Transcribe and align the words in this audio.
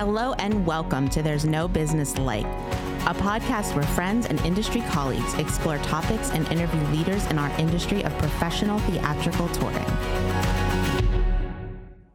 Hello 0.00 0.32
and 0.38 0.64
welcome 0.64 1.10
to 1.10 1.20
There's 1.20 1.44
No 1.44 1.68
Business 1.68 2.16
Like, 2.16 2.46
a 2.46 3.12
podcast 3.12 3.74
where 3.74 3.84
friends 3.84 4.24
and 4.24 4.40
industry 4.46 4.80
colleagues 4.88 5.34
explore 5.34 5.76
topics 5.76 6.30
and 6.30 6.50
interview 6.50 6.80
leaders 6.84 7.26
in 7.26 7.38
our 7.38 7.50
industry 7.60 8.02
of 8.04 8.16
professional 8.16 8.78
theatrical 8.78 9.46
touring. 9.48 9.84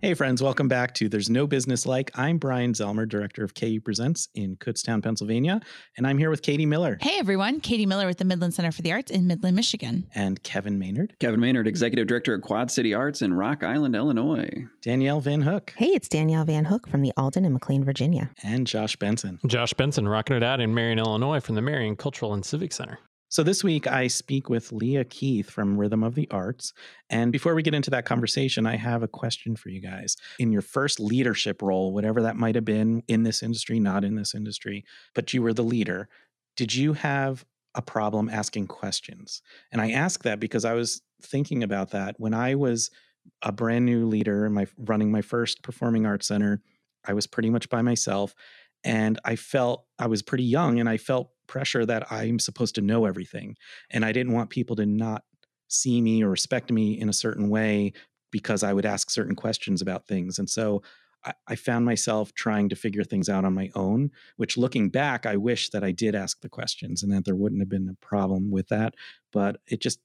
Hey, 0.05 0.13
friends, 0.13 0.39
welcome 0.39 0.67
back 0.67 0.93
to 0.93 1.09
There's 1.09 1.31
No 1.31 1.47
Business 1.47 1.87
Like. 1.87 2.11
I'm 2.13 2.37
Bryan 2.37 2.73
Zelmer, 2.73 3.09
director 3.09 3.43
of 3.43 3.55
KU 3.55 3.81
Presents 3.81 4.29
in 4.35 4.55
Kutztown, 4.55 5.01
Pennsylvania, 5.01 5.59
and 5.97 6.05
I'm 6.05 6.19
here 6.19 6.29
with 6.29 6.43
Katie 6.43 6.67
Miller. 6.67 6.99
Hey, 7.01 7.17
everyone. 7.17 7.59
Katie 7.59 7.87
Miller 7.87 8.05
with 8.05 8.19
the 8.19 8.23
Midland 8.23 8.53
Center 8.53 8.71
for 8.71 8.83
the 8.83 8.91
Arts 8.91 9.09
in 9.09 9.25
Midland, 9.25 9.55
Michigan. 9.55 10.05
And 10.13 10.43
Kevin 10.43 10.77
Maynard. 10.77 11.15
Kevin 11.19 11.39
Maynard, 11.39 11.65
executive 11.65 12.05
director 12.05 12.35
of 12.35 12.43
Quad 12.43 12.69
City 12.69 12.93
Arts 12.93 13.23
in 13.23 13.33
Rock 13.33 13.63
Island, 13.63 13.95
Illinois. 13.95 14.47
Danielle 14.83 15.21
Van 15.21 15.41
Hook. 15.41 15.73
Hey, 15.75 15.87
it's 15.87 16.07
Danielle 16.07 16.45
Van 16.45 16.65
Hook 16.65 16.87
from 16.87 17.01
the 17.01 17.11
Alden 17.17 17.43
in 17.43 17.53
McLean, 17.53 17.83
Virginia. 17.83 18.29
And 18.43 18.67
Josh 18.67 18.95
Benson. 18.97 19.39
Josh 19.47 19.73
Benson, 19.73 20.07
rocking 20.07 20.35
it 20.35 20.43
out 20.43 20.59
in 20.59 20.71
Marion, 20.75 20.99
Illinois 20.99 21.39
from 21.39 21.55
the 21.55 21.63
Marion 21.63 21.95
Cultural 21.95 22.35
and 22.35 22.45
Civic 22.45 22.73
Center. 22.73 22.99
So 23.27 23.43
this 23.43 23.63
week 23.63 23.87
I 23.87 24.07
speak 24.07 24.49
with 24.49 24.71
Leah 24.71 25.03
Keith 25.03 25.49
from 25.49 25.77
Rhythm 25.77 26.03
of 26.03 26.15
the 26.15 26.29
Arts. 26.29 26.73
And 27.09 27.31
before 27.31 27.55
we 27.55 27.63
get 27.63 27.73
into 27.73 27.89
that 27.91 28.05
conversation, 28.05 28.65
I 28.65 28.75
have 28.75 29.03
a 29.03 29.07
question 29.07 29.55
for 29.55 29.69
you 29.69 29.81
guys. 29.81 30.15
In 30.39 30.51
your 30.51 30.61
first 30.61 30.99
leadership 30.99 31.61
role, 31.61 31.91
whatever 31.91 32.21
that 32.21 32.35
might 32.35 32.55
have 32.55 32.65
been 32.65 33.03
in 33.07 33.23
this 33.23 33.41
industry, 33.41 33.79
not 33.79 34.03
in 34.03 34.15
this 34.15 34.35
industry, 34.35 34.85
but 35.15 35.33
you 35.33 35.41
were 35.41 35.53
the 35.53 35.63
leader, 35.63 36.07
did 36.55 36.73
you 36.73 36.93
have 36.93 37.45
a 37.73 37.81
problem 37.81 38.29
asking 38.29 38.67
questions? 38.67 39.41
And 39.71 39.81
I 39.81 39.91
ask 39.91 40.23
that 40.23 40.39
because 40.39 40.63
I 40.63 40.73
was 40.73 41.01
thinking 41.21 41.63
about 41.63 41.91
that 41.91 42.15
when 42.17 42.33
I 42.33 42.55
was 42.55 42.91
a 43.41 43.51
brand 43.51 43.85
new 43.85 44.05
leader, 44.05 44.49
my 44.49 44.67
running 44.77 45.11
my 45.11 45.21
first 45.21 45.63
performing 45.63 46.05
arts 46.05 46.27
center, 46.27 46.61
I 47.07 47.13
was 47.13 47.27
pretty 47.27 47.49
much 47.49 47.69
by 47.69 47.81
myself 47.81 48.35
and 48.85 49.19
I 49.25 49.35
felt 49.35 49.85
I 49.99 50.07
was 50.07 50.21
pretty 50.21 50.43
young 50.43 50.79
and 50.79 50.87
I 50.87 50.97
felt 50.97 51.31
pressure 51.47 51.85
that 51.85 52.11
I'm 52.11 52.39
supposed 52.39 52.75
to 52.75 52.81
know 52.81 53.05
everything. 53.05 53.57
And 53.89 54.05
I 54.05 54.11
didn't 54.11 54.33
want 54.33 54.51
people 54.51 54.75
to 54.77 54.85
not 54.85 55.23
see 55.67 55.99
me 55.99 56.23
or 56.23 56.29
respect 56.29 56.71
me 56.71 56.99
in 56.99 57.09
a 57.09 57.13
certain 57.13 57.49
way 57.49 57.93
because 58.31 58.63
I 58.63 58.73
would 58.73 58.85
ask 58.85 59.09
certain 59.09 59.35
questions 59.35 59.81
about 59.81 60.07
things. 60.07 60.39
And 60.39 60.49
so 60.49 60.83
I, 61.47 61.55
found 61.55 61.85
myself 61.85 62.33
trying 62.35 62.69
to 62.69 62.75
figure 62.75 63.03
things 63.03 63.29
out 63.29 63.45
on 63.45 63.55
my 63.55 63.71
own, 63.73 64.11
which 64.37 64.57
looking 64.57 64.89
back, 64.89 65.25
I 65.25 65.37
wish 65.37 65.71
that 65.71 65.83
I 65.83 65.91
did 65.91 66.13
ask 66.13 66.41
the 66.41 66.49
questions 66.49 67.01
and 67.01 67.11
that 67.11 67.25
there 67.25 67.35
wouldn't 67.35 67.61
have 67.61 67.69
been 67.69 67.89
a 67.89 68.05
problem 68.05 68.51
with 68.51 68.67
that. 68.67 68.93
But 69.33 69.57
it 69.65 69.81
just 69.81 69.99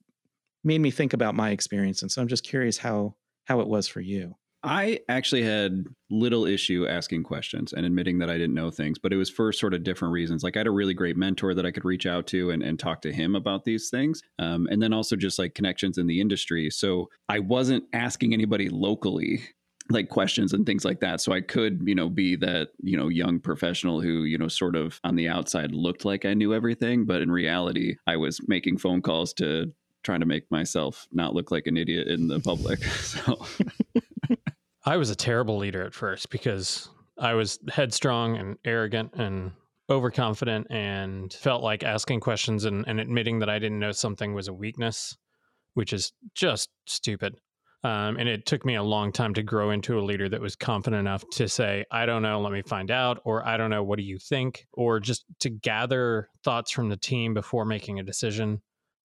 made 0.63 0.81
me 0.81 0.89
think 0.89 1.13
about 1.13 1.35
my 1.35 1.51
experience. 1.51 2.01
And 2.01 2.11
so 2.11 2.23
I'm 2.23 2.27
just 2.27 2.43
curious 2.43 2.79
how 2.79 3.15
how 3.45 3.59
it 3.59 3.67
was 3.67 3.87
for 3.87 4.01
you. 4.01 4.35
I 4.63 4.99
actually 5.09 5.43
had 5.43 5.85
little 6.09 6.45
issue 6.45 6.85
asking 6.87 7.23
questions 7.23 7.73
and 7.73 7.85
admitting 7.85 8.19
that 8.19 8.29
I 8.29 8.33
didn't 8.33 8.53
know 8.53 8.69
things, 8.69 8.99
but 8.99 9.11
it 9.11 9.17
was 9.17 9.29
for 9.29 9.51
sort 9.51 9.73
of 9.73 9.83
different 9.83 10.11
reasons. 10.11 10.43
Like 10.43 10.55
I 10.55 10.59
had 10.59 10.67
a 10.67 10.71
really 10.71 10.93
great 10.93 11.17
mentor 11.17 11.55
that 11.55 11.65
I 11.65 11.71
could 11.71 11.85
reach 11.85 12.05
out 12.05 12.27
to 12.27 12.51
and, 12.51 12.61
and 12.61 12.77
talk 12.77 13.01
to 13.01 13.11
him 13.11 13.35
about 13.35 13.65
these 13.65 13.89
things. 13.89 14.21
Um, 14.37 14.67
and 14.69 14.81
then 14.81 14.93
also 14.93 15.15
just 15.15 15.39
like 15.39 15.55
connections 15.55 15.97
in 15.97 16.05
the 16.05 16.21
industry. 16.21 16.69
So 16.69 17.09
I 17.27 17.39
wasn't 17.39 17.85
asking 17.93 18.33
anybody 18.33 18.69
locally 18.69 19.41
like 19.89 20.09
questions 20.09 20.53
and 20.53 20.65
things 20.65 20.85
like 20.85 20.99
that 21.01 21.19
so 21.19 21.33
i 21.33 21.41
could 21.41 21.81
you 21.83 21.95
know 21.95 22.07
be 22.07 22.35
that 22.35 22.69
you 22.81 22.95
know 22.95 23.09
young 23.09 23.39
professional 23.39 23.99
who 23.99 24.23
you 24.23 24.37
know 24.37 24.47
sort 24.47 24.75
of 24.75 24.99
on 25.03 25.15
the 25.15 25.27
outside 25.27 25.73
looked 25.73 26.05
like 26.05 26.23
i 26.23 26.33
knew 26.33 26.53
everything 26.53 27.03
but 27.03 27.21
in 27.21 27.29
reality 27.29 27.95
i 28.07 28.15
was 28.15 28.39
making 28.47 28.77
phone 28.77 29.01
calls 29.01 29.33
to 29.33 29.73
trying 30.03 30.19
to 30.19 30.25
make 30.25 30.49
myself 30.49 31.07
not 31.11 31.33
look 31.33 31.51
like 31.51 31.67
an 31.67 31.77
idiot 31.77 32.07
in 32.07 32.27
the 32.27 32.39
public 32.39 32.81
so 32.83 33.43
I 34.85 34.97
was 34.97 35.09
a 35.09 35.15
terrible 35.15 35.57
leader 35.57 35.83
at 35.83 35.93
first 35.93 36.29
because 36.29 36.89
I 37.17 37.33
was 37.33 37.59
headstrong 37.71 38.37
and 38.37 38.57
arrogant 38.65 39.13
and 39.13 39.51
overconfident 39.89 40.67
and 40.71 41.31
felt 41.31 41.61
like 41.61 41.83
asking 41.83 42.21
questions 42.21 42.65
and, 42.65 42.85
and 42.87 42.99
admitting 42.99 43.39
that 43.39 43.49
I 43.49 43.59
didn't 43.59 43.79
know 43.79 43.91
something 43.91 44.33
was 44.33 44.47
a 44.47 44.53
weakness, 44.53 45.17
which 45.73 45.93
is 45.93 46.13
just 46.33 46.69
stupid. 46.87 47.35
Um, 47.83 48.17
and 48.17 48.29
it 48.29 48.45
took 48.45 48.63
me 48.63 48.75
a 48.75 48.83
long 48.83 49.11
time 49.11 49.33
to 49.33 49.43
grow 49.43 49.71
into 49.71 49.99
a 49.99 50.01
leader 50.01 50.29
that 50.29 50.41
was 50.41 50.55
confident 50.55 50.99
enough 50.99 51.23
to 51.31 51.47
say, 51.47 51.83
I 51.91 52.05
don't 52.05 52.21
know, 52.21 52.39
let 52.39 52.51
me 52.53 52.61
find 52.61 52.91
out, 52.91 53.19
or 53.23 53.45
I 53.45 53.57
don't 53.57 53.71
know, 53.71 53.83
what 53.83 53.97
do 53.97 54.03
you 54.03 54.19
think? 54.19 54.67
Or 54.73 54.99
just 54.99 55.25
to 55.39 55.49
gather 55.49 56.29
thoughts 56.43 56.71
from 56.71 56.89
the 56.89 56.97
team 56.97 57.33
before 57.33 57.65
making 57.65 57.99
a 57.99 58.03
decision 58.03 58.61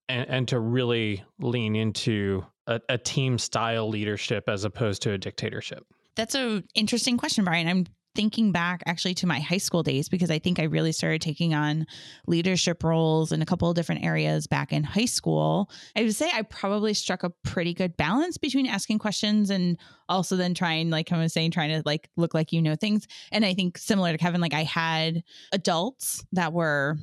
and, 0.09 0.29
and 0.29 0.49
to 0.49 0.61
really 0.61 1.25
lean 1.39 1.75
into 1.75 2.45
a, 2.67 2.81
a 2.89 2.99
team 2.99 3.39
style 3.39 3.89
leadership 3.89 4.49
as 4.49 4.65
opposed 4.65 5.03
to 5.03 5.13
a 5.13 5.19
dictatorship? 5.19 5.85
That's 6.17 6.35
an 6.35 6.65
interesting 6.75 7.17
question, 7.19 7.45
Bryan. 7.45 7.69
I'm 7.69 7.87
thinking 8.17 8.51
back 8.51 8.83
actually 8.87 9.13
to 9.13 9.27
my 9.27 9.39
high 9.39 9.59
school 9.59 9.83
days 9.83 10.09
because 10.09 10.31
I 10.31 10.39
think 10.39 10.59
I 10.59 10.65
really 10.65 10.91
started 10.91 11.21
taking 11.21 11.55
on 11.55 11.87
leadership 12.27 12.83
roles 12.83 13.31
in 13.31 13.43
a 13.43 13.47
couple 13.47 13.69
of 13.69 13.77
different 13.77 14.05
areas 14.05 14.47
back 14.47 14.73
in 14.73 14.83
high 14.83 15.05
school. 15.05 15.71
I 15.95 16.03
would 16.03 16.15
say 16.15 16.31
I 16.33 16.43
probably 16.43 16.95
struck 16.95 17.23
a 17.23 17.31
pretty 17.45 17.75
good 17.75 17.97
balance 17.97 18.39
between 18.39 18.67
asking 18.67 18.99
questions 18.99 19.51
and 19.51 19.79
also 20.09 20.35
then 20.35 20.55
trying, 20.55 20.89
like 20.89 21.13
I 21.13 21.19
was 21.19 21.35
saying, 21.35 21.51
trying 21.51 21.71
to 21.71 21.83
like 21.85 22.09
look 22.17 22.33
like 22.33 22.53
you 22.53 22.63
know 22.63 22.75
things. 22.75 23.07
And 23.31 23.45
I 23.45 23.53
think 23.53 23.77
similar 23.77 24.13
to 24.13 24.19
Kevin, 24.19 24.41
like 24.41 24.55
I 24.55 24.65
had 24.65 25.23
adults 25.53 26.25
that 26.33 26.55
were 26.55 26.97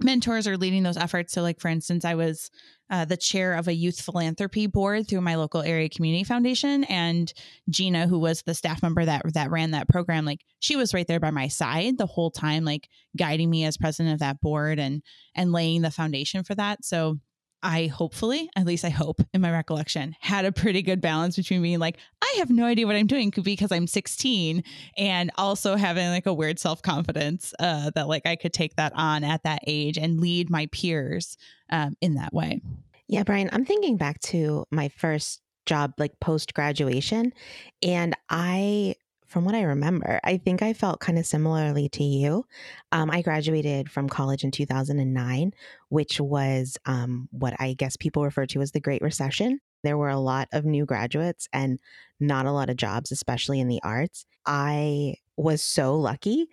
mentors 0.00 0.46
or 0.46 0.56
leading 0.56 0.82
those 0.82 0.96
efforts. 0.96 1.34
So, 1.34 1.42
like 1.42 1.60
for 1.60 1.68
instance, 1.68 2.04
I 2.04 2.14
was 2.14 2.50
uh, 2.90 3.04
the 3.04 3.16
chair 3.16 3.54
of 3.54 3.68
a 3.68 3.74
youth 3.74 4.00
philanthropy 4.00 4.66
board 4.66 5.08
through 5.08 5.20
my 5.20 5.34
local 5.34 5.62
area 5.62 5.88
community 5.88 6.24
foundation, 6.24 6.84
and 6.84 7.32
Gina, 7.68 8.06
who 8.06 8.18
was 8.18 8.42
the 8.42 8.54
staff 8.54 8.82
member 8.82 9.04
that 9.04 9.22
that 9.34 9.50
ran 9.50 9.72
that 9.72 9.88
program, 9.88 10.24
like 10.24 10.40
she 10.60 10.76
was 10.76 10.94
right 10.94 11.06
there 11.06 11.20
by 11.20 11.30
my 11.30 11.48
side 11.48 11.98
the 11.98 12.06
whole 12.06 12.30
time, 12.30 12.64
like 12.64 12.88
guiding 13.16 13.50
me 13.50 13.64
as 13.64 13.76
president 13.76 14.14
of 14.14 14.20
that 14.20 14.40
board 14.40 14.78
and 14.78 15.02
and 15.34 15.52
laying 15.52 15.82
the 15.82 15.90
foundation 15.90 16.44
for 16.44 16.54
that. 16.54 16.84
So 16.84 17.18
I 17.62 17.86
hopefully, 17.86 18.48
at 18.56 18.66
least 18.66 18.84
I 18.84 18.90
hope 18.90 19.20
in 19.34 19.40
my 19.40 19.50
recollection, 19.50 20.14
had 20.20 20.44
a 20.44 20.52
pretty 20.52 20.82
good 20.82 21.00
balance 21.00 21.36
between 21.36 21.62
being 21.62 21.78
like, 21.78 21.98
I 22.22 22.36
have 22.38 22.50
no 22.50 22.64
idea 22.64 22.86
what 22.86 22.96
I'm 22.96 23.06
doing 23.06 23.32
because 23.42 23.72
I'm 23.72 23.86
16 23.86 24.62
and 24.96 25.30
also 25.36 25.76
having 25.76 26.08
like 26.08 26.26
a 26.26 26.34
weird 26.34 26.58
self 26.58 26.82
confidence 26.82 27.52
uh, 27.58 27.90
that 27.94 28.08
like 28.08 28.26
I 28.26 28.36
could 28.36 28.52
take 28.52 28.76
that 28.76 28.92
on 28.94 29.24
at 29.24 29.42
that 29.42 29.62
age 29.66 29.98
and 29.98 30.20
lead 30.20 30.50
my 30.50 30.66
peers 30.72 31.36
um, 31.70 31.94
in 32.00 32.14
that 32.14 32.32
way. 32.32 32.60
Yeah, 33.08 33.22
Bryan, 33.22 33.48
I'm 33.52 33.64
thinking 33.64 33.96
back 33.96 34.20
to 34.20 34.64
my 34.70 34.88
first 34.88 35.40
job 35.66 35.94
like 35.98 36.18
post 36.20 36.54
graduation 36.54 37.32
and 37.82 38.16
I 38.30 38.94
from 39.28 39.44
what 39.44 39.54
I 39.54 39.62
remember, 39.62 40.20
I 40.24 40.38
think 40.38 40.62
I 40.62 40.72
felt 40.72 41.00
kind 41.00 41.18
of 41.18 41.26
similarly 41.26 41.88
to 41.90 42.02
you. 42.02 42.46
Um, 42.92 43.10
I 43.10 43.20
graduated 43.22 43.90
from 43.90 44.08
college 44.08 44.42
in 44.42 44.50
2009, 44.50 45.52
which 45.90 46.20
was 46.20 46.78
um, 46.86 47.28
what 47.30 47.54
I 47.58 47.74
guess 47.74 47.96
people 47.96 48.24
refer 48.24 48.46
to 48.46 48.62
as 48.62 48.72
the 48.72 48.80
Great 48.80 49.02
Recession. 49.02 49.60
There 49.84 49.98
were 49.98 50.08
a 50.08 50.18
lot 50.18 50.48
of 50.52 50.64
new 50.64 50.86
graduates 50.86 51.46
and 51.52 51.78
not 52.18 52.46
a 52.46 52.52
lot 52.52 52.70
of 52.70 52.76
jobs, 52.76 53.12
especially 53.12 53.60
in 53.60 53.68
the 53.68 53.80
arts. 53.82 54.24
I 54.46 55.16
was 55.36 55.62
so 55.62 55.94
lucky 55.96 56.48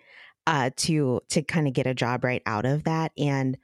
uh, 0.46 0.70
to 0.76 1.20
to 1.30 1.42
kind 1.42 1.66
of 1.66 1.72
get 1.72 1.86
a 1.86 1.94
job 1.94 2.22
right 2.24 2.42
out 2.46 2.66
of 2.66 2.84
that, 2.84 3.10
and 3.18 3.56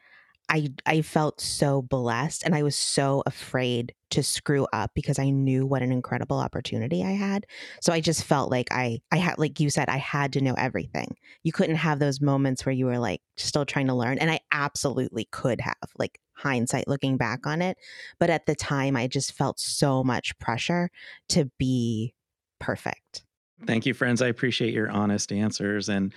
I 0.52 0.68
I 0.84 1.00
felt 1.00 1.40
so 1.40 1.80
blessed 1.80 2.42
and 2.44 2.54
I 2.54 2.62
was 2.62 2.76
so 2.76 3.22
afraid 3.24 3.94
to 4.10 4.22
screw 4.22 4.66
up 4.74 4.90
because 4.94 5.18
I 5.18 5.30
knew 5.30 5.64
what 5.64 5.80
an 5.80 5.90
incredible 5.90 6.36
opportunity 6.36 7.02
I 7.02 7.12
had. 7.12 7.46
So 7.80 7.90
I 7.90 8.02
just 8.02 8.22
felt 8.22 8.50
like 8.50 8.68
I 8.70 9.00
I 9.10 9.16
had 9.16 9.38
like 9.38 9.58
you 9.58 9.70
said 9.70 9.88
I 9.88 9.96
had 9.96 10.34
to 10.34 10.42
know 10.42 10.52
everything. 10.52 11.16
You 11.42 11.52
couldn't 11.52 11.76
have 11.76 11.98
those 11.98 12.20
moments 12.20 12.66
where 12.66 12.74
you 12.74 12.84
were 12.84 12.98
like 12.98 13.22
still 13.38 13.64
trying 13.64 13.86
to 13.86 13.94
learn 13.94 14.18
and 14.18 14.30
I 14.30 14.40
absolutely 14.52 15.24
could 15.32 15.62
have 15.62 15.90
like 15.98 16.20
hindsight 16.34 16.86
looking 16.86 17.16
back 17.16 17.46
on 17.46 17.62
it, 17.62 17.78
but 18.20 18.28
at 18.28 18.44
the 18.44 18.54
time 18.54 18.94
I 18.94 19.06
just 19.06 19.32
felt 19.32 19.58
so 19.58 20.04
much 20.04 20.38
pressure 20.38 20.90
to 21.30 21.50
be 21.58 22.14
perfect. 22.60 23.24
Thank 23.64 23.86
you, 23.86 23.94
friends. 23.94 24.20
I 24.20 24.26
appreciate 24.26 24.74
your 24.74 24.90
honest 24.90 25.32
answers. 25.32 25.88
And 25.88 26.12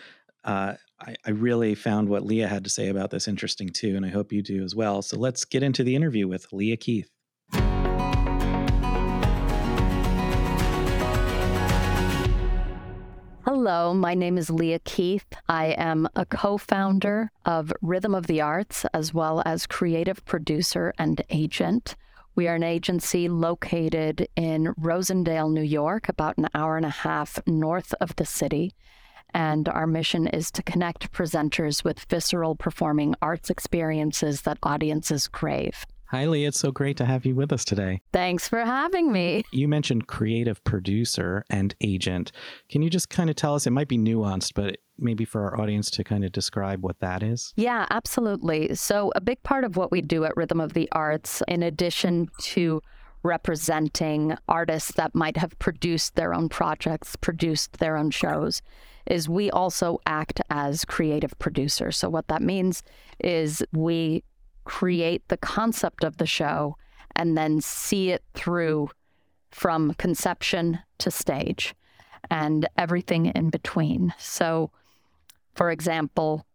uh, 0.45 0.75
I, 0.99 1.15
I, 1.25 1.31
really 1.31 1.73
found 1.73 2.07
what 2.07 2.23
Leah 2.23 2.47
had 2.47 2.63
to 2.65 2.69
say 2.69 2.87
about 2.87 3.09
this 3.09 3.27
interesting 3.27 3.69
too, 3.69 3.95
and 3.95 4.05
I 4.05 4.09
hope 4.09 4.31
you 4.31 4.43
do 4.43 4.63
as 4.63 4.75
well. 4.75 5.01
So 5.01 5.17
let's 5.17 5.43
get 5.43 5.63
into 5.63 5.83
the 5.83 5.95
interview 5.95 6.27
with 6.27 6.53
Leah 6.53 6.77
Keith. 6.77 7.09
Hello, 13.43 13.93
my 13.93 14.13
name 14.13 14.37
is 14.37 14.51
Leah 14.51 14.79
Keith. 14.79 15.25
I 15.49 15.67
am 15.77 16.07
a 16.15 16.25
co 16.27 16.59
founder 16.59 17.31
of 17.45 17.73
Rhythm 17.81 18.13
of 18.13 18.27
the 18.27 18.41
Arts, 18.41 18.85
as 18.93 19.13
well 19.13 19.41
as 19.45 19.65
creative 19.65 20.23
producer 20.25 20.93
and 20.99 21.23
agent. 21.31 21.95
We 22.35 22.47
are 22.47 22.55
an 22.55 22.63
agency 22.63 23.29
located 23.29 24.27
in 24.35 24.75
Rosendale, 24.79 25.51
New 25.51 25.61
York, 25.63 26.07
about 26.07 26.37
an 26.37 26.49
hour 26.53 26.77
and 26.77 26.85
a 26.85 26.89
half 26.89 27.39
north 27.47 27.95
of 27.99 28.15
the 28.17 28.25
city 28.25 28.73
and 29.35 29.67
our 29.67 29.85
mission 29.85 30.27
is 30.27 30.49
to 30.49 30.63
connect 30.63 31.11
presenters 31.11 31.83
with 31.83 31.99
visceral 32.09 32.55
performing 32.55 33.13
arts 33.21 33.49
experiences 33.49 34.43
that 34.43 34.57
audiences 34.63 35.27
crave. 35.27 35.85
Hi, 36.05 36.25
Lee. 36.25 36.45
It's 36.45 36.59
so 36.59 36.71
great 36.71 36.95
to 36.97 37.05
have 37.05 37.25
you 37.25 37.35
with 37.35 37.51
us 37.51 37.65
today. 37.65 37.99
Thanks 38.13 38.47
for 38.47 38.59
having 38.59 39.11
me. 39.11 39.43
You 39.51 39.67
mentioned 39.67 40.07
creative 40.07 40.63
producer 40.63 41.43
and 41.49 41.75
agent. 41.81 42.31
Can 42.69 42.81
you 42.81 42.89
just 42.89 43.09
kind 43.09 43.29
of 43.29 43.35
tell 43.35 43.55
us? 43.55 43.67
It 43.67 43.71
might 43.71 43.89
be 43.89 43.97
nuanced, 43.97 44.53
but 44.55 44.77
maybe 44.97 45.25
for 45.25 45.41
our 45.43 45.59
audience 45.59 45.91
to 45.91 46.03
kind 46.05 46.23
of 46.23 46.31
describe 46.31 46.81
what 46.81 46.99
that 46.99 47.21
is? 47.21 47.53
Yeah, 47.57 47.87
absolutely. 47.89 48.75
So, 48.75 49.11
a 49.15 49.21
big 49.21 49.43
part 49.43 49.65
of 49.65 49.75
what 49.75 49.91
we 49.91 50.01
do 50.01 50.23
at 50.23 50.37
Rhythm 50.37 50.61
of 50.61 50.73
the 50.73 50.87
Arts, 50.93 51.43
in 51.49 51.61
addition 51.61 52.29
to 52.39 52.81
representing 53.23 54.37
artists 54.47 54.93
that 54.93 55.15
might 55.15 55.35
have 55.35 55.57
produced 55.59 56.15
their 56.15 56.33
own 56.33 56.47
projects, 56.47 57.17
produced 57.17 57.79
their 57.79 57.97
own 57.97 58.11
shows, 58.11 58.61
is 59.05 59.29
we 59.29 59.51
also 59.51 59.99
act 60.05 60.41
as 60.49 60.85
creative 60.85 61.37
producers. 61.39 61.97
So, 61.97 62.09
what 62.09 62.27
that 62.27 62.41
means 62.41 62.83
is 63.19 63.63
we 63.71 64.23
create 64.63 65.27
the 65.27 65.37
concept 65.37 66.03
of 66.03 66.17
the 66.17 66.25
show 66.25 66.75
and 67.15 67.37
then 67.37 67.61
see 67.61 68.11
it 68.11 68.23
through 68.33 68.89
from 69.51 69.93
conception 69.93 70.79
to 70.97 71.09
stage 71.11 71.75
and 72.29 72.67
everything 72.77 73.27
in 73.27 73.49
between. 73.49 74.13
So, 74.17 74.71
for 75.53 75.71
example, 75.71 76.45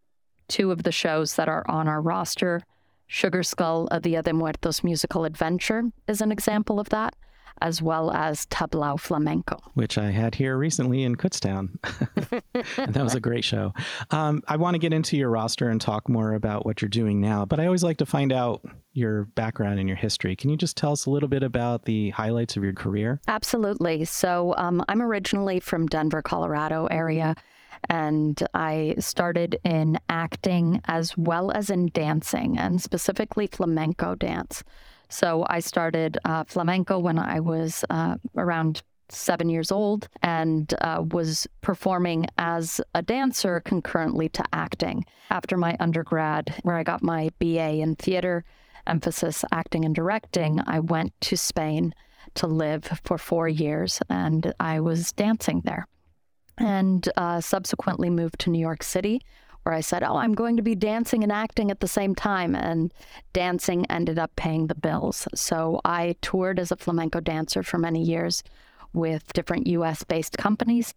two 0.49 0.73
of 0.73 0.83
the 0.83 0.93
shows 0.93 1.37
that 1.37 1.49
are 1.49 1.65
on 1.69 1.89
our 1.89 2.03
roster, 2.03 2.63
Sugar 3.07 3.43
Skull, 3.43 3.89
A 3.91 4.01
Dia 4.01 4.23
de 4.23 4.33
Muertos 4.33 4.85
Musical 4.85 5.25
Adventure 5.25 5.85
is 6.07 6.21
an 6.21 6.31
example 6.31 6.79
of 6.79 6.91
that 6.91 7.15
as 7.61 7.83
well 7.83 8.11
as 8.11 8.47
Tablao 8.47 8.99
Flamenco, 8.99 9.59
which 9.75 9.99
I 9.99 10.11
had 10.11 10.35
here 10.35 10.57
recently 10.57 11.03
in 11.03 11.17
Kutztown. 11.17 11.79
and 12.79 12.95
that 12.95 13.03
was 13.03 13.15
a 13.15 13.21
great 13.21 13.45
show. 13.45 13.73
Um, 14.11 14.43
I 14.49 14.57
want 14.57 14.75
to 14.75 14.79
get 14.79 14.93
into 14.93 15.17
your 15.17 15.31
roster 15.31 15.69
and 15.69 15.81
talk 15.81 16.09
more 16.09 16.35
about 16.35 16.67
what 16.67 16.83
you're 16.83 16.89
doing 16.89 17.21
now, 17.21 17.45
but 17.45 17.61
I 17.61 17.67
always 17.67 17.85
like 17.85 17.99
to 17.99 18.07
find 18.07 18.33
out 18.33 18.65
your 18.93 19.25
background 19.25 19.79
and 19.79 19.89
your 19.89 19.97
history. 19.97 20.35
Can 20.37 20.51
you 20.51 20.57
just 20.57 20.77
tell 20.77 20.93
us 20.93 21.07
a 21.07 21.11
little 21.11 21.29
bit 21.29 21.43
about 21.43 21.85
the 21.85 22.11
highlights 22.11 22.57
of 22.57 22.65
your 22.65 22.73
career? 22.73 23.21
Absolutely. 23.29 24.05
So 24.05 24.55
um, 24.57 24.85
I'm 24.89 25.03
originally 25.03 25.61
from 25.61 25.87
Denver, 25.87 26.23
Colorado 26.23 26.87
area 26.87 27.35
and 27.89 28.43
I 28.53 28.97
started 28.99 29.59
in 29.65 29.99
acting 30.09 30.81
as 30.87 31.17
well 31.17 31.51
as 31.51 31.71
in 31.71 31.91
dancing, 31.93 32.59
and 32.59 32.81
specifically 32.83 33.47
flamenco 33.47 34.15
dance. 34.15 34.63
So 35.11 35.45
I 35.51 35.59
started 35.59 36.19
uh, 36.25 36.45
flamenco 36.45 36.99
when 36.99 37.19
I 37.19 37.41
was 37.41 37.85
uh, 37.91 38.17
around 38.37 38.83
seven 39.09 39.49
years 39.49 39.73
old 39.73 40.09
and 40.23 40.73
uh, 40.81 41.05
was 41.11 41.49
performing 41.63 42.27
as 42.39 42.81
a 42.95 43.03
dancer 43.03 43.61
concurrently 43.61 44.29
to 44.31 44.45
acting. 44.53 45.05
After 45.31 45.57
my 45.57 45.77
undergrad, 45.81 46.55
where 46.63 46.77
I 46.77 46.85
got 46.85 47.03
my 47.03 47.31
BA 47.41 47.81
in 47.81 47.97
theater, 47.97 48.45
emphasis 48.87 49.45
acting 49.51 49.85
and 49.85 49.95
directing, 49.95 50.61
I 50.67 50.79
went 50.79 51.13
to 51.23 51.37
Spain 51.37 51.93
to 52.35 52.47
live 52.47 52.89
for 53.05 53.19
four 53.19 53.49
years 53.49 54.01
and 54.09 54.55
I 54.61 54.79
was 54.79 55.13
dancing 55.13 55.63
there. 55.65 55.89
And 56.57 57.09
uh, 57.17 57.41
subsequently 57.41 58.11
moved 58.11 58.39
to 58.41 58.51
New 58.51 58.61
York 58.61 58.85
City, 58.85 59.23
where 59.63 59.75
I 59.75 59.81
said, 59.81 60.03
Oh, 60.03 60.17
I'm 60.17 60.35
going 60.35 60.57
to 60.57 60.63
be 60.63 60.75
dancing 60.75 61.23
and 61.23 61.33
acting 61.33 61.71
at 61.71 61.81
the 61.81 61.89
same 61.89 62.15
time. 62.15 62.55
And 62.55 62.93
dancing 63.33 63.87
ended 63.91 64.19
up 64.19 64.35
paying 64.37 64.67
the 64.67 64.75
bills. 64.75 65.29
So 65.35 65.81
I 65.85 66.17
toured 66.23 66.59
as 66.59 66.73
a 66.73 66.77
flamenco 66.77 67.21
dancer 67.21 67.63
for 67.63 67.79
many 67.79 68.03
years 68.03 68.43
with 68.93 69.33
different 69.33 69.67
US 69.67 70.03
based 70.05 70.39
companies, 70.39 70.95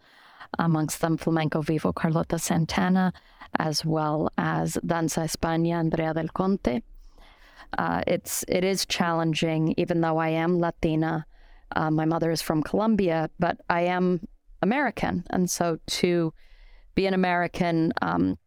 amongst 0.59 1.01
them 1.01 1.17
Flamenco 1.17 1.61
Vivo 1.61 1.91
Carlota 1.91 2.39
Santana, 2.39 3.13
as 3.59 3.85
well 3.85 4.29
as 4.37 4.77
Danza 4.85 5.21
España 5.21 5.75
Andrea 5.75 6.13
del 6.13 6.29
Conte. 6.29 6.81
Uh, 7.77 8.01
it's 8.07 8.43
it 8.47 8.63
is 8.63 8.85
challenging, 8.85 9.73
even 9.77 10.01
though 10.01 10.17
I 10.17 10.29
am 10.29 10.59
Latina. 10.59 11.25
Uh, 11.75 11.89
my 11.89 12.05
mother 12.05 12.29
is 12.29 12.41
from 12.41 12.61
Colombia, 12.61 13.29
but 13.39 13.59
I 13.69 13.81
am 13.81 14.27
American, 14.61 15.23
and 15.31 15.49
so 15.49 15.79
to 15.87 16.33
be 16.95 17.07
an 17.07 17.15
American 17.15 17.91
um, 18.01 18.37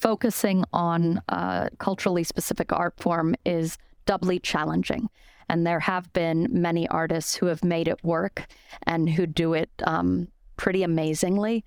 focusing 0.00 0.64
on 0.72 1.22
a 1.28 1.68
culturally 1.78 2.24
specific 2.24 2.72
art 2.72 2.94
form 2.98 3.34
is 3.44 3.76
doubly 4.06 4.38
challenging. 4.38 5.08
And 5.48 5.66
there 5.66 5.80
have 5.80 6.12
been 6.12 6.48
many 6.50 6.88
artists 6.88 7.34
who 7.34 7.46
have 7.46 7.62
made 7.62 7.88
it 7.88 8.02
work 8.02 8.46
and 8.86 9.10
who 9.10 9.26
do 9.26 9.52
it 9.52 9.70
um, 9.84 10.28
pretty 10.56 10.82
amazingly. 10.82 11.64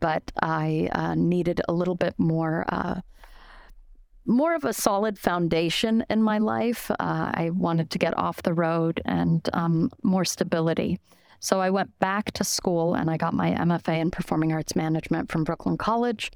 But 0.00 0.30
I 0.42 0.88
uh, 0.92 1.14
needed 1.14 1.60
a 1.68 1.72
little 1.72 1.94
bit 1.94 2.14
more. 2.18 2.64
Uh, 2.68 3.00
more 4.26 4.54
of 4.54 4.64
a 4.64 4.72
solid 4.72 5.18
foundation 5.18 6.04
in 6.08 6.22
my 6.22 6.38
life. 6.38 6.90
Uh, 6.92 7.32
I 7.34 7.50
wanted 7.52 7.90
to 7.90 7.98
get 7.98 8.16
off 8.16 8.42
the 8.42 8.52
road 8.52 9.00
and 9.04 9.48
um, 9.54 9.90
more 10.04 10.24
stability. 10.24 11.00
So 11.40 11.60
I 11.60 11.70
went 11.70 11.98
back 11.98 12.30
to 12.32 12.44
school 12.44 12.94
and 12.94 13.10
I 13.10 13.16
got 13.16 13.32
my 13.32 13.50
MFA 13.52 13.98
in 13.98 14.10
Performing 14.10 14.52
Arts 14.52 14.76
Management 14.76 15.32
from 15.32 15.42
Brooklyn 15.42 15.78
College 15.78 16.30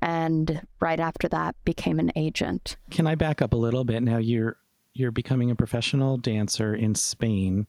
and 0.00 0.66
right 0.80 1.00
after 1.00 1.28
that 1.28 1.56
became 1.64 1.98
an 1.98 2.12
agent. 2.16 2.76
Can 2.90 3.06
I 3.06 3.14
back 3.14 3.42
up 3.42 3.52
a 3.52 3.56
little 3.56 3.84
bit? 3.84 4.02
Now 4.02 4.18
you're 4.18 4.56
you're 4.94 5.10
becoming 5.12 5.50
a 5.50 5.56
professional 5.56 6.16
dancer 6.16 6.74
in 6.74 6.94
Spain 6.94 7.66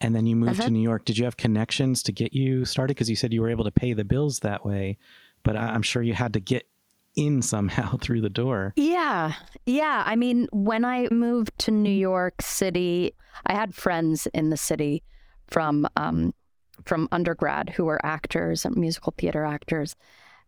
and 0.00 0.14
then 0.14 0.26
you 0.26 0.36
moved 0.36 0.60
uh-huh. 0.60 0.68
to 0.68 0.70
New 0.70 0.82
York. 0.82 1.04
Did 1.04 1.18
you 1.18 1.24
have 1.24 1.36
connections 1.36 2.02
to 2.04 2.12
get 2.12 2.32
you 2.32 2.64
started 2.64 2.94
because 2.94 3.10
you 3.10 3.16
said 3.16 3.32
you 3.32 3.42
were 3.42 3.50
able 3.50 3.64
to 3.64 3.70
pay 3.70 3.92
the 3.92 4.04
bills 4.04 4.40
that 4.40 4.64
way, 4.64 4.98
but 5.42 5.56
I'm 5.56 5.82
sure 5.82 6.02
you 6.02 6.14
had 6.14 6.32
to 6.34 6.40
get 6.40 6.66
in 7.16 7.42
somehow 7.42 7.96
through 8.00 8.20
the 8.20 8.30
door. 8.30 8.72
Yeah. 8.76 9.34
Yeah, 9.66 10.02
I 10.06 10.16
mean, 10.16 10.48
when 10.52 10.84
I 10.84 11.08
moved 11.10 11.58
to 11.60 11.70
New 11.70 11.90
York 11.90 12.40
City, 12.40 13.14
I 13.46 13.54
had 13.54 13.74
friends 13.74 14.26
in 14.32 14.50
the 14.50 14.56
city 14.56 15.02
from 15.48 15.88
um, 15.96 16.32
from 16.84 17.08
undergrad 17.12 17.70
who 17.70 17.84
were 17.84 18.04
actors 18.04 18.64
and 18.64 18.74
musical 18.76 19.12
theater 19.18 19.44
actors 19.44 19.96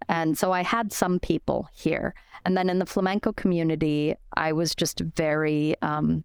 and 0.08 0.36
so 0.36 0.52
I 0.52 0.62
had 0.62 0.92
some 0.92 1.18
people 1.18 1.68
here. 1.72 2.14
And 2.44 2.56
then 2.56 2.68
in 2.68 2.78
the 2.78 2.86
flamenco 2.86 3.32
community, 3.32 4.14
I 4.36 4.52
was 4.52 4.74
just 4.74 5.00
very, 5.00 5.76
um, 5.82 6.24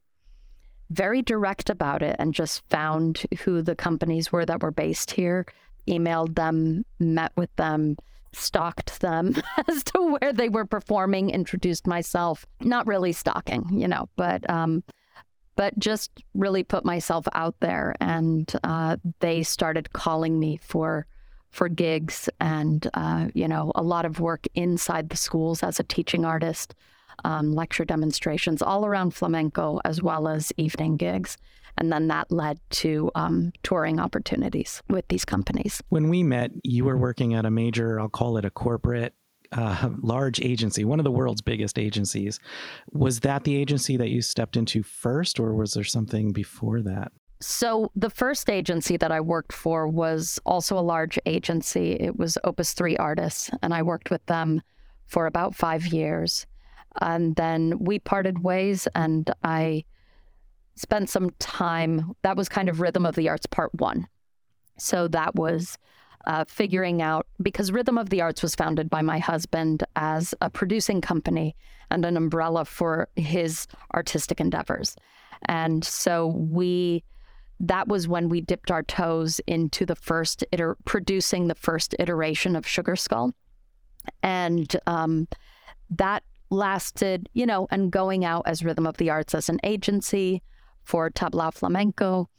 very 0.90 1.22
direct 1.22 1.70
about 1.70 2.02
it 2.02 2.16
and 2.18 2.34
just 2.34 2.68
found 2.70 3.24
who 3.40 3.62
the 3.62 3.76
companies 3.76 4.32
were 4.32 4.46
that 4.46 4.62
were 4.62 4.72
based 4.72 5.12
here, 5.12 5.46
emailed 5.88 6.36
them, 6.36 6.86
met 7.00 7.32
with 7.36 7.56
them, 7.56 7.98
stalked 8.34 9.00
them 9.02 9.36
as 9.68 9.84
to 9.86 10.18
where 10.20 10.34
they 10.34 10.50
were 10.50 10.66
performing, 10.66 11.30
introduced 11.30 11.88
myself. 11.88 12.46
Not 12.62 12.88
really 12.88 13.12
stalking, 13.12 13.66
you 13.72 13.88
know, 13.88 14.10
but 14.16 14.48
um, 14.50 14.84
but 15.56 15.78
just 15.80 16.12
really 16.34 16.64
put 16.64 16.86
myself 16.86 17.28
out 17.34 17.56
there. 17.60 17.96
And 18.00 18.52
uh, 18.64 18.98
they 19.20 19.44
started 19.44 19.92
calling 19.92 20.40
me 20.40 20.60
for 20.62 21.08
for 21.58 21.68
gigs 21.68 22.30
and 22.40 22.88
uh, 22.94 23.30
you 23.34 23.48
know 23.48 23.72
a 23.74 23.82
lot 23.82 24.06
of 24.06 24.20
work 24.20 24.46
inside 24.54 25.10
the 25.10 25.18
schools 25.18 25.64
as 25.64 25.80
a 25.80 25.84
teaching 25.84 26.24
artist 26.24 26.76
um, 27.26 27.52
lecture 27.52 27.84
demonstrations 27.84 28.62
all 28.62 28.86
around 28.86 29.10
flamenco 29.10 29.82
as 29.84 30.00
well 30.00 30.28
as 30.28 30.54
evening 30.58 30.98
gigs 30.98 31.36
and 31.80 31.92
then 31.92 32.08
that 32.10 32.32
led 32.32 32.60
to 32.70 33.10
um, 33.16 33.52
touring 33.64 34.00
opportunities 34.00 34.84
with 34.88 35.08
these 35.08 35.26
companies 35.26 35.82
when 35.90 36.10
we 36.10 36.22
met 36.22 36.52
you 36.64 36.86
were 36.86 36.98
working 36.98 37.34
at 37.34 37.44
a 37.44 37.50
major 37.50 38.00
i'll 38.00 38.08
call 38.08 38.38
it 38.38 38.46
a 38.46 38.52
corporate 38.52 39.16
uh, 39.54 39.90
large 40.02 40.42
agency, 40.42 40.84
one 40.84 41.00
of 41.00 41.06
the 41.06 41.12
world's 41.12 41.42
biggest 41.42 41.80
agencies. 41.80 42.38
Was 42.92 43.22
that 43.22 43.46
the 43.46 43.56
agency 43.56 43.96
that 43.96 44.10
you 44.10 44.22
stepped 44.22 44.58
into 44.58 44.84
first, 44.84 45.40
or 45.40 45.56
was 45.56 45.72
there 45.72 45.86
something 45.86 46.34
before 46.34 46.82
that? 46.82 47.14
So, 47.40 47.92
the 47.96 48.10
first 48.10 48.50
agency 48.50 48.98
that 48.98 49.12
I 49.12 49.22
worked 49.22 49.54
for 49.54 49.88
was 49.88 50.40
also 50.46 50.78
a 50.78 50.82
large 50.82 51.20
agency. 51.28 51.92
It 51.94 52.18
was 52.18 52.38
Opus 52.44 52.74
3 52.74 52.98
Artists, 52.98 53.52
and 53.62 53.74
I 53.74 53.84
worked 53.84 54.10
with 54.10 54.26
them 54.26 54.62
for 55.06 55.28
about 55.28 55.56
five 55.56 55.86
years. 55.88 56.48
And 57.00 57.36
then 57.36 57.78
we 57.78 58.00
parted 58.00 58.44
ways, 58.44 58.88
and 58.96 59.30
I 59.44 59.84
spent 60.76 61.12
some 61.12 61.30
time. 61.38 62.14
That 62.24 62.38
was 62.38 62.50
kind 62.50 62.70
of 62.70 62.82
Rhythm 62.82 63.06
of 63.06 63.16
the 63.16 63.30
Arts 63.30 63.46
Part 63.46 63.72
One. 63.76 64.08
So, 64.80 65.08
that 65.10 65.36
was 65.36 65.78
uh, 66.26 66.44
figuring 66.46 67.04
out 67.04 67.28
because 67.42 67.72
Rhythm 67.72 68.00
of 68.00 68.10
the 68.10 68.22
Arts 68.22 68.42
was 68.42 68.56
founded 68.56 68.90
by 68.90 69.04
my 69.04 69.20
husband 69.20 69.84
as 69.96 70.34
a 70.42 70.50
producing 70.50 71.02
company 71.02 71.56
and 71.92 72.04
an 72.04 72.18
umbrella 72.18 72.66
for 72.66 73.08
his 73.16 73.68
artistic 73.94 74.42
endeavors. 74.42 74.96
And 75.46 75.86
so 75.86 76.28
we 76.28 77.04
that 77.60 77.88
was 77.88 78.08
when 78.08 78.30
we 78.30 78.42
dipped 78.42 78.72
our 78.72 78.84
toes 78.84 79.40
into 79.48 79.86
the 79.86 79.96
first 79.96 80.44
iter- 80.54 80.78
producing 80.86 81.48
the 81.48 81.56
first 81.56 81.96
iteration 82.00 82.56
of 82.56 82.68
Sugar 82.68 82.96
Skull, 82.96 83.34
and 84.22 84.76
um, 84.86 85.28
that 85.90 86.24
lasted, 86.50 87.30
you 87.34 87.46
know, 87.46 87.68
and 87.72 87.92
going 87.92 88.24
out 88.24 88.44
as 88.46 88.64
Rhythm 88.64 88.88
of 88.88 88.98
the 88.98 89.10
Arts 89.10 89.36
as 89.36 89.50
an 89.50 89.60
agency 89.64 90.42
for 90.84 91.10
Tablao 91.10 91.54
Flamenco, 91.54 92.30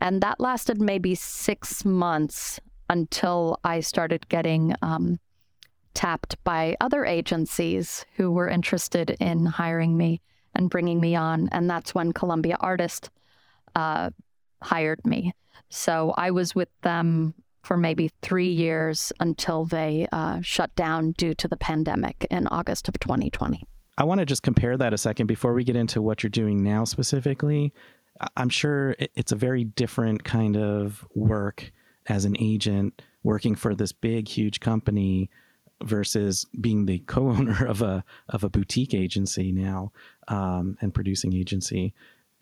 and 0.00 0.22
that 0.22 0.38
lasted 0.38 0.80
maybe 0.80 1.14
six 1.14 1.84
months 1.84 2.60
until 2.90 3.58
I 3.64 3.80
started 3.80 4.28
getting 4.28 4.74
um, 4.82 5.18
tapped 5.94 6.42
by 6.44 6.76
other 6.80 7.04
agencies 7.04 8.06
who 8.14 8.30
were 8.30 8.48
interested 8.48 9.16
in 9.18 9.46
hiring 9.46 9.96
me 9.96 10.20
and 10.54 10.70
bringing 10.70 11.00
me 11.00 11.16
on. 11.16 11.48
And 11.50 11.68
that's 11.68 11.94
when 11.94 12.12
Columbia 12.12 12.56
Artist 12.60 13.10
uh, 13.74 14.10
hired 14.62 15.04
me. 15.06 15.32
So 15.70 16.14
I 16.16 16.30
was 16.30 16.54
with 16.54 16.68
them 16.82 17.34
for 17.62 17.76
maybe 17.76 18.10
three 18.22 18.48
years 18.48 19.12
until 19.20 19.64
they 19.64 20.06
uh, 20.12 20.40
shut 20.40 20.74
down 20.74 21.12
due 21.12 21.34
to 21.34 21.48
the 21.48 21.56
pandemic 21.56 22.26
in 22.30 22.46
August 22.46 22.88
of 22.88 22.98
2020. 22.98 23.62
I 23.98 24.04
want 24.04 24.20
to 24.20 24.26
just 24.26 24.42
compare 24.42 24.76
that 24.76 24.94
a 24.94 24.98
second 24.98 25.26
before 25.26 25.52
we 25.52 25.64
get 25.64 25.76
into 25.76 26.00
what 26.00 26.22
you're 26.22 26.30
doing 26.30 26.62
now 26.62 26.84
specifically. 26.84 27.74
I'm 28.36 28.48
sure 28.48 28.96
it's 28.98 29.32
a 29.32 29.36
very 29.36 29.64
different 29.64 30.24
kind 30.24 30.56
of 30.56 31.04
work 31.14 31.72
as 32.06 32.24
an 32.24 32.36
agent 32.38 33.02
working 33.22 33.54
for 33.54 33.74
this 33.74 33.92
big, 33.92 34.28
huge 34.28 34.60
company 34.60 35.30
versus 35.84 36.46
being 36.60 36.86
the 36.86 37.00
co-owner 37.00 37.66
of 37.68 37.82
a 37.82 38.04
of 38.28 38.44
a 38.44 38.48
boutique 38.48 38.94
agency 38.94 39.52
now 39.52 39.92
um, 40.28 40.76
and 40.80 40.94
producing 40.94 41.34
agency. 41.34 41.94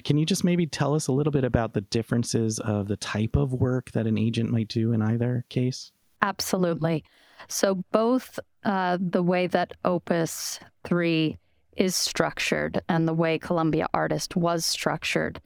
Can 0.05 0.19
you 0.19 0.26
just 0.26 0.45
maybe 0.45 0.67
tell 0.67 0.95
us 0.95 1.09
a 1.09 1.12
little 1.12 1.33
bit 1.33 1.45
about 1.45 1.73
the 1.73 1.81
differences 1.81 2.59
of 2.61 2.88
the 2.88 2.97
type 2.97 3.37
of 3.37 3.53
work 3.53 3.91
that 3.93 4.07
an 4.07 4.19
agent 4.19 4.50
might 4.50 4.69
do 4.69 4.93
in 4.93 5.03
either 5.03 5.45
case? 5.49 5.93
Absolutely. 6.23 7.05
So 7.49 7.85
both 7.93 8.38
uh, 8.65 8.99
the 9.00 9.23
way 9.23 9.47
that 9.49 9.75
Opus 9.85 10.61
Three 10.85 11.38
is 11.76 11.95
structured 11.95 12.81
and 12.88 13.07
the 13.07 13.15
way 13.15 13.38
Columbia 13.38 13.87
Artist 13.93 14.37
was 14.37 14.65
structured 14.65 15.41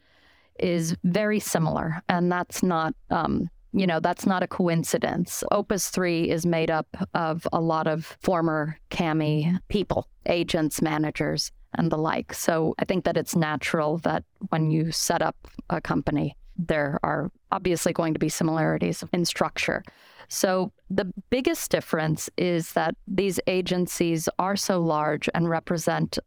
is 0.59 0.95
very 1.03 1.39
similar, 1.39 2.01
and 2.07 2.31
that's 2.31 2.63
not 2.63 2.93
um, 3.09 3.49
you 3.73 3.87
know, 3.87 3.99
that's 3.99 4.25
not 4.25 4.43
a 4.43 4.47
coincidence. 4.47 5.43
Opus 5.51 5.89
3 5.89 6.29
is 6.29 6.45
made 6.45 6.69
up 6.69 6.87
of 7.13 7.47
a 7.53 7.61
lot 7.61 7.87
of 7.87 8.17
former 8.21 8.77
CAMI 8.89 9.59
people, 9.69 10.07
agents, 10.25 10.81
managers, 10.81 11.51
and 11.75 11.91
the 11.91 11.97
like. 11.97 12.33
So 12.33 12.75
I 12.79 12.85
think 12.85 13.05
that 13.05 13.17
it's 13.17 13.35
natural 13.35 13.97
that 13.99 14.23
when 14.49 14.71
you 14.71 14.91
set 14.91 15.21
up 15.21 15.35
a 15.69 15.81
company, 15.81 16.35
there 16.57 16.99
are 17.03 17.31
obviously 17.51 17.93
going 17.93 18.13
to 18.13 18.19
be 18.19 18.29
similarities 18.29 19.03
in 19.13 19.25
structure. 19.25 19.83
So 20.27 20.71
the 20.89 21.11
biggest 21.29 21.71
difference 21.71 22.29
is 22.37 22.73
that 22.73 22.95
these 23.07 23.39
agencies 23.47 24.29
are 24.39 24.55
so 24.55 24.79
large 24.79 25.29
and 25.33 25.49
represent 25.49 26.19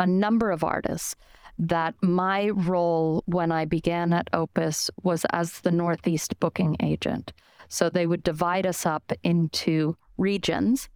a 0.00 0.06
number 0.06 0.50
of 0.50 0.64
artists 0.64 1.14
that 1.58 1.94
my 2.02 2.48
role 2.48 3.22
when 3.26 3.52
I 3.52 3.64
began 3.64 4.12
at 4.12 4.28
Opus 4.32 4.90
was 5.02 5.24
as 5.30 5.60
the 5.60 5.70
Northeast 5.70 6.38
booking 6.40 6.76
agent. 6.80 7.32
So 7.68 7.88
they 7.88 8.06
would 8.06 8.24
divide 8.24 8.66
us 8.66 8.86
up 8.86 9.12
into 9.22 9.96
regions 10.18 10.88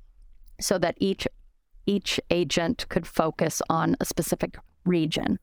so 0.61 0.79
that 0.79 0.97
each 0.99 1.29
each 1.89 2.21
agent 2.31 2.87
could 2.91 3.07
focus 3.07 3.63
on 3.71 3.97
a 3.99 4.05
specific 4.05 4.59
region 4.85 5.39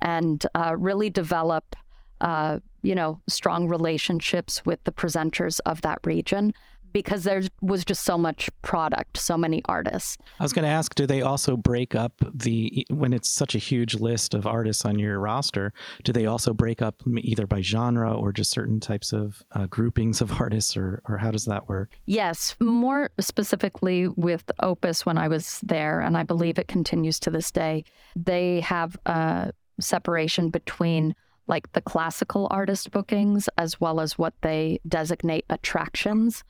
and 0.00 0.46
uh, 0.54 0.76
really 0.78 1.10
develop 1.10 1.74
uh, 2.20 2.60
you 2.82 2.94
know 2.94 3.20
strong 3.28 3.68
relationships 3.68 4.64
with 4.64 4.82
the 4.84 4.92
presenters 4.92 5.60
of 5.66 5.82
that 5.82 5.98
region 6.04 6.54
because 6.92 7.24
there 7.24 7.42
was 7.60 7.84
just 7.84 8.04
so 8.04 8.18
much 8.18 8.50
product, 8.62 9.16
so 9.18 9.36
many 9.36 9.62
artists. 9.66 10.18
I 10.40 10.42
was 10.42 10.52
going 10.52 10.64
to 10.64 10.70
ask, 10.70 10.94
do 10.94 11.06
they 11.06 11.22
also 11.22 11.56
break 11.56 11.94
up 11.94 12.12
the 12.34 12.86
when 12.90 13.12
it's 13.12 13.28
such 13.28 13.54
a 13.54 13.58
huge 13.58 13.94
list 13.94 14.34
of 14.34 14.46
artists 14.46 14.84
on 14.84 14.98
your 14.98 15.18
roster? 15.18 15.72
Do 16.04 16.12
they 16.12 16.26
also 16.26 16.52
break 16.52 16.82
up 16.82 17.02
either 17.18 17.46
by 17.46 17.60
genre 17.60 18.12
or 18.12 18.32
just 18.32 18.50
certain 18.50 18.80
types 18.80 19.12
of 19.12 19.42
uh, 19.52 19.66
groupings 19.66 20.20
of 20.20 20.32
artists, 20.40 20.76
or 20.76 21.02
or 21.08 21.18
how 21.18 21.30
does 21.30 21.44
that 21.46 21.68
work? 21.68 21.98
Yes, 22.06 22.56
more 22.60 23.10
specifically 23.20 24.08
with 24.08 24.50
Opus 24.60 25.04
when 25.06 25.18
I 25.18 25.28
was 25.28 25.60
there, 25.62 26.00
and 26.00 26.16
I 26.16 26.22
believe 26.22 26.58
it 26.58 26.68
continues 26.68 27.18
to 27.20 27.30
this 27.30 27.50
day. 27.50 27.84
They 28.16 28.60
have 28.60 28.96
a 29.06 29.52
separation 29.80 30.50
between 30.50 31.14
like 31.48 31.72
the 31.72 31.80
classical 31.80 32.46
artist 32.50 32.90
bookings 32.90 33.48
as 33.56 33.80
well 33.80 34.00
as 34.00 34.18
what 34.18 34.34
they 34.42 34.80
designate 34.86 35.46
attractions. 35.48 36.44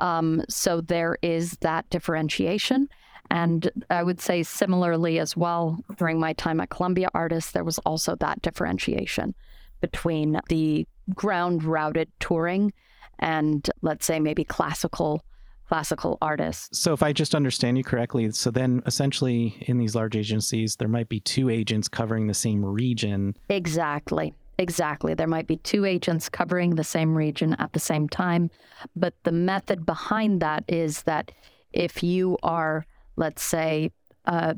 Um, 0.00 0.42
so 0.48 0.80
there 0.80 1.16
is 1.22 1.52
that 1.60 1.88
differentiation. 1.90 2.88
And 3.30 3.70
I 3.88 4.02
would 4.02 4.20
say 4.20 4.42
similarly 4.42 5.18
as 5.18 5.36
well, 5.36 5.78
during 5.96 6.20
my 6.20 6.32
time 6.34 6.60
at 6.60 6.70
Columbia 6.70 7.08
Artists, 7.14 7.52
there 7.52 7.64
was 7.64 7.78
also 7.78 8.14
that 8.16 8.42
differentiation 8.42 9.34
between 9.80 10.40
the 10.48 10.86
ground 11.14 11.64
routed 11.64 12.10
touring 12.20 12.72
and 13.18 13.70
let's 13.82 14.04
say 14.06 14.20
maybe 14.20 14.44
classical 14.44 15.24
classical 15.68 16.18
artists. 16.20 16.78
So 16.78 16.92
if 16.92 17.02
I 17.02 17.14
just 17.14 17.34
understand 17.34 17.78
you 17.78 17.84
correctly, 17.84 18.30
so 18.32 18.50
then 18.50 18.82
essentially 18.84 19.56
in 19.60 19.78
these 19.78 19.94
large 19.94 20.16
agencies 20.16 20.76
there 20.76 20.88
might 20.88 21.08
be 21.08 21.20
two 21.20 21.48
agents 21.48 21.88
covering 21.88 22.26
the 22.26 22.34
same 22.34 22.62
region. 22.62 23.34
Exactly. 23.48 24.34
Exactly. 24.62 25.12
There 25.14 25.26
might 25.26 25.48
be 25.48 25.56
two 25.56 25.84
agents 25.84 26.28
covering 26.28 26.76
the 26.76 26.84
same 26.84 27.16
region 27.16 27.54
at 27.58 27.72
the 27.72 27.80
same 27.80 28.08
time. 28.08 28.48
But 28.94 29.14
the 29.24 29.32
method 29.32 29.84
behind 29.84 30.40
that 30.40 30.62
is 30.68 31.02
that 31.02 31.32
if 31.72 32.00
you 32.04 32.38
are, 32.44 32.86
let's 33.16 33.42
say, 33.42 33.90
a 34.24 34.56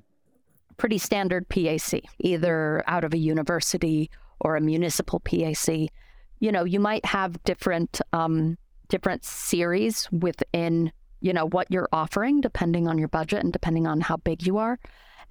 pretty 0.77 0.99
standard 0.99 1.49
PAC, 1.49 2.03
either 2.19 2.85
out 2.87 3.05
of 3.05 3.15
a 3.15 3.19
university 3.19 4.11
or 4.41 4.57
a 4.57 4.61
municipal 4.61 5.21
PAC, 5.21 5.89
you 6.39 6.53
know, 6.53 6.65
you 6.65 6.81
might 6.81 7.07
have 7.07 7.43
different 7.45 8.03
um, 8.13 8.59
different 8.89 9.25
series 9.25 10.07
within, 10.13 10.93
you 11.23 11.33
know, 11.33 11.47
what 11.47 11.71
you're 11.71 11.89
offering, 11.95 12.43
depending 12.43 12.87
on 12.89 12.99
your 12.99 13.09
budget 13.09 13.43
and 13.43 13.55
depending 13.55 13.87
on 13.87 14.03
how 14.03 14.19
big 14.19 14.47
you 14.47 14.59
are 14.59 14.79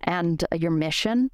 and 0.02 0.44
uh, 0.52 0.56
your 0.56 0.72
mission 0.72 1.30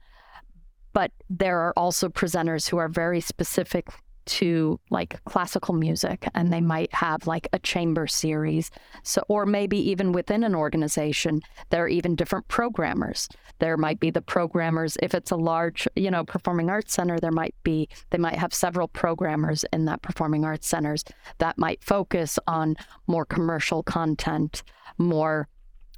but 0.94 1.12
there 1.30 1.60
are 1.60 1.74
also 1.78 2.10
presenters 2.10 2.70
who 2.70 2.78
are 2.78 2.88
very 2.88 3.22
specific 3.22 3.88
to 4.30 4.80
like 4.92 5.24
classical 5.26 5.74
music 5.74 6.28
and 6.36 6.54
they 6.54 6.62
might 6.62 6.94
have 6.94 7.26
like 7.26 7.48
a 7.52 7.60
chamber 7.60 8.06
series. 8.06 8.70
So 9.02 9.24
or 9.28 9.46
maybe 9.48 9.78
even 9.90 10.12
within 10.12 10.44
an 10.44 10.54
organization 10.54 11.42
there 11.72 11.84
are 11.84 11.88
even 11.88 12.16
different 12.16 12.48
programmers. 12.48 13.28
There 13.58 13.76
might 13.76 14.00
be 14.00 14.12
the 14.12 14.22
programmers 14.22 14.98
if 15.02 15.16
it's 15.16 15.32
a 15.32 15.36
large 15.36 15.88
you 15.96 16.12
know 16.12 16.24
performing 16.24 16.70
arts 16.70 16.94
center 16.94 17.20
there 17.20 17.32
might 17.32 17.56
be 17.64 17.90
they 18.12 18.20
might 18.20 18.36
have 18.36 18.54
several 18.54 18.88
programmers 18.88 19.66
in 19.74 19.86
that 19.86 20.04
performing 20.04 20.46
arts 20.46 20.68
centers 20.68 21.04
that 21.40 21.58
might 21.58 21.84
focus 21.84 22.38
on 22.46 22.76
more 23.08 23.26
commercial 23.26 23.82
content 23.82 24.62
more 25.00 25.48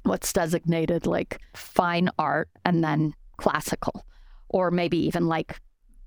what's 0.04 0.32
designated 0.32 1.06
like 1.06 1.38
fine 1.54 2.08
art 2.18 2.48
and 2.64 2.82
then 2.82 3.14
classical 3.36 4.04
or 4.52 4.70
maybe 4.70 4.98
even 4.98 5.26
like 5.26 5.60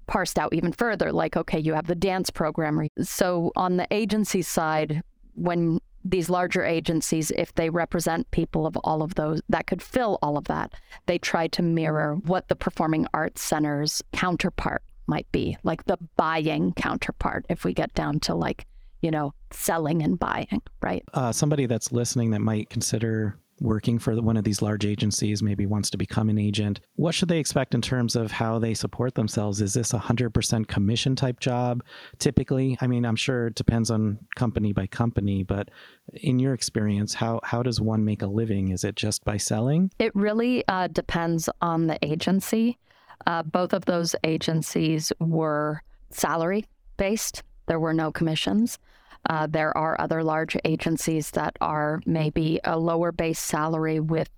parsed 0.07 0.37
out 0.37 0.53
even 0.53 0.71
further 0.71 1.11
like 1.11 1.35
okay 1.35 1.59
you 1.59 1.73
have 1.73 1.87
the 1.87 1.95
dance 1.95 2.29
program. 2.29 2.87
So 3.01 3.51
on 3.55 3.77
the 3.77 3.87
agency 3.91 4.41
side 4.41 5.01
when 5.33 5.79
these 6.03 6.29
larger 6.29 6.63
agencies 6.63 7.31
if 7.31 7.53
they 7.55 7.69
represent 7.69 8.29
people 8.29 8.67
of 8.67 8.77
all 8.77 9.01
of 9.01 9.15
those 9.15 9.41
that 9.49 9.65
could 9.65 9.81
fill 9.81 10.19
all 10.21 10.37
of 10.37 10.45
that 10.45 10.73
they 11.07 11.17
try 11.17 11.47
to 11.47 11.63
mirror 11.63 12.15
what 12.25 12.47
the 12.47 12.55
performing 12.55 13.07
arts 13.13 13.41
center's 13.41 14.03
counterpart 14.13 14.83
might 15.07 15.29
be 15.31 15.57
like 15.63 15.83
the 15.85 15.97
buying 16.15 16.71
counterpart 16.73 17.43
if 17.49 17.65
we 17.65 17.73
get 17.73 17.91
down 17.95 18.19
to 18.19 18.35
like 18.35 18.67
you 19.01 19.09
know 19.09 19.33
selling 19.51 20.03
and 20.03 20.19
buying 20.19 20.61
right? 20.81 21.03
Uh, 21.13 21.31
somebody 21.31 21.65
that's 21.65 21.91
listening 21.91 22.31
that 22.31 22.41
might 22.41 22.69
consider 22.69 23.37
working 23.59 23.99
for 23.99 24.19
one 24.21 24.37
of 24.37 24.43
these 24.43 24.61
large 24.61 24.85
agencies, 24.85 25.41
maybe 25.41 25.65
wants 25.65 25.89
to 25.89 25.97
become 25.97 26.29
an 26.29 26.37
agent, 26.37 26.81
what 26.95 27.15
should 27.15 27.29
they 27.29 27.39
expect 27.39 27.73
in 27.73 27.81
terms 27.81 28.15
of 28.15 28.31
how 28.31 28.59
they 28.59 28.73
support 28.73 29.15
themselves? 29.15 29.61
Is 29.61 29.73
this 29.73 29.93
a 29.93 29.99
100% 29.99 30.67
commission 30.67 31.15
type 31.15 31.39
job 31.39 31.83
typically? 32.19 32.77
I 32.81 32.87
mean, 32.87 33.05
I'm 33.05 33.15
sure 33.15 33.47
it 33.47 33.55
depends 33.55 33.89
on 33.89 34.19
company 34.35 34.73
by 34.73 34.87
company, 34.87 35.43
but 35.43 35.69
in 36.13 36.39
your 36.39 36.53
experience, 36.53 37.13
how, 37.13 37.39
how 37.43 37.63
does 37.63 37.79
one 37.79 38.03
make 38.03 38.21
a 38.21 38.27
living? 38.27 38.69
Is 38.69 38.83
it 38.83 38.95
just 38.95 39.23
by 39.23 39.37
selling? 39.37 39.91
It 39.99 40.13
really 40.15 40.63
uh, 40.67 40.87
depends 40.87 41.49
on 41.61 41.87
the 41.87 41.97
agency. 42.03 42.77
Uh, 43.25 43.43
both 43.43 43.73
of 43.73 43.85
those 43.85 44.15
agencies 44.23 45.13
were 45.19 45.81
salary 46.09 46.65
based, 46.97 47.43
there 47.67 47.79
were 47.79 47.93
no 47.93 48.11
commissions. 48.11 48.77
Uh, 49.27 49.47
there 49.47 49.75
are 49.77 49.99
other 49.99 50.23
large 50.23 50.55
agencies 50.65 51.31
that 51.31 51.57
are 51.61 52.01
maybe 52.05 52.59
a 52.63 52.77
lower 52.77 53.11
base 53.11 53.39
salary 53.39 53.99
with 53.99 54.29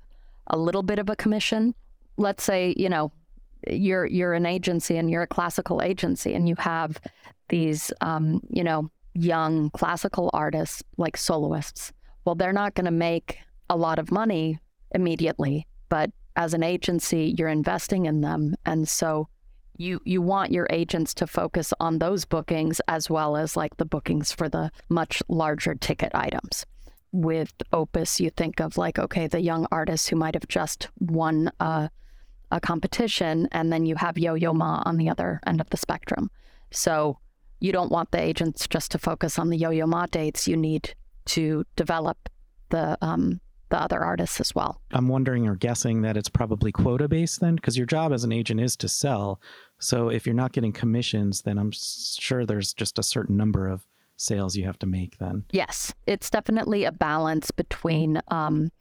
a 0.47 0.57
little 0.57 0.83
bit 0.83 0.99
of 0.99 1.09
a 1.09 1.15
commission. 1.15 1.75
Let's 2.17 2.43
say, 2.43 2.73
you 2.77 2.89
know, 2.89 3.11
you're 3.69 4.05
you're 4.05 4.33
an 4.33 4.45
agency 4.45 4.97
and 4.97 5.09
you're 5.09 5.23
a 5.23 5.27
classical 5.27 5.81
agency 5.81 6.33
and 6.33 6.47
you 6.47 6.55
have 6.57 6.99
these 7.49 7.91
um, 8.01 8.41
you 8.49 8.63
know, 8.63 8.89
young 9.13 9.69
classical 9.71 10.29
artists 10.33 10.83
like 10.97 11.17
soloists. 11.17 11.91
Well, 12.25 12.35
they're 12.35 12.53
not 12.53 12.75
going 12.75 12.85
to 12.85 12.91
make 12.91 13.39
a 13.69 13.77
lot 13.77 13.99
of 13.99 14.11
money 14.11 14.59
immediately, 14.93 15.65
but 15.89 16.11
as 16.35 16.53
an 16.53 16.63
agency, 16.63 17.35
you're 17.37 17.49
investing 17.49 18.05
in 18.05 18.21
them. 18.21 18.55
And 18.65 18.87
so 18.87 19.27
you 19.77 20.01
you 20.05 20.21
want 20.21 20.51
your 20.51 20.67
agents 20.69 21.13
to 21.13 21.27
focus 21.27 21.73
on 21.79 21.99
those 21.99 22.25
bookings 22.25 22.81
as 22.87 23.09
well 23.09 23.37
as 23.37 23.55
like 23.55 23.77
the 23.77 23.85
bookings 23.85 24.31
for 24.31 24.49
the 24.49 24.71
much 24.89 25.21
larger 25.27 25.75
ticket 25.75 26.11
items 26.13 26.65
with 27.11 27.53
opus 27.71 28.19
you 28.19 28.29
think 28.29 28.59
of 28.59 28.77
like 28.77 28.99
okay 28.99 29.27
the 29.27 29.41
young 29.41 29.65
artists 29.71 30.07
who 30.07 30.15
might 30.15 30.35
have 30.35 30.47
just 30.47 30.89
won 30.99 31.49
a, 31.59 31.89
a 32.51 32.59
competition, 32.59 33.47
and 33.51 33.71
then 33.71 33.85
you 33.85 33.95
have 33.95 34.17
Yo 34.17 34.33
Yo 34.33 34.53
Ma 34.53 34.81
on 34.85 34.97
the 34.97 35.09
other 35.09 35.39
end 35.45 35.61
of 35.61 35.69
the 35.69 35.77
spectrum. 35.77 36.29
So 36.71 37.19
you 37.59 37.71
don't 37.71 37.91
want 37.91 38.11
the 38.11 38.21
agents 38.21 38.67
just 38.67 38.91
to 38.91 38.97
focus 38.97 39.39
on 39.39 39.49
the 39.49 39.57
Yo 39.57 39.69
Yo 39.69 39.85
Ma 39.85 40.05
dates. 40.05 40.47
You 40.47 40.55
need 40.55 40.93
to 41.25 41.65
develop 41.75 42.29
the 42.69 42.97
um, 43.01 43.41
the 43.69 43.81
other 43.81 44.03
artists 44.03 44.39
as 44.39 44.55
well. 44.55 44.81
I'm 44.91 45.07
wondering 45.07 45.47
or 45.47 45.55
guessing 45.55 46.01
that 46.01 46.17
it's 46.17 46.29
probably 46.29 46.71
quota 46.71 47.07
based 47.07 47.39
then, 47.41 47.55
because 47.55 47.77
your 47.77 47.85
job 47.85 48.13
as 48.13 48.23
an 48.23 48.31
agent 48.31 48.59
is 48.59 48.75
to 48.77 48.87
sell. 48.87 49.41
So 49.79 50.09
if 50.09 50.25
you're 50.25 50.35
not 50.35 50.53
getting 50.53 50.71
commissions, 50.71 51.41
then 51.41 51.57
I'm 51.57 51.71
sure 51.71 52.45
there's 52.45 52.73
just 52.73 52.97
a 52.97 53.03
certain 53.03 53.37
number 53.37 53.67
of 53.67 53.85
sales 54.15 54.55
you 54.55 54.65
have 54.65 54.79
to 54.79 54.87
make 54.87 55.17
then. 55.19 55.45
Yes, 55.51 55.93
it's 56.05 56.29
definitely 56.29 56.83
a 56.83 56.91
balance 56.91 57.51
between 57.51 58.21
um, 58.29 58.71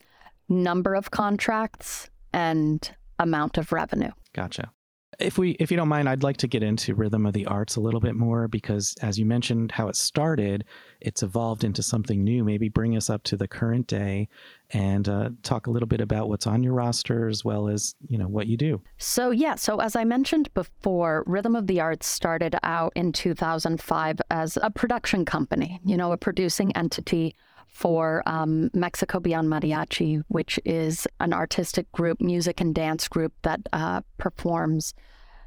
number 0.48 0.94
of 0.94 1.10
contracts 1.10 2.08
and 2.32 2.90
amount 3.18 3.58
of 3.58 3.72
revenue. 3.72 4.12
Gotcha. 4.32 4.70
If 5.18 5.38
we 5.38 5.52
if 5.52 5.70
you 5.70 5.76
don't 5.76 5.88
mind, 5.88 6.08
I'd 6.08 6.22
like 6.22 6.36
to 6.38 6.48
get 6.48 6.62
into 6.62 6.94
Rhythm 6.94 7.24
of 7.24 7.32
the 7.32 7.46
Arts 7.46 7.76
a 7.76 7.80
little 7.80 8.00
bit 8.00 8.14
more 8.14 8.48
because 8.48 8.94
as 9.00 9.18
you 9.18 9.24
mentioned 9.24 9.72
how 9.72 9.88
it 9.88 9.96
started, 9.96 10.64
it's 11.00 11.22
evolved 11.22 11.64
into 11.64 11.82
something 11.82 12.22
new. 12.22 12.44
Maybe 12.44 12.68
bring 12.68 12.96
us 12.96 13.08
up 13.08 13.22
to 13.24 13.36
the 13.36 13.48
current 13.48 13.86
day 13.86 14.28
and 14.70 15.08
uh, 15.08 15.30
talk 15.42 15.68
a 15.68 15.70
little 15.70 15.86
bit 15.86 16.00
about 16.00 16.28
what's 16.28 16.46
on 16.46 16.62
your 16.62 16.74
roster 16.74 17.28
as 17.28 17.44
well 17.44 17.68
as, 17.68 17.94
you 18.08 18.18
know, 18.18 18.26
what 18.26 18.46
you 18.46 18.56
do. 18.56 18.82
So 18.98 19.30
yeah, 19.30 19.54
so 19.54 19.80
as 19.80 19.96
I 19.96 20.04
mentioned 20.04 20.52
before, 20.54 21.24
Rhythm 21.26 21.56
of 21.56 21.66
the 21.66 21.80
Arts 21.80 22.06
started 22.06 22.56
out 22.62 22.92
in 22.96 23.12
2005 23.12 24.20
as 24.30 24.58
a 24.60 24.70
production 24.70 25.24
company, 25.24 25.80
you 25.84 25.96
know, 25.96 26.12
a 26.12 26.16
producing 26.16 26.76
entity 26.76 27.34
for 27.66 28.22
um, 28.26 28.70
Mexico 28.72 29.20
Beyond 29.20 29.48
Mariachi, 29.48 30.22
which 30.28 30.58
is 30.64 31.06
an 31.20 31.32
artistic 31.32 31.90
group, 31.92 32.20
music 32.20 32.60
and 32.60 32.74
dance 32.74 33.08
group 33.08 33.32
that 33.42 33.60
uh, 33.72 34.00
performs 34.18 34.94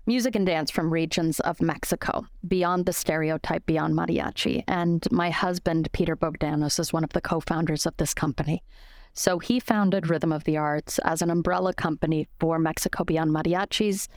music 0.05 0.35
and 0.35 0.45
dance 0.45 0.71
from 0.71 0.91
regions 0.91 1.39
of 1.41 1.61
Mexico 1.61 2.25
beyond 2.47 2.85
the 2.85 2.93
stereotype 2.93 3.65
beyond 3.65 3.93
mariachi. 3.93 4.63
And 4.67 5.05
my 5.11 5.29
husband, 5.29 5.91
Peter 5.91 6.15
Bogdanos, 6.15 6.79
is 6.79 6.91
one 6.91 7.03
of 7.03 7.13
the 7.13 7.21
co 7.21 7.39
founders 7.39 7.85
of 7.85 7.95
this 7.97 8.13
company. 8.13 8.63
So 9.13 9.39
he 9.39 9.59
founded 9.59 10.09
Rhythm 10.09 10.31
of 10.31 10.45
the 10.45 10.57
Arts 10.57 10.99
as 10.99 11.21
an 11.21 11.29
umbrella 11.29 11.73
company 11.73 12.27
for 12.39 12.57
Mexico 12.57 13.03
Beyond 13.03 13.31
Mariachi's 13.31 14.07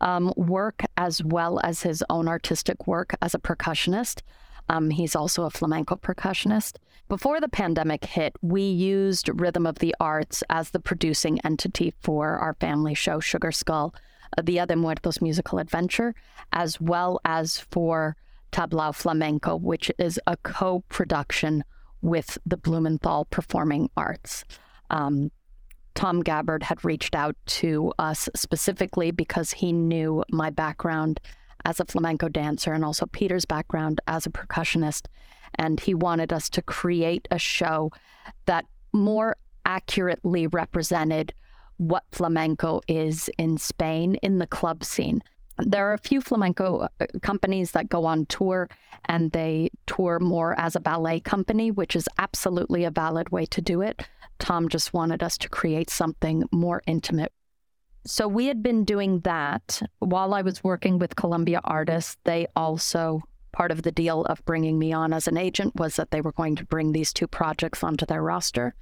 um, 0.00 0.32
work 0.36 0.82
as 0.96 1.22
well 1.24 1.60
as 1.62 1.82
his 1.82 2.02
own 2.10 2.28
artistic 2.28 2.86
work 2.86 3.14
as 3.22 3.34
a 3.34 3.38
percussionist. 3.38 4.22
Um, 4.68 4.90
he's 4.90 5.16
also 5.16 5.44
a 5.44 5.50
flamenco 5.50 5.96
percussionist. 5.96 6.76
Before 7.08 7.40
the 7.40 7.48
pandemic 7.48 8.04
hit, 8.04 8.34
we 8.42 8.60
used 8.60 9.30
Rhythm 9.40 9.66
of 9.66 9.78
the 9.78 9.94
Arts 9.98 10.44
as 10.50 10.70
the 10.70 10.78
producing 10.78 11.40
entity 11.42 11.94
for 12.02 12.36
our 12.36 12.52
family 12.60 12.92
show, 12.92 13.18
Sugar 13.18 13.50
Skull, 13.50 13.94
uh, 14.36 14.42
Dia 14.42 14.66
de 14.66 14.76
Muertos 14.76 15.22
musical 15.22 15.58
adventure, 15.58 16.14
as 16.52 16.78
well 16.82 17.18
as 17.24 17.58
for 17.58 18.14
Tablao 18.52 18.94
Flamenco, 18.94 19.56
which 19.56 19.90
is 19.98 20.20
a 20.26 20.36
co 20.36 20.84
production 20.90 21.64
with 22.02 22.36
the 22.44 22.58
Blumenthal 22.58 23.24
Performing 23.30 23.88
Arts. 23.96 24.44
Um, 24.90 25.30
Tom 25.94 26.22
Gabbard 26.22 26.62
had 26.62 26.84
reached 26.84 27.14
out 27.14 27.36
to 27.46 27.90
us 27.98 28.28
specifically 28.36 29.12
because 29.12 29.52
he 29.52 29.72
knew 29.72 30.24
my 30.30 30.50
background 30.50 31.20
as 31.64 31.80
a 31.80 31.86
flamenco 31.86 32.28
dancer 32.28 32.72
and 32.72 32.84
also 32.84 33.06
Peter's 33.06 33.46
background 33.46 34.00
as 34.06 34.26
a 34.26 34.30
percussionist. 34.30 35.06
And 35.54 35.80
he 35.80 35.94
wanted 35.94 36.32
us 36.32 36.48
to 36.50 36.62
create 36.62 37.28
a 37.30 37.38
show 37.38 37.90
that 38.46 38.66
more 38.92 39.36
accurately 39.64 40.46
represented 40.46 41.32
what 41.76 42.04
flamenco 42.10 42.80
is 42.88 43.30
in 43.38 43.58
Spain 43.58 44.16
in 44.16 44.38
the 44.38 44.46
club 44.46 44.84
scene. 44.84 45.22
There 45.58 45.88
are 45.88 45.94
a 45.94 45.98
few 45.98 46.20
flamenco 46.20 46.88
uh, 47.00 47.06
companies 47.22 47.72
that 47.72 47.88
go 47.88 48.04
on 48.04 48.26
tour 48.26 48.68
and 49.06 49.32
they 49.32 49.70
tour 49.86 50.18
more 50.20 50.58
as 50.58 50.76
a 50.76 50.80
ballet 50.80 51.20
company, 51.20 51.70
which 51.70 51.96
is 51.96 52.08
absolutely 52.18 52.84
a 52.84 52.90
valid 52.90 53.30
way 53.30 53.46
to 53.46 53.60
do 53.60 53.82
it. 53.82 54.08
Tom 54.38 54.68
just 54.68 54.92
wanted 54.92 55.22
us 55.22 55.36
to 55.38 55.48
create 55.48 55.90
something 55.90 56.44
more 56.52 56.82
intimate 56.86 57.32
so 58.08 58.26
we 58.26 58.46
had 58.46 58.62
been 58.62 58.84
doing 58.84 59.20
that 59.20 59.82
while 59.98 60.32
I 60.32 60.40
was 60.40 60.64
working 60.64 60.98
with 60.98 61.14
Columbia 61.14 61.60
Artists. 61.62 62.16
They 62.24 62.46
also, 62.56 63.20
part 63.58 63.72
of 63.72 63.82
the 63.82 63.90
deal 63.90 64.22
of 64.26 64.44
bringing 64.44 64.78
me 64.78 64.92
on 64.92 65.12
as 65.12 65.26
an 65.26 65.36
agent 65.36 65.74
was 65.74 65.96
that 65.96 66.12
they 66.12 66.20
were 66.20 66.30
going 66.30 66.54
to 66.54 66.64
bring 66.64 66.92
these 66.92 67.12
two 67.12 67.26
projects 67.26 67.82
onto 67.82 68.06
their 68.06 68.22
roster, 68.22 68.72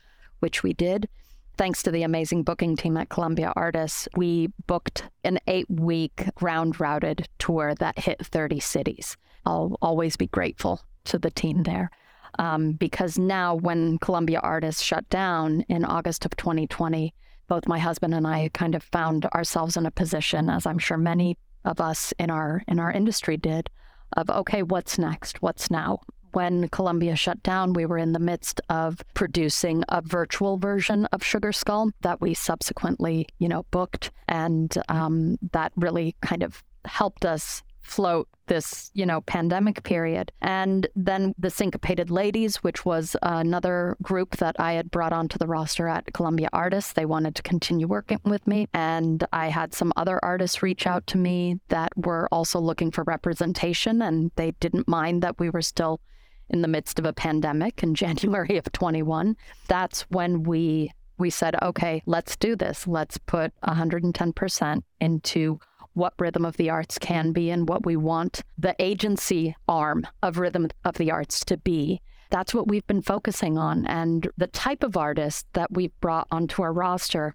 which 0.41 0.63
we 0.63 0.75
did. 0.75 1.09
Thanks 1.57 1.83
to 1.83 1.91
the 1.91 2.03
amazing 2.03 2.43
booking 2.43 2.77
team 2.77 2.99
at 2.99 3.09
Columbia 3.09 3.55
Artists, 3.57 4.07
we 4.17 4.49
booked 4.67 5.05
an 5.25 5.39
eight 5.47 5.65
week 5.71 6.29
round 6.43 6.79
routed 6.79 7.27
tour 7.39 7.75
that 7.77 8.01
hit 8.01 8.27
30 8.27 8.61
cities. 8.61 9.17
I'll 9.47 9.79
always 9.81 10.15
be 10.19 10.27
grateful 10.27 10.83
to 11.05 11.19
the 11.19 11.31
team 11.31 11.63
there. 11.63 11.91
Um, 12.39 12.73
because 12.73 13.19
now, 13.19 13.55
when 13.55 13.97
Columbia 13.97 14.41
Artists 14.43 14.83
shut 14.83 15.09
down 15.09 15.63
in 15.71 15.87
August 15.87 16.27
of 16.27 16.37
2020, 16.37 17.15
both 17.49 17.67
my 17.67 17.79
husband 17.79 18.13
and 18.13 18.27
I 18.27 18.51
kind 18.53 18.75
of 18.75 18.83
found 18.83 19.25
ourselves 19.25 19.79
in 19.79 19.87
a 19.87 19.91
position, 19.91 20.51
as 20.51 20.67
I'm 20.67 20.79
sure 20.79 20.99
many 20.99 21.39
of 21.65 21.81
us 21.81 22.13
in 22.19 22.29
our 22.29 22.63
in 22.69 22.79
our 22.79 22.93
industry 22.93 23.39
did, 23.39 23.71
of 24.17 24.31
okay, 24.31 24.63
what's 24.63 24.99
next? 24.99 25.43
What's 25.43 25.71
now? 25.71 26.01
When 26.33 26.69
Columbia 26.69 27.17
shut 27.17 27.43
down, 27.43 27.73
we 27.73 27.87
were 27.87 27.97
in 27.97 28.13
the 28.13 28.19
midst 28.19 28.61
of 28.69 29.03
producing 29.15 29.85
a 29.89 30.03
virtual 30.03 30.59
version 30.59 31.07
of 31.07 31.25
Sugar 31.25 31.51
Skull 31.53 31.93
that 32.03 32.21
we 32.21 32.35
subsequently, 32.35 33.27
you 33.39 33.49
know, 33.49 33.65
booked, 33.71 34.11
and 34.29 34.77
um, 34.89 35.39
that 35.53 35.73
really 35.77 36.15
kind 36.21 36.43
of 36.43 36.63
helped 36.85 37.25
us 37.25 37.63
float 37.87 38.29
this, 38.47 38.91
you 38.95 39.07
know, 39.07 39.21
pandemic 39.23 39.83
period. 39.83 40.33
And 40.41 40.87
then 40.95 41.35
the 41.39 41.51
Syncopated 41.51 42.11
Ladies, 42.11 42.57
which 42.57 42.85
was 42.85 43.17
another 43.23 43.97
group 44.03 44.37
that 44.37 44.57
I 44.59 44.73
had 44.73 44.91
brought 44.91 45.13
onto 45.13 45.39
the 45.39 45.47
roster 45.47 45.89
at 45.89 46.13
Columbia 46.13 46.49
Artists. 46.53 46.93
They 46.93 47.07
wanted 47.07 47.35
to 47.37 47.43
continue 47.43 47.87
working 47.87 48.21
with 48.25 48.47
me. 48.47 48.69
And 48.75 49.25
I 49.33 49.49
had 49.49 49.75
some 49.75 49.93
other 49.97 50.25
artists 50.25 50.63
reach 50.63 50.87
out 50.87 51.07
to 51.09 51.19
me 51.19 51.61
that 51.69 51.93
were 51.97 52.29
also 52.31 52.61
looking 52.61 52.91
for 52.91 53.05
representation, 53.05 54.03
and 54.03 54.31
they 54.37 54.53
didn't 54.61 54.89
mind 54.89 55.23
that 55.23 55.39
we 55.39 55.51
were 55.51 55.63
still 55.63 56.01
in 56.49 56.63
the 56.63 56.69
midst 56.69 56.99
of 56.99 57.05
a 57.05 57.13
pandemic 57.13 57.83
in 57.83 57.95
January 58.05 58.57
of 58.57 58.71
21. 58.73 59.37
That's 59.69 60.03
when 60.03 60.43
we 60.43 60.93
we 61.19 61.31
said, 61.31 61.57
okay, 61.63 62.03
let's 62.05 62.37
do 62.37 62.57
this. 62.57 62.87
Let's 62.87 63.17
put 63.17 63.53
110% 63.65 64.83
into 65.01 65.59
what 65.97 66.15
Rhythm 66.19 66.45
of 66.45 66.59
the 66.59 66.69
Arts 66.69 66.99
can 66.99 67.33
be 67.33 67.51
and 67.51 67.69
what 67.69 67.87
we 67.87 67.97
want 67.97 68.43
the 68.59 68.77
agency 68.79 69.57
arm 69.67 70.07
of 70.23 70.39
Rhythm 70.39 70.69
of 70.85 70.97
the 70.97 71.11
Arts 71.11 71.45
to 71.47 71.57
be. 71.57 72.03
That's 72.31 72.53
what 72.53 72.69
we've 72.69 72.87
been 72.87 73.03
focusing 73.03 73.57
on. 73.57 73.87
And 73.87 74.29
the 74.37 74.49
type 74.49 74.83
of 74.83 74.97
artist 74.97 75.47
that 75.55 75.73
we've 75.73 75.99
brought 76.01 76.27
onto 76.31 76.63
our 76.63 76.73
roster 76.73 77.33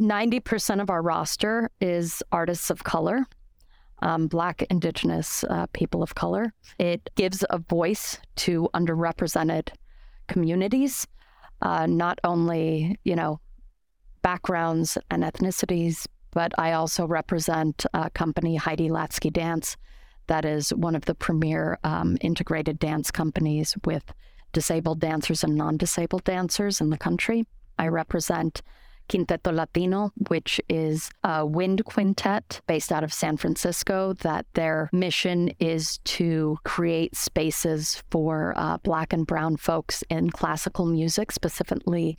90% 0.00 0.82
of 0.82 0.90
our 0.90 1.00
roster 1.00 1.70
is 1.80 2.22
artists 2.32 2.68
of 2.68 2.82
color, 2.82 3.24
um, 4.02 4.26
Black, 4.26 4.62
Indigenous 4.62 5.44
uh, 5.44 5.66
people 5.72 6.02
of 6.02 6.14
color. 6.14 6.52
It 6.78 7.10
gives 7.14 7.44
a 7.48 7.58
voice 7.58 8.18
to 8.36 8.68
underrepresented 8.74 9.70
communities, 10.26 11.06
uh, 11.62 11.86
not 11.86 12.18
only, 12.24 12.98
you 13.04 13.14
know, 13.14 13.40
backgrounds 14.22 14.98
and 15.10 15.22
ethnicities, 15.22 16.06
but 16.34 16.52
I 16.58 16.72
also 16.72 17.06
represent 17.06 17.86
a 17.94 18.10
company, 18.10 18.56
Heidi 18.56 18.88
Latsky 18.88 19.32
Dance, 19.32 19.76
that 20.26 20.44
is 20.44 20.70
one 20.74 20.94
of 20.94 21.04
the 21.04 21.14
premier 21.14 21.78
um, 21.84 22.18
integrated 22.20 22.78
dance 22.78 23.10
companies 23.10 23.76
with 23.84 24.12
disabled 24.52 25.00
dancers 25.00 25.44
and 25.44 25.54
non 25.54 25.76
disabled 25.76 26.24
dancers 26.24 26.80
in 26.80 26.90
the 26.90 26.98
country. 26.98 27.46
I 27.78 27.88
represent 27.88 28.62
Quinteto 29.08 29.52
Latino, 29.54 30.12
which 30.28 30.60
is 30.68 31.10
a 31.22 31.44
wind 31.44 31.84
quintet 31.84 32.62
based 32.66 32.90
out 32.90 33.04
of 33.04 33.12
San 33.12 33.36
Francisco, 33.36 34.14
that 34.14 34.46
their 34.54 34.88
mission 34.92 35.50
is 35.60 35.98
to 36.04 36.56
create 36.64 37.14
spaces 37.14 38.02
for 38.10 38.54
uh, 38.56 38.78
Black 38.78 39.12
and 39.12 39.26
Brown 39.26 39.56
folks 39.56 40.02
in 40.08 40.30
classical 40.30 40.86
music, 40.86 41.32
specifically 41.32 42.16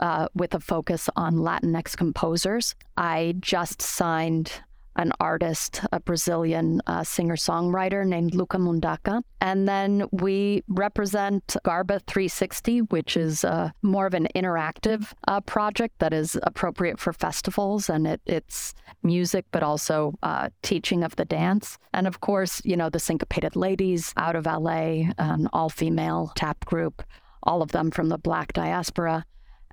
uh, 0.00 0.28
with 0.34 0.54
a 0.54 0.60
focus 0.60 1.08
on 1.16 1.36
Latinx 1.36 1.96
composers. 1.96 2.74
I 2.96 3.34
just 3.40 3.82
signed 3.82 4.52
an 4.98 5.12
artist, 5.20 5.80
a 5.92 6.00
Brazilian 6.00 6.82
uh, 6.86 7.04
singer 7.04 7.36
songwriter 7.36 8.04
named 8.04 8.34
Luca 8.34 8.58
Mundaca. 8.58 9.22
And 9.40 9.68
then 9.68 10.08
we 10.10 10.64
represent 10.66 11.46
Garba 11.64 12.02
360, 12.02 12.82
which 12.82 13.16
is 13.16 13.44
uh, 13.44 13.70
more 13.82 14.06
of 14.06 14.14
an 14.14 14.26
interactive 14.34 15.12
uh, 15.28 15.40
project 15.40 16.00
that 16.00 16.12
is 16.12 16.36
appropriate 16.42 16.98
for 16.98 17.12
festivals 17.12 17.88
and 17.88 18.08
it, 18.08 18.20
it's 18.26 18.74
music, 19.04 19.46
but 19.52 19.62
also 19.62 20.14
uh, 20.24 20.48
teaching 20.62 21.04
of 21.04 21.14
the 21.14 21.24
dance. 21.24 21.78
And 21.94 22.08
of 22.08 22.20
course, 22.20 22.60
you 22.64 22.76
know, 22.76 22.90
the 22.90 22.98
Syncopated 22.98 23.54
Ladies 23.54 24.12
out 24.16 24.34
of 24.34 24.46
LA, 24.46 25.12
an 25.18 25.48
all 25.52 25.68
female 25.68 26.32
tap 26.34 26.64
group, 26.64 27.04
all 27.44 27.62
of 27.62 27.70
them 27.70 27.92
from 27.92 28.08
the 28.08 28.18
Black 28.18 28.52
diaspora 28.52 29.24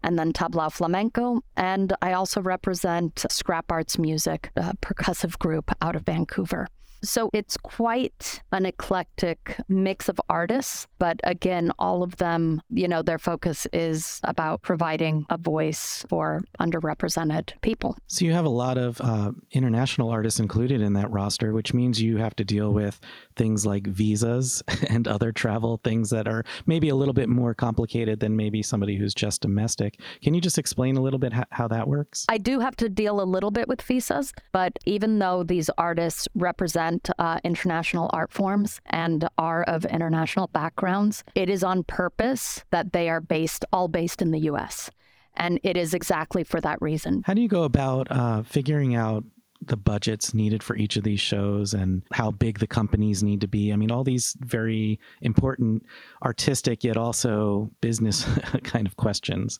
and 0.05 0.19
then 0.19 0.31
tablao 0.31 0.71
Flamenco. 0.71 1.41
And 1.57 1.91
I 2.01 2.13
also 2.13 2.39
represent 2.39 3.25
Scrap 3.29 3.71
Arts 3.71 3.97
Music, 3.97 4.51
a 4.55 4.77
percussive 4.77 5.37
group 5.39 5.71
out 5.81 5.95
of 5.95 6.03
Vancouver. 6.03 6.67
So 7.05 7.29
it's 7.33 7.57
quite 7.57 8.41
an 8.51 8.65
eclectic 8.65 9.57
mix 9.67 10.09
of 10.09 10.19
artists, 10.29 10.87
but 10.99 11.19
again, 11.23 11.71
all 11.77 12.03
of 12.03 12.15
them, 12.17 12.61
you 12.69 12.87
know, 12.87 13.01
their 13.01 13.19
focus 13.19 13.67
is 13.71 14.19
about 14.23 14.61
providing 14.61 15.25
a 15.29 15.37
voice 15.37 16.03
for 16.09 16.41
underrepresented 16.59 17.53
people. 17.61 17.95
So 18.07 18.25
you 18.25 18.33
have 18.33 18.45
a 18.45 18.49
lot 18.49 18.77
of 18.77 18.99
uh, 19.01 19.31
international 19.51 20.09
artists 20.09 20.39
included 20.39 20.81
in 20.81 20.93
that 20.93 21.11
roster, 21.11 21.53
which 21.53 21.73
means 21.73 22.01
you 22.01 22.17
have 22.17 22.35
to 22.37 22.43
deal 22.43 22.73
with 22.73 22.99
things 23.35 23.65
like 23.65 23.85
visas 23.87 24.63
and 24.89 25.07
other 25.07 25.31
travel 25.31 25.79
things 25.83 26.09
that 26.09 26.27
are 26.27 26.43
maybe 26.65 26.89
a 26.89 26.95
little 26.95 27.13
bit 27.13 27.29
more 27.29 27.53
complicated 27.53 28.19
than 28.19 28.35
maybe 28.35 28.63
somebody 28.63 28.95
who's 28.95 29.13
just 29.13 29.41
domestic. 29.41 29.99
Can 30.23 30.33
you 30.33 30.41
just 30.41 30.57
explain 30.57 30.97
a 30.97 31.01
little 31.01 31.19
bit 31.19 31.33
how, 31.33 31.45
how 31.51 31.67
that 31.67 31.87
works? 31.87 32.25
I 32.29 32.37
do 32.37 32.59
have 32.59 32.75
to 32.77 32.89
deal 32.89 33.21
a 33.21 33.23
little 33.23 33.51
bit 33.51 33.67
with 33.67 33.81
visas, 33.81 34.33
but 34.51 34.77
even 34.85 35.19
though 35.19 35.43
these 35.43 35.69
artists 35.77 36.27
represent 36.35 36.94
uh, 37.19 37.39
international 37.43 38.09
art 38.13 38.31
forms 38.31 38.81
and 38.85 39.27
are 39.37 39.63
of 39.63 39.85
international 39.85 40.47
backgrounds, 40.47 41.23
it 41.35 41.49
is 41.49 41.63
on 41.63 41.83
purpose 41.83 42.63
that 42.71 42.93
they 42.93 43.09
are 43.09 43.21
based, 43.21 43.65
all 43.71 43.87
based 43.87 44.21
in 44.21 44.31
the 44.31 44.39
US. 44.41 44.89
And 45.37 45.59
it 45.63 45.75
is 45.75 45.93
exactly 45.93 46.43
for 46.43 46.61
that 46.61 46.81
reason. 46.81 47.23
How 47.25 47.33
do 47.33 47.41
you 47.41 47.49
go 47.49 47.63
about 47.63 48.09
uh, 48.09 48.43
figuring 48.43 48.95
out 48.95 49.23
the 49.61 49.77
budgets 49.77 50.33
needed 50.33 50.61
for 50.61 50.75
each 50.75 50.95
of 50.95 51.03
these 51.03 51.19
shows 51.19 51.73
and 51.73 52.03
how 52.11 52.31
big 52.31 52.59
the 52.59 52.67
companies 52.67 53.23
need 53.23 53.41
to 53.41 53.47
be. 53.47 53.71
I 53.71 53.75
mean, 53.75 53.91
all 53.91 54.03
these 54.03 54.35
very 54.39 54.99
important 55.21 55.85
artistic 56.23 56.83
yet 56.83 56.97
also 56.97 57.71
business 57.81 58.25
kind 58.63 58.85
of 58.85 58.97
questions. 58.97 59.59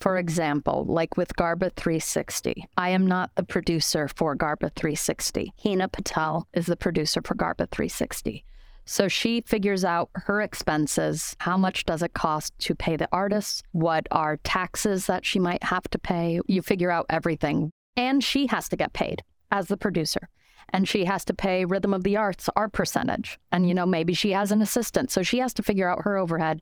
For 0.00 0.16
example, 0.16 0.84
like 0.86 1.16
with 1.16 1.34
Garba 1.36 1.72
360, 1.74 2.66
I 2.76 2.90
am 2.90 3.06
not 3.06 3.30
the 3.34 3.42
producer 3.42 4.08
for 4.08 4.36
Garba 4.36 4.72
360. 4.74 5.52
Hina 5.62 5.88
Patel 5.88 6.46
is 6.54 6.66
the 6.66 6.76
producer 6.76 7.20
for 7.22 7.34
Garba 7.34 7.68
360. 7.70 8.44
So 8.84 9.08
she 9.08 9.42
figures 9.42 9.84
out 9.84 10.08
her 10.14 10.40
expenses. 10.40 11.36
How 11.40 11.58
much 11.58 11.84
does 11.84 12.02
it 12.02 12.14
cost 12.14 12.58
to 12.60 12.74
pay 12.74 12.96
the 12.96 13.08
artists? 13.12 13.62
What 13.72 14.06
are 14.10 14.38
taxes 14.38 15.06
that 15.06 15.26
she 15.26 15.38
might 15.38 15.62
have 15.64 15.82
to 15.90 15.98
pay? 15.98 16.40
You 16.46 16.62
figure 16.62 16.90
out 16.90 17.06
everything. 17.10 17.70
And 17.96 18.24
she 18.24 18.46
has 18.46 18.68
to 18.70 18.76
get 18.76 18.92
paid 18.92 19.22
as 19.50 19.66
the 19.66 19.76
producer. 19.76 20.28
And 20.70 20.88
she 20.88 21.04
has 21.06 21.24
to 21.26 21.34
pay 21.34 21.64
Rhythm 21.64 21.94
of 21.94 22.04
the 22.04 22.16
Arts 22.16 22.48
our 22.56 22.68
percentage. 22.68 23.38
And, 23.52 23.68
you 23.68 23.74
know, 23.74 23.86
maybe 23.86 24.14
she 24.14 24.32
has 24.32 24.52
an 24.52 24.60
assistant. 24.60 25.10
So 25.10 25.22
she 25.22 25.38
has 25.38 25.54
to 25.54 25.62
figure 25.62 25.88
out 25.88 26.02
her 26.02 26.16
overhead. 26.16 26.60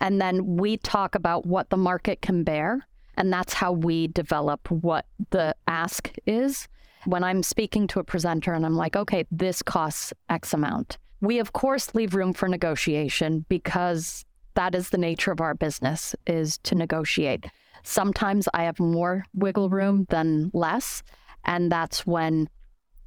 And 0.00 0.20
then 0.20 0.56
we 0.56 0.76
talk 0.76 1.14
about 1.14 1.44
what 1.44 1.70
the 1.70 1.76
market 1.76 2.22
can 2.22 2.44
bear. 2.44 2.86
And 3.16 3.32
that's 3.32 3.54
how 3.54 3.72
we 3.72 4.06
develop 4.06 4.70
what 4.70 5.06
the 5.30 5.56
ask 5.66 6.12
is. 6.24 6.68
When 7.04 7.24
I'm 7.24 7.42
speaking 7.42 7.86
to 7.88 8.00
a 8.00 8.04
presenter 8.04 8.52
and 8.52 8.64
I'm 8.64 8.76
like, 8.76 8.94
okay, 8.94 9.26
this 9.30 9.62
costs 9.62 10.12
X 10.28 10.54
amount, 10.54 10.98
we 11.20 11.40
of 11.40 11.52
course 11.52 11.94
leave 11.94 12.14
room 12.14 12.32
for 12.32 12.48
negotiation 12.48 13.44
because 13.48 14.24
that 14.54 14.74
is 14.74 14.90
the 14.90 14.98
nature 14.98 15.32
of 15.32 15.40
our 15.40 15.54
business 15.54 16.14
is 16.26 16.58
to 16.58 16.74
negotiate. 16.74 17.46
Sometimes 17.82 18.48
I 18.54 18.64
have 18.64 18.78
more 18.78 19.24
wiggle 19.34 19.68
room 19.70 20.06
than 20.10 20.50
less. 20.52 21.02
And 21.44 21.72
that's 21.72 22.06
when 22.06 22.48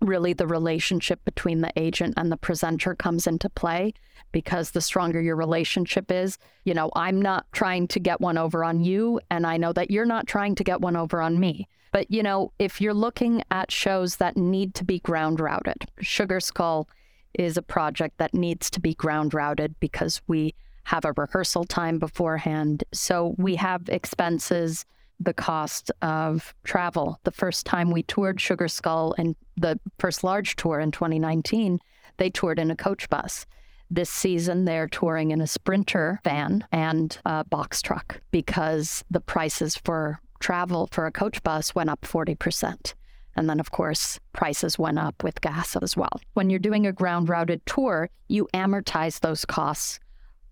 really 0.02 0.34
the 0.34 0.48
relationship 0.48 1.24
between 1.24 1.62
the 1.62 1.72
agent 1.76 2.16
and 2.18 2.32
the 2.32 2.38
presenter 2.38 2.96
comes 2.96 3.28
into 3.28 3.50
play 3.50 3.94
because 4.32 4.72
the 4.72 4.82
stronger 4.82 5.22
your 5.22 5.36
relationship 5.36 6.12
is, 6.12 6.38
you 6.64 6.74
know, 6.74 6.92
I'm 6.96 7.22
not 7.22 7.46
trying 7.52 7.88
to 7.90 8.00
get 8.00 8.22
one 8.22 8.38
over 8.38 8.64
on 8.64 8.84
you, 8.84 9.20
and 9.30 9.46
I 9.46 9.58
know 9.58 9.74
that 9.74 9.92
you're 9.92 10.06
not 10.06 10.28
trying 10.28 10.56
to 10.56 10.64
get 10.64 10.82
one 10.82 10.96
over 10.96 11.22
on 11.22 11.40
me. 11.40 11.68
But, 11.92 12.10
you 12.10 12.24
know, 12.24 12.54
if 12.58 12.80
you're 12.80 12.94
looking 12.94 13.44
at 13.52 13.72
shows 13.72 14.18
that 14.18 14.38
need 14.38 14.74
to 14.76 14.86
be 14.86 15.00
ground 15.00 15.40
routed, 15.40 15.86
Sugar 16.00 16.40
Skull 16.40 16.88
is 17.34 17.58
a 17.58 17.62
project 17.62 18.18
that 18.18 18.34
needs 18.34 18.70
to 18.72 18.80
be 18.80 18.94
ground 18.94 19.34
routed 19.34 19.76
because 19.80 20.22
we 20.28 20.56
have 20.86 21.06
a 21.06 21.14
rehearsal 21.16 21.66
time 21.66 22.00
beforehand. 22.00 22.84
So 22.94 23.36
we 23.38 23.56
have 23.56 23.90
expenses 23.90 24.86
the 25.24 25.34
cost 25.34 25.92
of 26.02 26.54
travel. 26.64 27.20
The 27.24 27.32
first 27.32 27.66
time 27.66 27.92
we 27.92 28.04
toured 28.04 28.42
Sugar 28.42 28.68
Skull 28.68 29.14
and 29.18 29.36
the 29.56 29.80
first 30.00 30.24
large 30.24 30.56
tour 30.56 30.80
in 30.80 30.92
2019, 30.92 31.80
they 32.18 32.30
toured 32.30 32.60
in 32.60 32.72
a 32.72 32.76
coach 32.76 33.10
bus. 33.10 33.46
This 33.90 34.10
season, 34.10 34.66
they're 34.66 34.88
touring 34.88 35.32
in 35.32 35.42
a 35.42 35.48
Sprinter 35.48 36.22
van 36.24 36.66
and 36.72 37.18
a 37.26 37.44
box 37.44 37.82
truck 37.82 38.22
because 38.32 39.04
the 39.12 39.20
prices 39.20 39.76
for 39.76 40.20
travel 40.40 40.88
for 40.92 41.06
a 41.06 41.12
coach 41.12 41.44
bus 41.44 41.76
went 41.76 41.90
up 41.90 42.02
40%. 42.02 42.94
And 43.36 43.50
then, 43.50 43.60
of 43.60 43.72
course, 43.72 44.20
prices 44.34 44.80
went 44.80 45.00
up 45.00 45.24
with 45.24 45.42
gas 45.42 45.76
as 45.76 45.96
well. 45.96 46.20
When 46.34 46.50
you're 46.50 46.60
doing 46.60 46.88
a 46.88 46.92
ground 46.92 47.30
routed 47.30 47.66
tour, 47.66 48.10
you 48.28 48.48
amortize 48.54 49.20
those 49.20 49.46
costs 49.46 50.00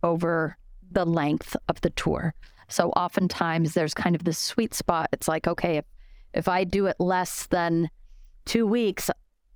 over 0.04 0.58
the 0.92 1.06
length 1.06 1.56
of 1.68 1.82
the 1.82 1.90
tour. 1.92 2.34
So 2.70 2.90
oftentimes 2.92 3.74
there's 3.74 3.94
kind 3.94 4.16
of 4.16 4.24
this 4.24 4.38
sweet 4.38 4.74
spot. 4.74 5.10
It's 5.12 5.28
like, 5.28 5.48
okay, 5.48 5.78
if, 5.78 5.86
if 6.34 6.48
I 6.48 6.64
do 6.64 6.86
it 6.86 6.96
less 7.00 7.48
than 7.48 7.90
two 8.46 8.66
weeks, 8.66 9.10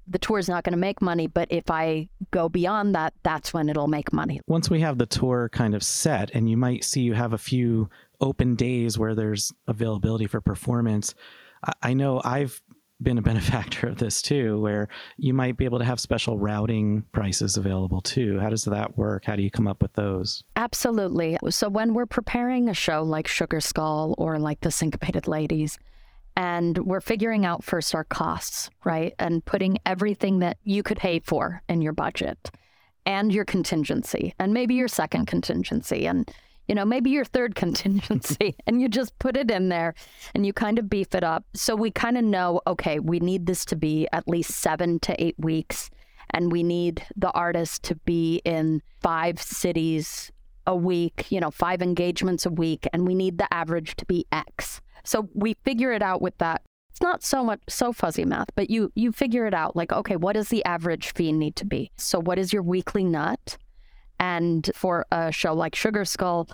the 0.07 0.19
tour 0.19 0.39
is 0.39 0.49
not 0.49 0.63
going 0.63 0.73
to 0.73 0.77
make 0.79 1.01
money. 1.01 1.27
But 1.27 1.47
if 1.51 1.71
I 1.71 2.09
go 2.31 2.49
beyond 2.49 2.95
that, 2.95 3.13
that's 3.23 3.53
when 3.53 3.69
it'll 3.69 3.87
make 3.87 4.11
money. 4.11 4.41
Once 4.47 4.69
we 4.69 4.81
have 4.81 4.97
the 4.97 5.05
tour 5.05 5.49
kind 5.53 5.75
of 5.75 5.83
set, 5.83 6.31
and 6.33 6.49
you 6.49 6.57
might 6.57 6.83
see 6.83 7.01
you 7.01 7.13
have 7.13 7.33
a 7.33 7.37
few 7.37 7.89
open 8.19 8.55
days 8.55 8.97
where 8.97 9.15
there's 9.15 9.53
availability 9.67 10.27
for 10.27 10.41
performance. 10.41 11.13
I 11.81 11.93
know 11.93 12.21
I've 12.23 12.61
been 13.03 13.17
a 13.17 13.21
benefactor 13.21 13.87
of 13.87 13.97
this 13.97 14.21
too, 14.21 14.59
where 14.61 14.87
you 15.17 15.33
might 15.33 15.57
be 15.57 15.65
able 15.65 15.79
to 15.79 15.85
have 15.85 15.99
special 15.99 16.37
routing 16.37 17.03
prices 17.11 17.57
available 17.57 18.01
too. 18.01 18.39
How 18.39 18.49
does 18.49 18.63
that 18.65 18.97
work? 18.97 19.25
How 19.25 19.35
do 19.35 19.43
you 19.43 19.51
come 19.51 19.67
up 19.67 19.81
with 19.81 19.93
those? 19.93 20.43
Absolutely. 20.55 21.37
So 21.49 21.69
when 21.69 21.93
we're 21.93 22.05
preparing 22.05 22.69
a 22.69 22.73
show 22.73 23.03
like 23.03 23.27
Sugar 23.27 23.59
Skull 23.59 24.15
or 24.17 24.39
like 24.39 24.61
The 24.61 24.71
Syncopated 24.71 25.27
Ladies, 25.27 25.77
and 26.35 26.77
we're 26.79 27.01
figuring 27.01 27.45
out 27.45 27.63
first 27.63 27.93
our 27.93 28.03
costs, 28.03 28.69
right? 28.83 29.13
And 29.19 29.45
putting 29.45 29.77
everything 29.85 30.39
that 30.39 30.57
you 30.63 30.81
could 30.81 30.97
pay 30.97 31.19
for 31.19 31.61
in 31.69 31.81
your 31.81 31.93
budget 31.93 32.49
and 33.05 33.33
your 33.33 33.45
contingency 33.45 34.33
and 34.39 34.53
maybe 34.53 34.73
your 34.75 34.87
second 34.87 35.27
contingency 35.27 36.07
and 36.07 36.31
you 36.67 36.75
know, 36.75 36.85
maybe 36.85 37.09
your 37.09 37.25
third 37.25 37.55
contingency, 37.63 38.55
and 38.65 38.81
you 38.81 38.89
just 38.89 39.17
put 39.19 39.37
it 39.37 39.51
in 39.51 39.69
there 39.69 39.93
and 40.33 40.45
you 40.45 40.53
kind 40.53 40.79
of 40.79 40.89
beef 40.89 41.13
it 41.15 41.23
up. 41.23 41.45
So 41.53 41.75
we 41.75 41.91
kind 41.91 42.17
of 42.17 42.23
know, 42.23 42.61
okay, 42.67 42.99
we 42.99 43.19
need 43.19 43.45
this 43.45 43.65
to 43.65 43.75
be 43.75 44.07
at 44.11 44.27
least 44.27 44.51
seven 44.51 44.99
to 45.01 45.23
eight 45.23 45.35
weeks, 45.37 45.89
and 46.31 46.51
we 46.51 46.63
need 46.63 47.05
the 47.15 47.31
artist 47.31 47.83
to 47.83 47.95
be 47.95 48.41
in 48.45 48.81
five 49.01 49.41
cities 49.41 50.31
a 50.65 50.75
week, 50.75 51.25
you 51.29 51.39
know, 51.39 51.51
five 51.51 51.81
engagements 51.81 52.45
a 52.45 52.49
week, 52.49 52.87
and 52.93 53.05
we 53.05 53.15
need 53.15 53.37
the 53.37 53.53
average 53.53 53.95
to 53.97 54.05
be 54.05 54.25
X. 54.31 54.81
So 55.03 55.29
we 55.33 55.55
figure 55.65 55.91
it 55.91 56.01
out 56.01 56.21
with 56.21 56.37
that. 56.37 56.61
It's 56.89 57.01
not 57.01 57.23
so 57.23 57.43
much 57.43 57.59
so 57.67 57.91
fuzzy 57.91 58.23
math, 58.23 58.49
but 58.55 58.69
you 58.69 58.91
you 58.95 59.11
figure 59.11 59.47
it 59.47 59.53
out 59.53 59.75
like, 59.75 59.91
okay, 59.91 60.15
what 60.15 60.33
does 60.33 60.49
the 60.49 60.63
average 60.63 61.11
fee 61.13 61.31
need 61.31 61.55
to 61.57 61.65
be? 61.65 61.91
So 61.97 62.19
what 62.19 62.37
is 62.37 62.53
your 62.53 62.61
weekly 62.61 63.03
nut? 63.03 63.57
And 64.23 64.71
for 64.73 65.05
a 65.11 65.33
show 65.33 65.53
like 65.53 65.75
Sugar 65.75 66.05
Skull, 66.05 66.47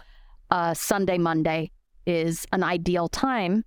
uh, 0.49 0.73
Sunday, 0.73 1.19
Monday 1.19 1.69
is 2.07 2.47
an 2.51 2.63
ideal 2.63 3.07
time 3.07 3.63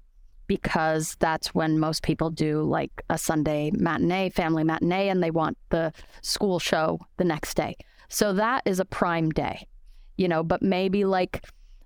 because 0.49 1.15
that's 1.21 1.55
when 1.55 1.79
most 1.79 2.03
people 2.03 2.29
do 2.29 2.65
like 2.65 2.91
a 3.11 3.17
Sunday 3.17 3.71
matinee, 3.73 4.31
family 4.31 4.65
matinee, 4.65 5.09
and 5.09 5.23
they 5.23 5.31
want 5.31 5.57
the 5.69 5.93
school 6.21 6.59
show 6.59 6.99
the 7.19 7.25
next 7.25 7.55
day. 7.55 7.77
So 8.09 8.33
that 8.33 8.63
is 8.65 8.81
a 8.81 8.85
prime 8.85 9.31
day, 9.31 9.69
you 10.17 10.27
know, 10.27 10.43
but 10.43 10.63
maybe 10.63 11.05
like 11.05 11.45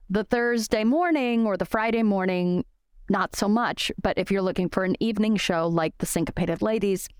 the 0.08 0.24
Thursday 0.24 0.84
morning 0.84 1.46
or 1.46 1.58
the 1.58 1.66
Friday 1.66 2.02
morning, 2.02 2.64
not 3.10 3.36
so 3.36 3.46
much. 3.46 3.92
But 4.00 4.16
if 4.16 4.30
you're 4.30 4.40
looking 4.40 4.70
for 4.70 4.84
an 4.84 4.96
evening 5.00 5.36
show 5.36 5.68
like 5.68 5.92
the 5.98 6.06
Syncopated 6.06 6.62
Ladies, 6.62 7.10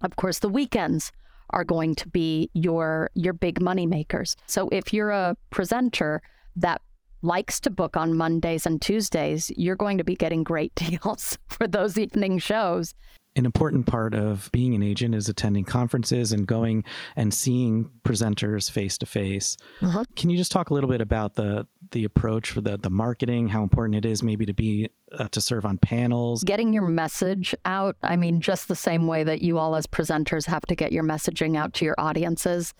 of 0.00 0.16
course, 0.16 0.38
the 0.38 0.48
weekends 0.48 1.12
are 1.52 1.64
going 1.64 1.94
to 1.96 2.08
be 2.08 2.50
your 2.54 3.10
your 3.14 3.32
big 3.32 3.60
money 3.60 3.86
makers. 3.86 4.36
So 4.46 4.68
if 4.70 4.92
you're 4.92 5.10
a 5.10 5.36
presenter 5.50 6.22
that 6.56 6.80
likes 7.22 7.60
to 7.60 7.70
book 7.70 7.96
on 7.96 8.16
Mondays 8.16 8.66
and 8.66 8.80
Tuesdays, 8.80 9.50
you're 9.56 9.76
going 9.76 9.98
to 9.98 10.04
be 10.04 10.16
getting 10.16 10.42
great 10.42 10.74
deals 10.76 11.38
for 11.48 11.66
those 11.66 11.98
evening 11.98 12.38
shows. 12.38 12.94
An 13.36 13.46
important 13.46 13.86
part 13.86 14.14
of 14.14 14.50
being 14.52 14.74
an 14.74 14.82
agent 14.82 15.14
is 15.14 15.28
attending 15.28 15.64
conferences 15.64 16.32
and 16.32 16.46
going 16.46 16.84
and 17.14 17.32
seeing 17.32 17.88
presenters 18.04 18.70
face 18.70 18.98
to 18.98 19.06
face. 19.06 19.56
Can 20.16 20.30
you 20.30 20.36
just 20.36 20.50
talk 20.50 20.70
a 20.70 20.74
little 20.74 20.90
bit 20.90 21.00
about 21.00 21.34
the 21.34 21.66
the 21.92 22.04
approach 22.04 22.50
for 22.50 22.60
the 22.60 22.76
the 22.76 22.90
marketing, 22.90 23.48
how 23.48 23.62
important 23.62 23.96
it 23.96 24.04
is 24.04 24.22
maybe 24.22 24.46
to 24.46 24.52
be 24.52 24.90
uh, 25.12 25.28
to 25.28 25.40
serve 25.40 25.64
on 25.64 25.78
panels, 25.78 26.42
getting 26.44 26.72
your 26.72 26.86
message 26.86 27.54
out. 27.64 27.96
I 28.02 28.16
mean, 28.16 28.40
just 28.40 28.68
the 28.68 28.76
same 28.76 29.06
way 29.06 29.24
that 29.24 29.42
you 29.42 29.58
all 29.58 29.74
as 29.76 29.86
presenters 29.86 30.46
have 30.46 30.62
to 30.66 30.74
get 30.74 30.92
your 30.92 31.04
messaging 31.04 31.56
out 31.56 31.72
to 31.74 31.84
your 31.84 31.96
audiences. 31.98 32.74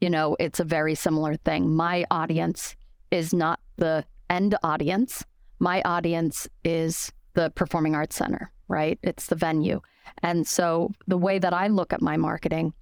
You 0.00 0.08
know, 0.10 0.36
it's 0.38 0.60
a 0.60 0.64
very 0.64 0.94
similar 0.94 1.36
thing. 1.36 1.74
My 1.74 2.04
audience 2.10 2.74
is 3.10 3.34
not 3.34 3.60
the 3.76 4.04
end 4.30 4.54
audience. 4.62 5.24
my 5.58 5.82
audience 5.82 6.48
is 6.64 7.12
the 7.34 7.50
Performing 7.50 7.94
Arts 7.94 8.16
Center, 8.16 8.50
right? 8.70 8.98
It's 9.02 9.26
the 9.26 9.34
venue. 9.34 9.80
And 10.22 10.46
so 10.46 10.92
the 11.06 11.18
way 11.18 11.38
that 11.38 11.52
I 11.52 11.66
look 11.66 11.92
at 11.92 12.00
my 12.00 12.16
marketing, 12.16 12.72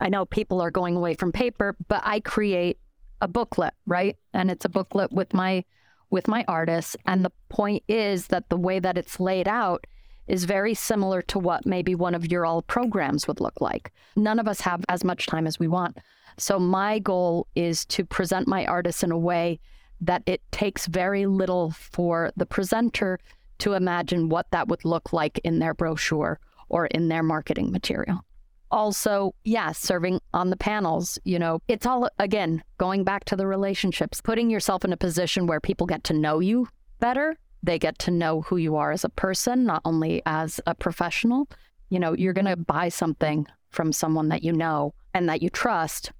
I 0.00 0.08
know 0.08 0.24
people 0.24 0.60
are 0.60 0.70
going 0.70 0.96
away 0.96 1.14
from 1.14 1.30
paper, 1.30 1.76
but 1.86 2.02
I 2.04 2.20
create 2.20 2.78
a 3.20 3.28
booklet, 3.28 3.74
right? 3.86 4.16
And 4.32 4.50
it's 4.50 4.64
a 4.64 4.68
booklet 4.68 5.12
with 5.12 5.32
my 5.32 5.64
with 6.10 6.28
my 6.28 6.44
artists 6.46 6.96
and 7.06 7.24
the 7.24 7.32
point 7.48 7.82
is 7.88 8.28
that 8.28 8.48
the 8.48 8.56
way 8.56 8.78
that 8.78 8.96
it's 8.96 9.18
laid 9.18 9.48
out 9.48 9.84
is 10.28 10.44
very 10.44 10.72
similar 10.72 11.20
to 11.20 11.38
what 11.40 11.66
maybe 11.66 11.94
one 11.94 12.14
of 12.14 12.30
your 12.30 12.46
all 12.46 12.62
programs 12.62 13.26
would 13.26 13.40
look 13.40 13.60
like. 13.60 13.92
None 14.14 14.38
of 14.38 14.46
us 14.46 14.60
have 14.60 14.84
as 14.88 15.02
much 15.02 15.26
time 15.26 15.46
as 15.46 15.58
we 15.58 15.66
want. 15.66 15.98
So 16.38 16.58
my 16.58 16.98
goal 17.00 17.48
is 17.54 17.84
to 17.86 18.04
present 18.04 18.46
my 18.46 18.64
artists 18.66 19.02
in 19.02 19.10
a 19.10 19.18
way 19.18 19.58
that 20.00 20.22
it 20.26 20.40
takes 20.52 20.86
very 20.86 21.26
little 21.26 21.70
for 21.70 22.30
the 22.36 22.46
presenter 22.46 23.18
to 23.58 23.74
imagine 23.74 24.28
what 24.28 24.50
that 24.50 24.68
would 24.68 24.84
look 24.84 25.12
like 25.12 25.38
in 25.44 25.58
their 25.58 25.74
brochure 25.74 26.40
or 26.68 26.86
in 26.86 27.08
their 27.08 27.22
marketing 27.22 27.70
material. 27.70 28.24
Also, 28.70 29.34
yeah, 29.44 29.70
serving 29.70 30.20
on 30.32 30.50
the 30.50 30.56
panels, 30.56 31.18
you 31.24 31.38
know, 31.38 31.60
it's 31.68 31.86
all, 31.86 32.08
again, 32.18 32.62
going 32.78 33.04
back 33.04 33.24
to 33.24 33.36
the 33.36 33.46
relationships, 33.46 34.20
putting 34.20 34.50
yourself 34.50 34.84
in 34.84 34.92
a 34.92 34.96
position 34.96 35.46
where 35.46 35.60
people 35.60 35.86
get 35.86 36.02
to 36.04 36.12
know 36.12 36.40
you 36.40 36.66
better. 36.98 37.36
They 37.62 37.78
get 37.78 37.98
to 38.00 38.10
know 38.10 38.42
who 38.42 38.56
you 38.56 38.76
are 38.76 38.90
as 38.90 39.04
a 39.04 39.08
person, 39.08 39.64
not 39.64 39.82
only 39.84 40.22
as 40.26 40.60
a 40.66 40.74
professional. 40.74 41.48
You 41.88 42.00
know, 42.00 42.14
you're 42.14 42.32
going 42.32 42.46
to 42.46 42.56
buy 42.56 42.88
something 42.88 43.46
from 43.70 43.92
someone 43.92 44.28
that 44.28 44.42
you 44.42 44.52
know 44.52 44.94
and 45.12 45.28
that 45.28 45.42
you 45.42 45.50
trust 45.50 46.12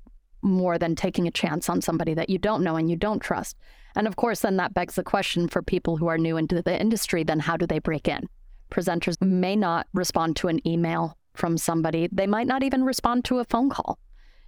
more 0.43 0.79
than 0.79 0.95
taking 0.95 1.27
a 1.27 1.33
chance 1.33 1.69
on 1.69 1.81
somebody 1.81 2.15
that 2.15 2.31
you 2.31 2.39
don't 2.39 2.63
know 2.63 2.77
and 2.77 2.89
you 2.89 2.97
don't 2.97 3.21
trust. 3.21 3.57
And 3.97 4.07
of 4.07 4.17
course, 4.17 4.41
then 4.41 4.57
that 4.57 4.75
begs 4.75 4.97
the 4.97 5.05
question 5.05 5.49
for 5.49 5.63
people 5.63 5.97
who 5.97 6.09
are 6.09 6.19
new 6.19 6.37
into 6.37 6.61
the 6.63 6.81
industry 6.81 7.23
then 7.23 7.41
how 7.41 7.57
do 7.57 7.67
they 7.67 7.79
break 7.79 8.09
in? 8.09 8.29
Presenters 8.71 9.21
may 9.21 9.55
not 9.55 9.87
respond 9.93 10.37
to 10.37 10.49
an 10.49 10.67
email 10.67 11.17
from 11.35 11.59
somebody. 11.59 12.09
They 12.11 12.27
might 12.27 12.47
not 12.47 12.63
even 12.63 12.85
respond 12.85 13.25
to 13.27 13.39
a 13.39 13.45
phone 13.45 13.71
call, 13.71 13.99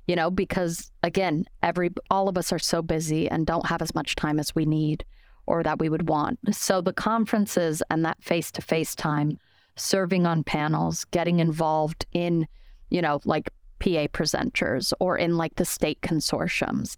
you 0.06 0.16
know, 0.16 0.30
because 0.30 0.90
again, 1.02 1.44
every 1.62 1.90
all 2.10 2.28
of 2.28 2.38
us 2.38 2.52
are 2.52 2.58
so 2.58 2.82
busy 2.82 3.28
and 3.28 3.46
don't 3.46 3.66
have 3.66 3.82
as 3.82 3.94
much 3.94 4.16
time 4.16 4.38
as 4.38 4.54
we 4.54 4.64
need 4.64 5.04
or 5.46 5.62
that 5.62 5.78
we 5.78 5.88
would 5.88 6.08
want. 6.08 6.38
So 6.52 6.80
the 6.80 6.92
conferences 6.92 7.82
and 7.90 8.04
that 8.04 8.22
face-to-face 8.22 8.96
time, 8.96 9.38
serving 9.76 10.26
on 10.26 10.42
panels, 10.42 11.04
getting 11.06 11.38
involved 11.38 12.06
in, 12.12 12.48
you 12.90 13.00
know, 13.00 13.20
like 13.24 13.50
PA 13.78 14.08
presenters 14.08 14.92
or 14.98 15.16
in 15.16 15.36
like 15.36 15.54
the 15.56 15.64
state 15.64 16.00
consortiums 16.00 16.96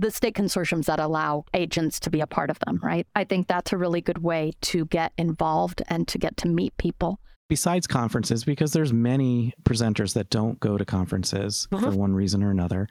the 0.00 0.10
state 0.10 0.34
consortiums 0.34 0.86
that 0.86 1.00
allow 1.00 1.44
agents 1.54 1.98
to 2.00 2.10
be 2.10 2.20
a 2.20 2.26
part 2.26 2.50
of 2.50 2.58
them, 2.60 2.78
right? 2.82 3.06
I 3.14 3.24
think 3.24 3.48
that's 3.48 3.72
a 3.72 3.76
really 3.76 4.00
good 4.00 4.18
way 4.18 4.52
to 4.62 4.84
get 4.86 5.12
involved 5.18 5.82
and 5.88 6.06
to 6.08 6.18
get 6.18 6.36
to 6.38 6.48
meet 6.48 6.76
people. 6.76 7.20
Besides 7.48 7.86
conferences, 7.86 8.44
because 8.44 8.72
there's 8.72 8.92
many 8.92 9.54
presenters 9.64 10.14
that 10.14 10.30
don't 10.30 10.60
go 10.60 10.76
to 10.76 10.84
conferences 10.84 11.66
uh-huh. 11.72 11.90
for 11.90 11.96
one 11.96 12.14
reason 12.14 12.42
or 12.42 12.50
another, 12.50 12.88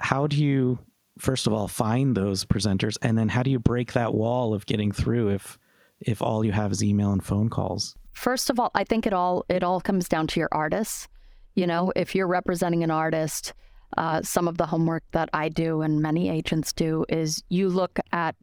how 0.00 0.26
do 0.26 0.36
you 0.36 0.78
first 1.18 1.46
of 1.46 1.52
all 1.52 1.66
find 1.66 2.14
those 2.14 2.44
presenters 2.44 2.98
and 3.00 3.16
then 3.16 3.30
how 3.30 3.42
do 3.42 3.50
you 3.50 3.58
break 3.58 3.94
that 3.94 4.12
wall 4.12 4.52
of 4.52 4.66
getting 4.66 4.92
through 4.92 5.30
if 5.30 5.58
if 5.98 6.20
all 6.20 6.44
you 6.44 6.52
have 6.52 6.70
is 6.72 6.84
email 6.84 7.12
and 7.12 7.24
phone 7.24 7.48
calls? 7.48 7.96
First 8.12 8.50
of 8.50 8.60
all, 8.60 8.70
I 8.74 8.84
think 8.84 9.06
it 9.06 9.12
all 9.12 9.44
it 9.48 9.62
all 9.62 9.80
comes 9.80 10.08
down 10.08 10.26
to 10.28 10.40
your 10.40 10.50
artists. 10.52 11.08
You 11.54 11.66
know, 11.66 11.90
if 11.96 12.14
you're 12.14 12.26
representing 12.26 12.84
an 12.84 12.90
artist, 12.90 13.54
uh, 13.96 14.22
some 14.22 14.48
of 14.48 14.58
the 14.58 14.66
homework 14.66 15.04
that 15.12 15.28
I 15.32 15.48
do 15.48 15.82
and 15.82 16.00
many 16.00 16.28
agents 16.28 16.72
do 16.72 17.04
is 17.08 17.42
you 17.48 17.68
look 17.68 17.98
at 18.12 18.34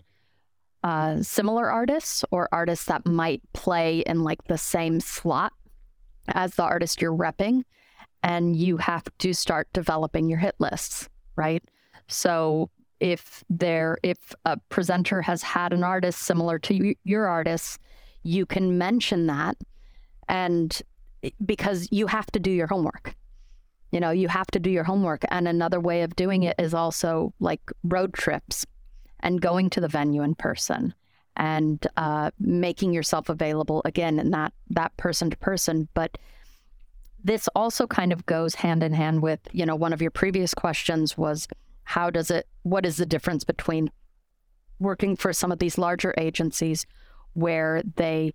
uh, 0.84 1.22
similar 1.22 1.72
artists 1.72 2.26
or 2.32 2.50
artists 2.52 2.86
that 2.86 3.06
might 3.06 3.42
play 3.54 4.00
in 4.00 4.24
like 4.24 4.44
the 4.46 4.58
same 4.58 5.00
slot 5.00 5.54
as 6.30 6.56
the 6.56 6.64
artist 6.64 7.02
you're 7.02 7.16
repping, 7.16 7.64
and 8.22 8.56
you 8.56 8.78
have 8.78 9.04
to 9.20 9.34
start 9.34 9.68
developing 9.74 10.30
your 10.30 10.40
hit 10.40 10.56
lists, 10.60 11.10
right? 11.36 11.64
So 12.08 12.70
if 13.00 13.44
there 13.50 13.98
if 14.04 14.34
a 14.46 14.58
presenter 14.70 15.22
has 15.22 15.42
had 15.42 15.74
an 15.74 15.84
artist 15.84 16.20
similar 16.20 16.60
to 16.60 16.96
your 17.04 17.28
artist, 17.28 17.80
you 18.24 18.46
can 18.46 18.78
mention 18.78 19.28
that, 19.28 19.58
and 20.30 20.82
because 21.46 21.88
you 21.92 22.08
have 22.08 22.28
to 22.32 22.40
do 22.40 22.52
your 22.52 22.68
homework 22.68 23.16
you 23.94 24.00
know, 24.00 24.10
you 24.10 24.28
have 24.28 24.48
to 24.48 24.60
do 24.60 24.72
your 24.72 24.84
homework. 24.84 25.24
And 25.30 25.48
another 25.48 25.80
way 25.80 26.02
of 26.02 26.16
doing 26.16 26.42
it 26.42 26.56
is 26.58 26.74
also 26.74 27.32
like 27.40 27.62
road 27.84 28.12
trips 28.12 28.66
and 29.20 29.40
going 29.40 29.70
to 29.70 29.80
the 29.80 29.88
venue 29.88 30.24
in 30.24 30.34
person 30.34 30.96
and 31.38 31.86
uh, 31.96 32.32
making 32.40 32.94
yourself 32.94 33.30
available 33.30 33.84
again 33.86 34.20
in 34.20 34.32
that 34.32 34.52
that 34.72 34.98
person 34.98 35.30
to 35.30 35.38
person. 35.38 35.88
But 35.94 36.18
this 37.24 37.48
also 37.56 37.86
kind 37.86 38.12
of 38.12 38.26
goes 38.26 38.56
hand 38.56 38.82
in 38.82 38.94
hand 38.94 39.22
with, 39.22 39.40
you 39.52 39.64
know, 39.64 39.76
one 39.76 39.94
of 39.94 40.02
your 40.02 40.12
previous 40.12 40.56
questions 40.56 41.16
was 41.16 41.48
how 41.84 42.10
does 42.10 42.32
it 42.32 42.48
what 42.64 42.88
is 42.88 42.98
the 42.98 43.06
difference 43.06 43.44
between 43.44 43.92
working 44.80 45.16
for 45.16 45.34
some 45.34 45.52
of 45.52 45.60
these 45.60 45.78
larger 45.78 46.16
agencies 46.18 46.88
where 47.34 47.84
they 47.96 48.34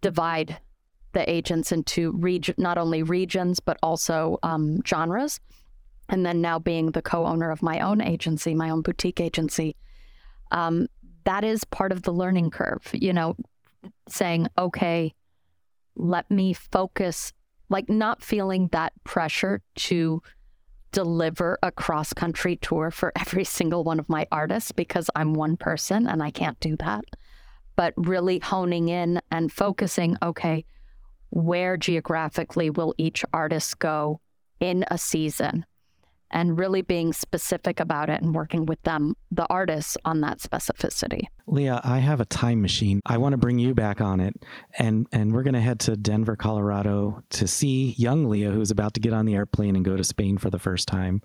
divide 0.00 0.58
the 1.16 1.30
agents 1.30 1.72
into 1.72 2.12
not 2.58 2.76
only 2.76 3.02
regions, 3.02 3.58
but 3.58 3.78
also 3.82 4.38
um, 4.42 4.82
genres. 4.86 5.40
And 6.10 6.26
then 6.26 6.42
now 6.42 6.58
being 6.58 6.90
the 6.90 7.00
co 7.00 7.24
owner 7.24 7.50
of 7.50 7.62
my 7.62 7.80
own 7.80 8.02
agency, 8.02 8.54
my 8.54 8.68
own 8.68 8.82
boutique 8.82 9.18
agency, 9.18 9.76
um, 10.50 10.88
that 11.24 11.42
is 11.42 11.64
part 11.64 11.90
of 11.90 12.02
the 12.02 12.12
learning 12.12 12.50
curve, 12.50 12.82
you 12.92 13.14
know, 13.14 13.34
saying, 14.10 14.48
okay, 14.58 15.14
let 15.96 16.30
me 16.30 16.52
focus, 16.52 17.32
like 17.70 17.88
not 17.88 18.22
feeling 18.22 18.68
that 18.72 18.92
pressure 19.02 19.62
to 19.76 20.22
deliver 20.92 21.58
a 21.62 21.72
cross 21.72 22.12
country 22.12 22.56
tour 22.56 22.90
for 22.90 23.10
every 23.18 23.44
single 23.44 23.84
one 23.84 23.98
of 23.98 24.08
my 24.10 24.26
artists 24.30 24.70
because 24.70 25.08
I'm 25.16 25.32
one 25.32 25.56
person 25.56 26.06
and 26.06 26.22
I 26.22 26.30
can't 26.30 26.60
do 26.60 26.76
that. 26.76 27.04
But 27.74 27.94
really 27.96 28.38
honing 28.38 28.90
in 28.90 29.22
and 29.30 29.50
focusing, 29.50 30.18
okay, 30.22 30.66
where 31.30 31.76
geographically 31.76 32.70
will 32.70 32.94
each 32.98 33.24
artist 33.32 33.78
go 33.78 34.20
in 34.60 34.84
a 34.90 34.98
season 34.98 35.66
and 36.30 36.58
really 36.58 36.82
being 36.82 37.12
specific 37.12 37.78
about 37.78 38.10
it 38.10 38.20
and 38.20 38.34
working 38.34 38.66
with 38.66 38.82
them, 38.82 39.14
the 39.30 39.46
artists, 39.48 39.96
on 40.04 40.20
that 40.22 40.38
specificity. 40.38 41.22
Leah, 41.46 41.80
I 41.84 41.98
have 41.98 42.20
a 42.20 42.24
time 42.24 42.60
machine. 42.60 43.00
I 43.06 43.18
want 43.18 43.32
to 43.32 43.38
bring 43.38 43.58
you 43.58 43.74
back 43.74 44.00
on 44.00 44.20
it, 44.20 44.34
and 44.78 45.06
and 45.12 45.32
we're 45.32 45.44
going 45.44 45.54
to 45.54 45.60
head 45.60 45.80
to 45.80 45.96
Denver, 45.96 46.36
Colorado, 46.36 47.22
to 47.30 47.46
see 47.46 47.94
young 47.96 48.28
Leah, 48.28 48.50
who's 48.50 48.70
about 48.70 48.94
to 48.94 49.00
get 49.00 49.12
on 49.12 49.24
the 49.24 49.34
airplane 49.34 49.76
and 49.76 49.84
go 49.84 49.96
to 49.96 50.04
Spain 50.04 50.38
for 50.38 50.50
the 50.50 50.58
first 50.58 50.88
time. 50.88 51.22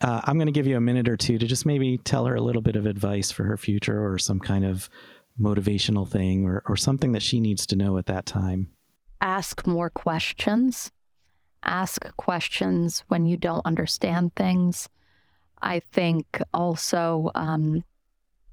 Uh, 0.00 0.22
I'm 0.24 0.36
going 0.36 0.46
to 0.46 0.52
give 0.52 0.66
you 0.66 0.76
a 0.76 0.80
minute 0.80 1.08
or 1.08 1.16
two 1.16 1.38
to 1.38 1.46
just 1.46 1.66
maybe 1.66 1.98
tell 1.98 2.24
her 2.26 2.34
a 2.34 2.40
little 2.40 2.62
bit 2.62 2.76
of 2.76 2.86
advice 2.86 3.30
for 3.30 3.44
her 3.44 3.56
future, 3.56 4.04
or 4.04 4.18
some 4.18 4.40
kind 4.40 4.64
of 4.64 4.88
motivational 5.38 6.08
thing, 6.08 6.46
or 6.46 6.62
or 6.66 6.76
something 6.76 7.12
that 7.12 7.22
she 7.22 7.38
needs 7.38 7.66
to 7.66 7.76
know 7.76 7.98
at 7.98 8.06
that 8.06 8.24
time 8.24 8.68
ask 9.22 9.66
more 9.66 9.88
questions. 9.88 10.90
Ask 11.62 12.14
questions 12.16 13.04
when 13.08 13.24
you 13.24 13.36
don't 13.36 13.64
understand 13.64 14.34
things. 14.34 14.88
I 15.62 15.78
think 15.78 16.42
also 16.52 17.30
um, 17.36 17.84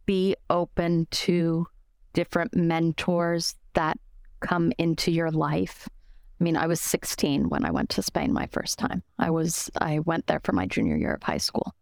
be 0.05 0.35
open 0.49 1.07
to 1.11 1.65
different 2.13 2.55
mentors 2.55 3.55
that 3.73 3.97
come 4.41 4.71
into 4.77 5.11
your 5.11 5.31
life. 5.31 5.89
I 6.39 6.43
mean, 6.43 6.55
I 6.55 6.67
was 6.67 6.79
16 6.79 7.49
when 7.49 7.65
I 7.65 7.71
went 7.71 7.89
to 7.91 8.03
Spain 8.03 8.31
my 8.31 8.47
first 8.51 8.77
time. 8.77 9.03
I 9.17 9.31
was 9.31 9.69
I 9.81 9.99
went 9.99 10.27
there 10.27 10.39
for 10.43 10.53
my 10.53 10.67
junior 10.67 10.95
year 10.95 11.15
of 11.15 11.23
high 11.23 11.37
school. 11.37 11.73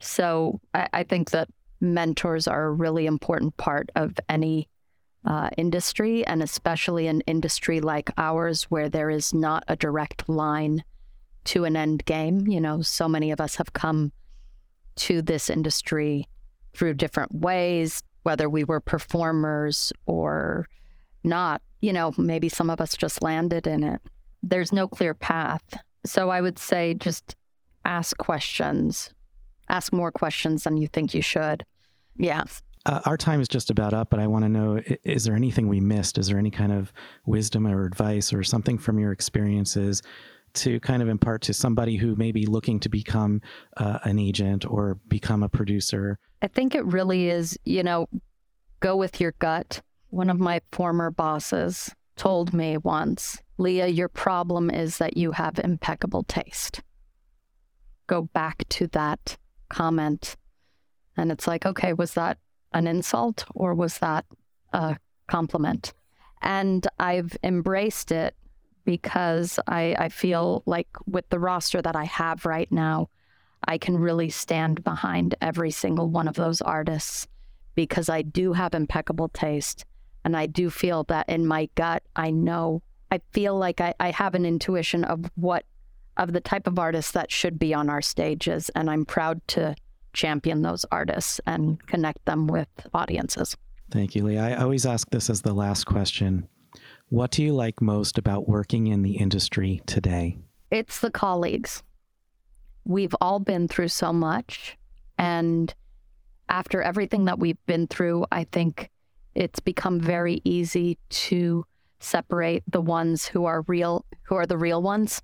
So 0.00 0.60
I, 0.74 0.88
I 0.92 1.02
think 1.04 1.30
that 1.30 1.48
mentors 1.80 2.48
are 2.48 2.64
a 2.64 2.72
really 2.72 3.06
important 3.06 3.56
part 3.58 3.90
of 3.94 4.18
any 4.28 4.68
uh, 5.26 5.50
industry, 5.56 6.24
and 6.26 6.42
especially 6.42 7.08
an 7.08 7.20
industry 7.22 7.80
like 7.80 8.10
ours 8.16 8.64
where 8.64 8.88
there 8.88 9.10
is 9.10 9.34
not 9.34 9.64
a 9.68 9.76
direct 9.76 10.28
line 10.28 10.84
to 11.44 11.64
an 11.64 11.76
end 11.76 12.04
game. 12.04 12.46
You 12.46 12.60
know, 12.60 12.82
so 12.82 13.08
many 13.08 13.30
of 13.32 13.40
us 13.40 13.56
have 13.56 13.72
come 13.72 14.12
to 14.96 15.20
this 15.22 15.50
industry 15.50 16.28
through 16.74 16.94
different 16.94 17.34
ways, 17.34 18.02
whether 18.22 18.48
we 18.48 18.64
were 18.64 18.80
performers 18.80 19.92
or 20.06 20.68
not. 21.24 21.60
You 21.80 21.92
know, 21.92 22.12
maybe 22.16 22.48
some 22.48 22.70
of 22.70 22.80
us 22.80 22.96
just 22.96 23.22
landed 23.22 23.66
in 23.66 23.82
it. 23.82 24.00
There's 24.42 24.72
no 24.72 24.86
clear 24.86 25.14
path. 25.14 25.62
So 26.04 26.30
I 26.30 26.40
would 26.40 26.58
say 26.58 26.94
just 26.94 27.34
ask 27.84 28.16
questions, 28.16 29.10
ask 29.68 29.92
more 29.92 30.12
questions 30.12 30.64
than 30.64 30.76
you 30.76 30.86
think 30.86 31.14
you 31.14 31.22
should. 31.22 31.64
Yeah. 32.16 32.44
Uh, 32.86 33.00
our 33.04 33.16
time 33.16 33.40
is 33.40 33.48
just 33.48 33.68
about 33.68 33.92
up, 33.92 34.10
but 34.10 34.20
I 34.20 34.28
want 34.28 34.44
to 34.44 34.48
know 34.48 34.80
is 35.02 35.24
there 35.24 35.34
anything 35.34 35.66
we 35.66 35.80
missed? 35.80 36.18
Is 36.18 36.28
there 36.28 36.38
any 36.38 36.52
kind 36.52 36.70
of 36.70 36.92
wisdom 37.26 37.66
or 37.66 37.84
advice 37.84 38.32
or 38.32 38.44
something 38.44 38.78
from 38.78 39.00
your 39.00 39.10
experiences 39.10 40.02
to 40.54 40.78
kind 40.80 41.02
of 41.02 41.08
impart 41.08 41.42
to 41.42 41.52
somebody 41.52 41.96
who 41.96 42.14
may 42.14 42.30
be 42.30 42.46
looking 42.46 42.78
to 42.80 42.88
become 42.88 43.42
uh, 43.76 43.98
an 44.04 44.20
agent 44.20 44.64
or 44.70 45.00
become 45.08 45.42
a 45.42 45.48
producer? 45.48 46.16
I 46.42 46.46
think 46.46 46.76
it 46.76 46.84
really 46.84 47.28
is, 47.28 47.58
you 47.64 47.82
know, 47.82 48.08
go 48.78 48.96
with 48.96 49.20
your 49.20 49.34
gut. 49.40 49.82
one 50.10 50.30
of 50.30 50.38
my 50.38 50.60
former 50.70 51.10
bosses 51.10 51.92
told 52.14 52.54
me 52.54 52.76
once, 52.76 53.42
Leah, 53.58 53.88
your 53.88 54.08
problem 54.08 54.70
is 54.70 54.98
that 54.98 55.16
you 55.16 55.32
have 55.32 55.58
impeccable 55.58 56.22
taste. 56.22 56.82
Go 58.06 58.22
back 58.22 58.62
to 58.68 58.86
that 58.88 59.36
comment. 59.68 60.36
And 61.16 61.32
it's 61.32 61.48
like, 61.48 61.66
okay, 61.66 61.92
was 61.92 62.14
that 62.14 62.38
an 62.76 62.86
insult 62.86 63.44
or 63.54 63.74
was 63.74 63.98
that 63.98 64.24
a 64.72 64.96
compliment? 65.26 65.94
And 66.42 66.86
I've 66.98 67.36
embraced 67.42 68.12
it 68.12 68.34
because 68.84 69.58
I, 69.66 69.96
I 69.98 70.08
feel 70.10 70.62
like 70.66 70.88
with 71.06 71.28
the 71.30 71.38
roster 71.38 71.82
that 71.82 71.96
I 71.96 72.04
have 72.04 72.44
right 72.44 72.70
now, 72.70 73.08
I 73.66 73.78
can 73.78 73.98
really 73.98 74.28
stand 74.28 74.84
behind 74.84 75.34
every 75.40 75.70
single 75.70 76.08
one 76.08 76.28
of 76.28 76.34
those 76.34 76.60
artists 76.60 77.26
because 77.74 78.08
I 78.08 78.22
do 78.22 78.52
have 78.52 78.74
impeccable 78.74 79.28
taste. 79.28 79.84
And 80.24 80.36
I 80.36 80.46
do 80.46 80.70
feel 80.70 81.04
that 81.04 81.28
in 81.28 81.46
my 81.46 81.68
gut, 81.74 82.02
I 82.14 82.30
know, 82.30 82.82
I 83.10 83.20
feel 83.32 83.56
like 83.56 83.80
I, 83.80 83.94
I 83.98 84.10
have 84.10 84.34
an 84.34 84.44
intuition 84.44 85.02
of 85.04 85.30
what, 85.34 85.64
of 86.16 86.32
the 86.32 86.40
type 86.40 86.66
of 86.66 86.78
artists 86.78 87.12
that 87.12 87.32
should 87.32 87.58
be 87.58 87.74
on 87.74 87.88
our 87.88 88.02
stages. 88.02 88.70
And 88.74 88.90
I'm 88.90 89.04
proud 89.04 89.40
to 89.48 89.74
champion 90.16 90.62
those 90.62 90.84
artists 90.90 91.40
and 91.46 91.84
connect 91.86 92.24
them 92.24 92.48
with 92.48 92.68
audiences. 92.94 93.56
Thank 93.90 94.16
you, 94.16 94.24
Lee. 94.24 94.38
I 94.38 94.56
always 94.56 94.84
ask 94.84 95.08
this 95.10 95.30
as 95.30 95.42
the 95.42 95.52
last 95.52 95.84
question. 95.84 96.48
What 97.08 97.30
do 97.30 97.44
you 97.44 97.52
like 97.52 97.80
most 97.80 98.18
about 98.18 98.48
working 98.48 98.88
in 98.88 99.02
the 99.02 99.16
industry 99.16 99.82
today? 99.86 100.38
It's 100.72 100.98
the 100.98 101.10
colleagues. 101.10 101.84
We've 102.84 103.14
all 103.20 103.38
been 103.38 103.68
through 103.68 103.88
so 103.88 104.12
much. 104.12 104.76
And 105.18 105.72
after 106.48 106.82
everything 106.82 107.26
that 107.26 107.38
we've 107.38 107.64
been 107.66 107.86
through, 107.86 108.26
I 108.32 108.44
think 108.44 108.90
it's 109.34 109.60
become 109.60 110.00
very 110.00 110.40
easy 110.44 110.98
to 111.10 111.64
separate 112.00 112.64
the 112.66 112.80
ones 112.80 113.26
who 113.26 113.44
are 113.44 113.62
real, 113.62 114.04
who 114.22 114.34
are 114.34 114.46
the 114.46 114.58
real 114.58 114.82
ones, 114.82 115.22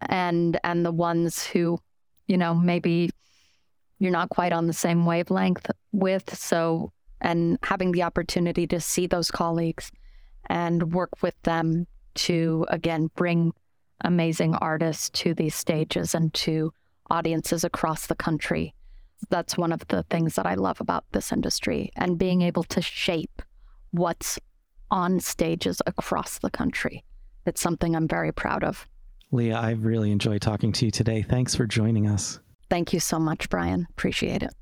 and 0.00 0.58
and 0.64 0.84
the 0.84 0.92
ones 0.92 1.44
who, 1.44 1.78
you 2.26 2.36
know, 2.36 2.54
maybe 2.54 3.10
you're 3.98 4.12
not 4.12 4.30
quite 4.30 4.52
on 4.52 4.66
the 4.66 4.72
same 4.72 5.06
wavelength 5.06 5.70
with. 5.92 6.36
So, 6.36 6.92
and 7.20 7.58
having 7.62 7.92
the 7.92 8.02
opportunity 8.02 8.66
to 8.68 8.80
see 8.80 9.06
those 9.06 9.30
colleagues 9.30 9.90
and 10.48 10.92
work 10.92 11.10
with 11.22 11.34
them 11.42 11.86
to, 12.14 12.66
again, 12.68 13.10
bring 13.16 13.52
amazing 14.02 14.54
artists 14.56 15.10
to 15.10 15.34
these 15.34 15.54
stages 15.54 16.14
and 16.14 16.32
to 16.34 16.72
audiences 17.10 17.64
across 17.64 18.06
the 18.06 18.14
country. 18.14 18.74
That's 19.30 19.56
one 19.56 19.72
of 19.72 19.86
the 19.88 20.02
things 20.04 20.34
that 20.34 20.46
I 20.46 20.54
love 20.54 20.80
about 20.80 21.04
this 21.12 21.32
industry 21.32 21.90
and 21.96 22.18
being 22.18 22.42
able 22.42 22.64
to 22.64 22.82
shape 22.82 23.42
what's 23.90 24.38
on 24.90 25.20
stages 25.20 25.80
across 25.86 26.38
the 26.38 26.50
country. 26.50 27.02
It's 27.46 27.60
something 27.60 27.96
I'm 27.96 28.08
very 28.08 28.32
proud 28.32 28.62
of. 28.62 28.86
Leah, 29.32 29.58
I've 29.58 29.84
really 29.84 30.10
enjoyed 30.12 30.42
talking 30.42 30.72
to 30.72 30.84
you 30.84 30.90
today. 30.90 31.22
Thanks 31.22 31.54
for 31.54 31.66
joining 31.66 32.06
us. 32.06 32.38
Thank 32.68 32.92
you 32.92 33.00
so 33.00 33.18
much, 33.18 33.48
Bryan. 33.48 33.86
Appreciate 33.90 34.42
it. 34.42 34.52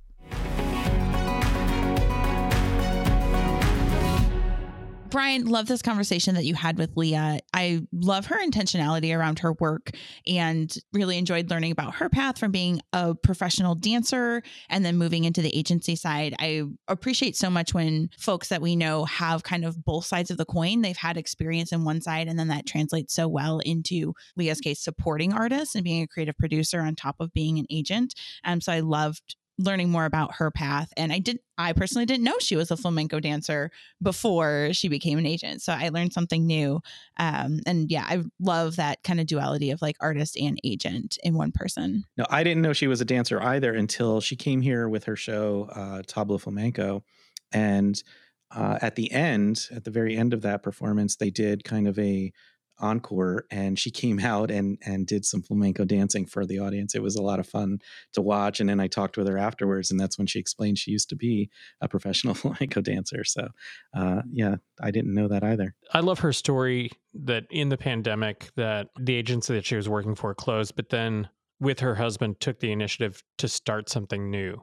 Bryan, 5.14 5.44
love 5.44 5.68
this 5.68 5.81
conversation 5.81 6.35
that 6.35 6.44
you 6.44 6.57
had 6.57 6.77
with 6.77 6.96
Leah. 6.96 7.38
I 7.53 7.83
love 7.92 8.27
her 8.27 8.44
intentionality 8.44 9.16
around 9.16 9.38
her 9.38 9.53
work 9.53 9.92
and 10.27 10.77
really 10.92 11.18
enjoyed 11.18 11.50
learning 11.50 11.70
about 11.70 11.94
her 11.94 12.09
path 12.09 12.37
from 12.37 12.50
being 12.50 12.81
a 12.92 13.14
professional 13.14 13.77
dancer 13.77 14.42
and 14.68 14.85
then 14.85 14.96
moving 14.96 15.22
into 15.22 15.40
the 15.40 15.57
agency 15.57 15.94
side. 15.94 16.35
I 16.40 16.64
appreciate 16.88 17.37
so 17.37 17.48
much 17.48 17.72
when 17.72 18.11
folks 18.18 18.48
that 18.48 18.61
we 18.61 18.74
know 18.74 19.05
have 19.05 19.44
kind 19.44 19.64
of 19.64 19.85
both 19.85 20.05
sides 20.05 20.33
of 20.33 20.37
the 20.37 20.44
coin. 20.44 20.83
They've 20.83 20.96
had 20.96 21.16
experience 21.16 21.70
in 21.70 21.85
one 21.85 22.00
side, 22.00 22.27
and 22.27 22.37
then 22.37 22.48
that 22.48 22.66
translates 22.66 23.14
so 23.14 23.29
well 23.29 23.61
into 23.61 24.14
Leah's 24.35 24.61
case, 24.61 24.81
supporting 24.81 25.33
artists 25.33 25.77
and 25.77 25.85
being 25.85 26.03
a 26.03 26.09
creative 26.09 26.37
producer 26.37 26.81
on 26.81 26.96
top 26.96 27.14
of 27.20 27.33
being 27.33 27.61
an 27.61 27.66
agent. 27.70 28.14
Um, 28.42 28.61
so 28.61 28.72
I 28.72 28.81
loved 28.81 29.37
learning 29.59 29.90
more 29.90 30.05
about 30.05 30.35
her 30.35 30.51
path 30.51 30.93
and 30.97 31.12
i 31.12 31.19
did 31.19 31.38
i 31.59 31.73
personally 31.73 32.05
didn't 32.05 32.25
know 32.25 32.37
she 32.40 32.57
was 32.57 32.71
a 32.71 32.77
flamenco 32.77 33.21
dancer 33.21 33.71
before 34.03 34.71
she 34.73 34.88
became 34.88 35.19
an 35.19 35.27
agent 35.27 35.62
so 35.62 35.73
i 35.73 35.88
learned 35.90 36.12
something 36.12 36.47
new 36.47 36.81
um, 37.19 37.61
and 37.67 37.90
yeah 37.90 38.05
i 38.09 38.23
love 38.40 38.77
that 38.77 39.03
kind 39.05 39.21
of 39.21 39.27
duality 39.27 39.71
of 39.71 39.81
like 39.81 39.97
artist 40.01 40.37
and 40.37 40.59
agent 40.64 41.19
in 41.23 41.35
one 41.35 41.53
person. 41.53 42.05
No 42.17 42.25
i 42.31 42.43
didn't 42.43 42.62
know 42.62 42.73
she 42.73 42.88
was 42.88 43.01
a 43.01 43.05
dancer 43.05 43.40
either 43.43 43.73
until 43.73 44.21
she 44.21 44.35
came 44.35 44.61
here 44.61 44.88
with 44.88 45.05
her 45.05 45.17
show 45.17 45.69
uh, 45.73 46.03
Tablao 46.03 46.40
flamenco 46.40 47.05
and 47.53 48.03
uh, 48.51 48.79
at 48.83 48.97
the 48.97 49.11
end 49.12 49.69
at 49.71 49.85
the 49.85 49.90
very 49.90 50.17
end 50.17 50.35
of 50.35 50.43
that 50.43 50.62
performance 50.62 51.17
they 51.17 51.31
did 51.31 51.64
kind 51.64 51.87
of 51.87 51.99
a 51.99 52.33
encore 52.81 53.47
and 53.51 53.79
she 53.79 53.91
came 53.91 54.21
out 54.21 54.51
and 54.51 54.79
and 54.85 55.07
did 55.07 55.25
some 55.25 55.43
flamenco 55.43 55.85
dancing 55.85 56.27
for 56.27 56.45
the 56.45 56.59
audience. 56.59 56.95
It 56.95 57.03
was 57.03 57.17
a 57.17 57.23
lot 57.23 57.41
of 57.41 57.47
fun 57.47 57.79
to 58.13 58.23
watch 58.23 58.61
and 58.61 58.69
then 58.69 58.81
i 58.81 58.87
talked 58.87 59.17
with 59.17 59.29
her 59.29 59.39
afterwards 59.39 59.91
and 59.91 59.99
that's 59.99 60.19
when 60.19 60.27
she 60.27 60.39
explained 60.39 60.79
she 60.79 60.91
used 60.91 61.09
to 61.09 61.17
be 61.17 61.51
a 61.81 61.89
professional 61.89 62.35
flamenco 62.35 62.81
dancer 62.81 63.25
so 63.25 63.49
uh, 63.97 64.23
yeah 64.31 64.57
i 64.83 64.91
didn't 64.91 65.15
know 65.15 65.29
that 65.29 65.45
either. 65.45 65.75
I 65.93 66.01
love 66.01 66.21
her 66.21 66.33
story 66.33 66.91
that 67.15 67.45
in 67.51 67.69
the 67.69 67.77
pandemic 67.77 68.51
that 68.57 68.89
the 68.99 69.15
agency 69.15 69.55
that 69.55 69.67
she 69.67 69.77
was 69.77 69.89
working 69.89 70.15
for 70.15 70.35
closed 70.35 70.77
but 70.77 70.91
then 70.91 71.29
with 71.61 71.81
her 71.81 71.95
husband 71.95 72.41
took 72.41 72.61
the 72.61 72.73
initiative 72.73 73.23
to 73.39 73.49
start 73.49 73.89
something 73.89 74.31
new 74.31 74.63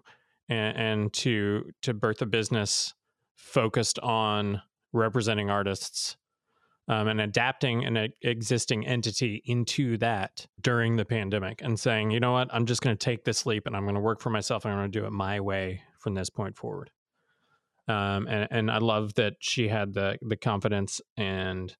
and, 0.49 0.77
and 0.77 1.13
to 1.13 1.71
to 1.81 1.93
birth 1.93 2.21
a 2.21 2.25
business 2.25 2.93
focused 3.35 3.99
on 3.99 4.61
representing 4.93 5.49
artists 5.49 6.17
um, 6.91 7.07
and 7.07 7.21
adapting 7.21 7.85
an 7.85 8.09
existing 8.21 8.85
entity 8.85 9.41
into 9.45 9.97
that 9.97 10.45
during 10.59 10.97
the 10.97 11.05
pandemic 11.05 11.61
and 11.61 11.79
saying, 11.79 12.11
you 12.11 12.19
know 12.19 12.33
what, 12.33 12.49
I'm 12.51 12.65
just 12.65 12.81
going 12.81 12.95
to 12.95 12.99
take 12.99 13.23
this 13.23 13.45
leap 13.45 13.65
and 13.65 13.77
I'm 13.77 13.83
going 13.83 13.95
to 13.95 14.01
work 14.01 14.19
for 14.19 14.29
myself 14.29 14.65
and 14.65 14.73
I'm 14.73 14.79
going 14.81 14.91
to 14.91 14.99
do 14.99 15.05
it 15.05 15.11
my 15.11 15.39
way 15.39 15.83
from 15.99 16.15
this 16.15 16.29
point 16.29 16.57
forward. 16.57 16.91
Um, 17.87 18.27
and, 18.27 18.47
and 18.51 18.69
I 18.69 18.79
love 18.79 19.13
that 19.13 19.35
she 19.39 19.69
had 19.69 19.93
the 19.93 20.17
the 20.21 20.35
confidence 20.35 21.01
and 21.17 21.73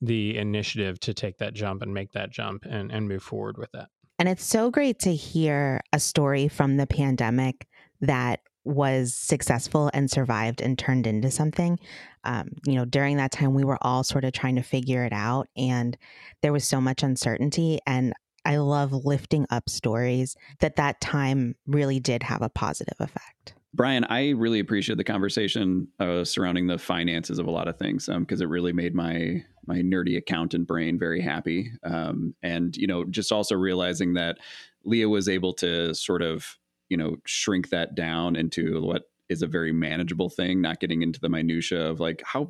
the 0.00 0.36
initiative 0.36 1.00
to 1.00 1.14
take 1.14 1.38
that 1.38 1.54
jump 1.54 1.80
and 1.80 1.94
make 1.94 2.12
that 2.12 2.30
jump 2.30 2.64
and, 2.66 2.92
and 2.92 3.08
move 3.08 3.22
forward 3.22 3.56
with 3.56 3.72
that. 3.72 3.88
And 4.18 4.28
it's 4.28 4.44
so 4.44 4.70
great 4.70 4.98
to 5.00 5.14
hear 5.14 5.80
a 5.92 5.98
story 5.98 6.48
from 6.48 6.76
the 6.76 6.86
pandemic 6.86 7.66
that 8.02 8.40
was 8.64 9.14
successful 9.14 9.90
and 9.92 10.10
survived 10.10 10.60
and 10.60 10.78
turned 10.78 11.06
into 11.06 11.30
something. 11.30 11.78
Um, 12.24 12.50
you 12.66 12.74
know, 12.74 12.84
during 12.84 13.16
that 13.18 13.32
time, 13.32 13.54
we 13.54 13.64
were 13.64 13.78
all 13.82 14.02
sort 14.04 14.24
of 14.24 14.32
trying 14.32 14.56
to 14.56 14.62
figure 14.62 15.04
it 15.04 15.12
out, 15.12 15.48
and 15.56 15.96
there 16.42 16.52
was 16.52 16.66
so 16.66 16.80
much 16.80 17.02
uncertainty. 17.02 17.78
And 17.86 18.14
I 18.44 18.56
love 18.56 18.92
lifting 18.92 19.46
up 19.50 19.68
stories 19.68 20.36
that 20.60 20.76
that 20.76 21.00
time 21.00 21.54
really 21.66 22.00
did 22.00 22.22
have 22.22 22.42
a 22.42 22.48
positive 22.48 22.96
effect. 23.00 23.54
Bryan, 23.74 24.04
I 24.04 24.30
really 24.30 24.60
appreciate 24.60 24.98
the 24.98 25.04
conversation 25.04 25.88
uh, 25.98 26.22
surrounding 26.24 26.68
the 26.68 26.78
finances 26.78 27.40
of 27.40 27.46
a 27.46 27.50
lot 27.50 27.66
of 27.66 27.76
things 27.76 28.06
because 28.06 28.40
um, 28.40 28.44
it 28.44 28.48
really 28.48 28.72
made 28.72 28.94
my 28.94 29.42
my 29.66 29.78
nerdy 29.78 30.16
accountant 30.16 30.68
brain 30.68 30.98
very 30.98 31.20
happy. 31.20 31.72
Um, 31.82 32.34
and 32.42 32.76
you 32.76 32.86
know, 32.86 33.04
just 33.04 33.32
also 33.32 33.56
realizing 33.56 34.14
that 34.14 34.38
Leah 34.84 35.08
was 35.08 35.28
able 35.28 35.54
to 35.54 35.94
sort 35.94 36.22
of 36.22 36.56
you 36.88 36.96
know 36.96 37.16
shrink 37.26 37.70
that 37.70 37.94
down 37.94 38.36
into 38.36 38.80
what 38.82 39.04
is 39.28 39.42
a 39.42 39.46
very 39.46 39.72
manageable 39.72 40.28
thing 40.28 40.60
not 40.60 40.80
getting 40.80 41.02
into 41.02 41.20
the 41.20 41.28
minutia 41.28 41.80
of 41.90 42.00
like 42.00 42.22
how 42.24 42.48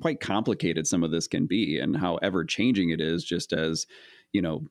quite 0.00 0.20
complicated 0.20 0.86
some 0.86 1.02
of 1.02 1.10
this 1.10 1.26
can 1.26 1.46
be 1.46 1.78
and 1.78 1.96
how 1.96 2.16
ever 2.16 2.44
changing 2.44 2.90
it 2.90 3.00
is 3.00 3.24
just 3.24 3.52
as 3.52 3.86
you 4.32 4.42
know 4.42 4.62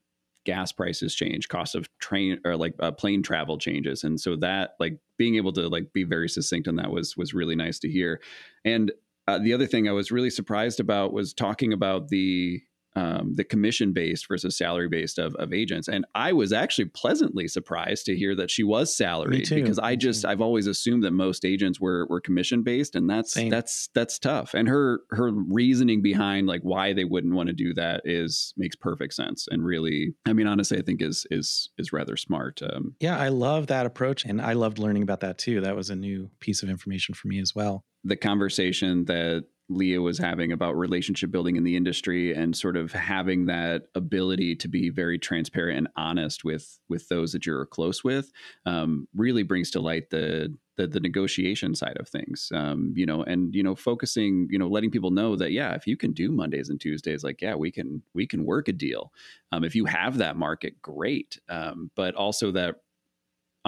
gas 0.48 0.72
prices 0.72 1.13
change 1.13 1.50
cost 1.50 1.76
of 1.76 1.89
train 2.00 2.39
or 2.46 2.56
like 2.56 2.74
uh, 2.80 2.89
plane 2.89 3.22
travel 3.22 3.58
changes. 3.58 4.06
And 4.06 4.17
so 4.17 4.38
that 4.38 4.76
like 4.80 4.98
being 5.17 5.36
able 5.36 5.52
to 5.52 5.67
like 5.67 5.91
be 5.91 6.06
very 6.06 6.30
succinct 6.30 6.70
on 6.70 6.78
that 6.78 6.89
was 6.89 7.17
was 7.17 7.34
really 7.34 7.56
nice 7.56 7.80
to 7.80 7.89
hear. 7.89 8.22
And 8.63 8.93
uh, 9.28 9.39
the 9.39 9.54
other 9.54 9.67
thing 9.67 9.89
i 9.89 9.91
was 9.91 10.10
really 10.10 10.30
surprised 10.30 10.80
about 10.80 11.12
was 11.12 11.34
talking 11.34 11.74
about 11.74 12.08
the 12.08 12.62
um, 12.97 13.36
the 13.36 13.43
commission 13.43 13.93
based 13.93 14.27
versus 14.27 14.57
salary 14.57 14.89
based 14.89 15.19
of, 15.19 15.36
of 15.36 15.53
agents. 15.53 15.88
And 15.88 16.03
I 16.15 16.33
was 16.33 16.51
actually 16.51 16.86
pleasantly 16.86 17.47
surprised 17.47 18.07
to 18.07 18.15
hear 18.15 18.36
that 18.36 18.49
she 18.49 18.63
was 18.63 18.95
salaried 18.95 19.47
because 19.49 19.78
I 19.78 19.95
just 19.95 20.26
I've 20.26 20.41
always 20.41 20.65
assumed 20.65 21.03
that 21.03 21.11
most 21.11 21.45
agents 21.45 21.80
were 21.80 22.07
were 22.07 22.19
commission 22.19 22.63
based, 22.63 22.95
and 22.95 23.07
that's 23.07 23.34
Same. 23.34 23.49
that's 23.49 23.89
that's 23.93 24.17
tough. 24.17 24.55
And 24.55 24.67
her 24.67 25.01
her 25.11 25.32
reasoning 25.32 26.01
behind 26.01 26.47
like 26.47 26.61
why 26.63 26.93
they 26.93 27.05
wouldn't 27.05 27.36
want 27.36 27.47
to 27.47 27.53
do 27.53 27.72
that 27.76 28.01
is 28.03 28.53
makes 28.57 28.76
perfect 28.76 29.13
sense 29.13 29.47
and 29.51 29.63
really 29.63 30.15
I 30.26 30.34
mean 30.34 30.47
honestly 30.47 30.80
I 30.80 30.82
think 30.82 31.01
is 31.03 31.28
is 31.30 31.69
is 31.78 31.93
rather 31.93 32.17
smart. 32.17 32.61
Um, 32.63 32.95
yeah, 32.99 33.19
I 33.19 33.30
love 33.30 33.67
that 33.67 33.86
approach, 33.86 34.26
and 34.26 34.41
I 34.41 34.53
loved 34.53 34.80
learning 34.80 35.03
about 35.03 35.19
that 35.19 35.38
too. 35.38 35.61
That 35.61 35.76
was 35.76 35.91
a 35.91 35.95
new 35.95 36.32
piece 36.39 36.63
of 36.63 36.69
information 36.69 37.13
for 37.13 37.28
me 37.28 37.39
as 37.39 37.53
well. 37.53 37.86
The 38.03 38.15
conversation 38.15 39.05
that 39.05 39.45
Leah 39.70 40.01
was 40.01 40.18
having 40.18 40.51
about 40.51 40.78
relationship 40.78 41.30
building 41.30 41.57
in 41.57 41.63
the 41.63 41.76
industry 41.76 42.34
and 42.34 42.55
sort 42.55 42.78
of 42.78 42.91
having 42.93 43.45
that 43.47 43.84
ability 43.95 44.55
to 44.55 44.68
be 44.68 44.89
very 44.89 45.20
transparent 45.20 45.78
and 45.78 45.88
honest 45.97 46.43
with 46.43 46.80
with 46.89 47.09
those 47.09 47.34
that 47.34 47.45
you're 47.45 47.65
close 47.65 48.03
with 48.03 48.32
um, 48.65 49.07
really 49.15 49.43
brings 49.43 49.70
to 49.72 49.80
light 49.80 50.09
the 50.09 50.55
the, 50.78 50.86
the 50.88 50.99
negotiation 50.99 51.74
side 51.74 51.97
of 51.99 52.07
things. 52.07 52.51
Um, 52.53 52.93
you 52.95 53.05
know 53.05 53.24
and 53.24 53.53
you 53.53 53.63
know 53.63 53.76
focusing 53.76 54.47
you 54.49 54.59
know 54.59 54.68
letting 54.68 54.91
people 54.91 55.11
know 55.11 55.36
that 55.36 55.51
yeah 55.51 55.74
if 55.74 55.86
you 55.86 55.97
can 55.97 56.13
do 56.13 56.32
mondays 56.32 56.70
and 56.70 56.80
tuesdays 56.80 57.24
like 57.24 57.41
yeah 57.41 57.55
we 57.55 57.72
can 57.72 58.01
we 58.13 58.26
can 58.26 58.45
work 58.45 58.68
a 58.68 58.74
deal. 58.74 59.11
Um, 59.51 59.63
if 59.63 59.76
you 59.76 59.86
have 59.86 60.18
that 60.18 60.38
market 60.38 60.82
great. 60.82 61.39
Um, 61.49 61.91
but 61.95 62.15
also 62.15 62.51
that 62.51 62.76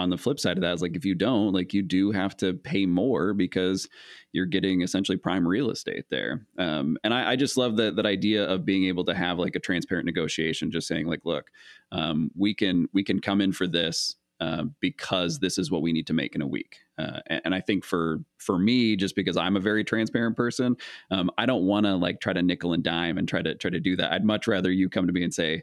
on 0.00 0.10
the 0.10 0.18
flip 0.18 0.40
side 0.40 0.56
of 0.56 0.62
that 0.62 0.74
is 0.74 0.82
like 0.82 0.96
if 0.96 1.04
you 1.04 1.14
don't 1.14 1.52
like 1.52 1.72
you 1.74 1.82
do 1.82 2.10
have 2.10 2.36
to 2.36 2.54
pay 2.54 2.86
more 2.86 3.32
because 3.32 3.88
you're 4.32 4.46
getting 4.46 4.82
essentially 4.82 5.18
prime 5.18 5.46
real 5.46 5.70
estate 5.70 6.06
there 6.10 6.46
um, 6.58 6.96
and 7.04 7.12
I, 7.12 7.32
I, 7.32 7.36
just 7.36 7.56
love 7.56 7.76
that 7.76 7.96
that 7.96 8.06
idea 8.06 8.44
of 8.44 8.64
being 8.64 8.84
able 8.84 9.04
to 9.04 9.14
have 9.14 9.38
like 9.38 9.56
a 9.56 9.60
transparent 9.60 10.06
negotiation 10.06 10.70
just 10.70 10.88
saying 10.88 11.06
like 11.06 11.20
look 11.24 11.50
um, 11.92 12.30
we 12.36 12.54
can 12.54 12.88
we 12.92 13.04
can 13.04 13.20
come 13.20 13.40
in 13.40 13.52
for 13.52 13.66
this 13.66 14.16
uh, 14.40 14.64
because 14.80 15.38
this 15.38 15.58
is 15.58 15.70
what 15.70 15.82
we 15.82 15.92
need 15.92 16.06
to 16.06 16.14
make 16.14 16.34
in 16.34 16.40
a 16.40 16.46
week. 16.46 16.78
Uh, 16.96 17.20
and, 17.26 17.42
and, 17.44 17.54
I 17.54 17.60
think 17.60 17.84
for 17.84 18.20
for 18.38 18.58
me, 18.58 18.96
just 18.96 19.14
because 19.14 19.36
I'm 19.36 19.54
a 19.54 19.60
very 19.60 19.84
transparent 19.84 20.34
person, 20.34 20.76
um, 21.10 21.30
I 21.36 21.44
don't 21.44 21.66
want 21.66 21.84
to 21.84 21.94
like 21.94 22.20
try 22.20 22.32
to 22.32 22.42
nickel 22.42 22.72
and 22.72 22.82
dime 22.82 23.18
and 23.18 23.28
try 23.28 23.42
to 23.42 23.54
try 23.54 23.70
to 23.70 23.80
do 23.80 23.96
that. 23.96 24.12
I'd 24.12 24.24
much 24.24 24.48
rather 24.48 24.72
you 24.72 24.88
come 24.88 25.06
to 25.06 25.12
me 25.12 25.22
and 25.24 25.34
say, 25.34 25.62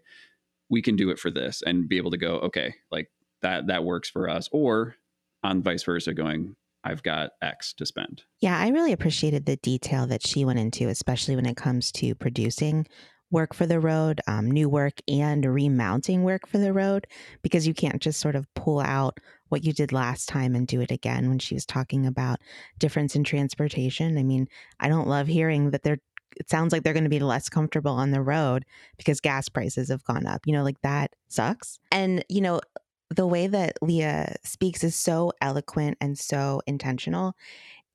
"We 0.70 0.84
can 0.84 0.96
do 0.96 1.10
it 1.10 1.18
for 1.18 1.32
this," 1.32 1.64
and 1.66 1.90
be 1.90 1.98
able 1.98 2.12
to 2.12 2.18
go, 2.18 2.36
"Okay, 2.36 2.76
like 2.92 3.10
that 3.42 3.68
that 3.68 3.84
works 3.84 4.10
for 4.10 4.30
us," 4.30 4.50
or 4.52 4.96
on 5.44 5.62
vice 5.62 5.84
versa, 5.84 6.14
going, 6.14 6.56
I've 6.84 7.04
got 7.04 7.32
X 7.42 7.74
to 7.74 7.86
spend. 7.86 8.24
Yeah, 8.40 8.58
I 8.58 8.70
really 8.70 8.94
appreciated 8.94 9.46
the 9.46 9.58
detail 9.58 10.08
that 10.08 10.26
she 10.26 10.46
went 10.46 10.60
into, 10.60 10.88
especially 10.88 11.36
when 11.36 11.46
it 11.46 11.58
comes 11.58 11.92
to 11.94 12.16
producing 12.16 12.88
work 13.30 13.54
for 13.54 13.66
the 13.66 13.80
road, 13.80 14.22
um, 14.28 14.50
new 14.50 14.70
work, 14.70 15.02
and 15.08 15.46
remounting 15.46 16.24
work 16.24 16.48
for 16.48 16.60
the 16.60 16.72
road 16.72 17.06
because 17.42 17.68
you 17.68 17.74
can't 17.74 18.02
just 18.02 18.20
sort 18.20 18.36
of 18.36 18.52
pull 18.54 18.80
out 18.80 19.20
what 19.50 19.64
you 19.64 19.74
did 19.74 19.92
last 19.92 20.30
time 20.30 20.56
and 20.56 20.68
do 20.68 20.80
it 20.80 20.92
again 20.92 21.28
when 21.30 21.40
she 21.40 21.54
was 21.54 21.66
talking 21.66 22.06
about 22.06 22.40
difference 22.80 23.16
in 23.16 23.24
transportation. 23.24 24.18
I 24.18 24.24
mean, 24.24 24.48
I 24.80 24.88
don't 24.88 25.08
love 25.08 25.28
hearing 25.28 25.72
that 25.72 25.84
they're 25.84 26.00
it 26.40 26.52
sounds 26.52 26.72
like 26.72 26.84
they're 26.84 26.94
going 26.94 27.04
to 27.04 27.10
be 27.10 27.20
less 27.20 27.50
comfortable 27.50 27.94
on 27.94 28.12
the 28.12 28.22
road 28.22 28.64
because 28.98 29.20
gas 29.20 29.50
prices 29.50 29.90
have 29.90 30.04
gone 30.04 30.28
up. 30.28 30.42
You 30.46 30.54
know, 30.54 30.64
like 30.64 30.80
that 30.84 31.16
sucks. 31.30 31.80
And, 31.92 32.24
you 32.30 32.42
know, 32.42 32.62
the 33.10 33.28
way 33.28 33.48
that 33.48 33.78
Leah 33.82 34.36
speaks 34.44 34.84
is 34.84 34.96
so 34.96 35.32
eloquent 35.42 35.98
and 36.02 36.18
so 36.18 36.62
intentional. 36.68 37.36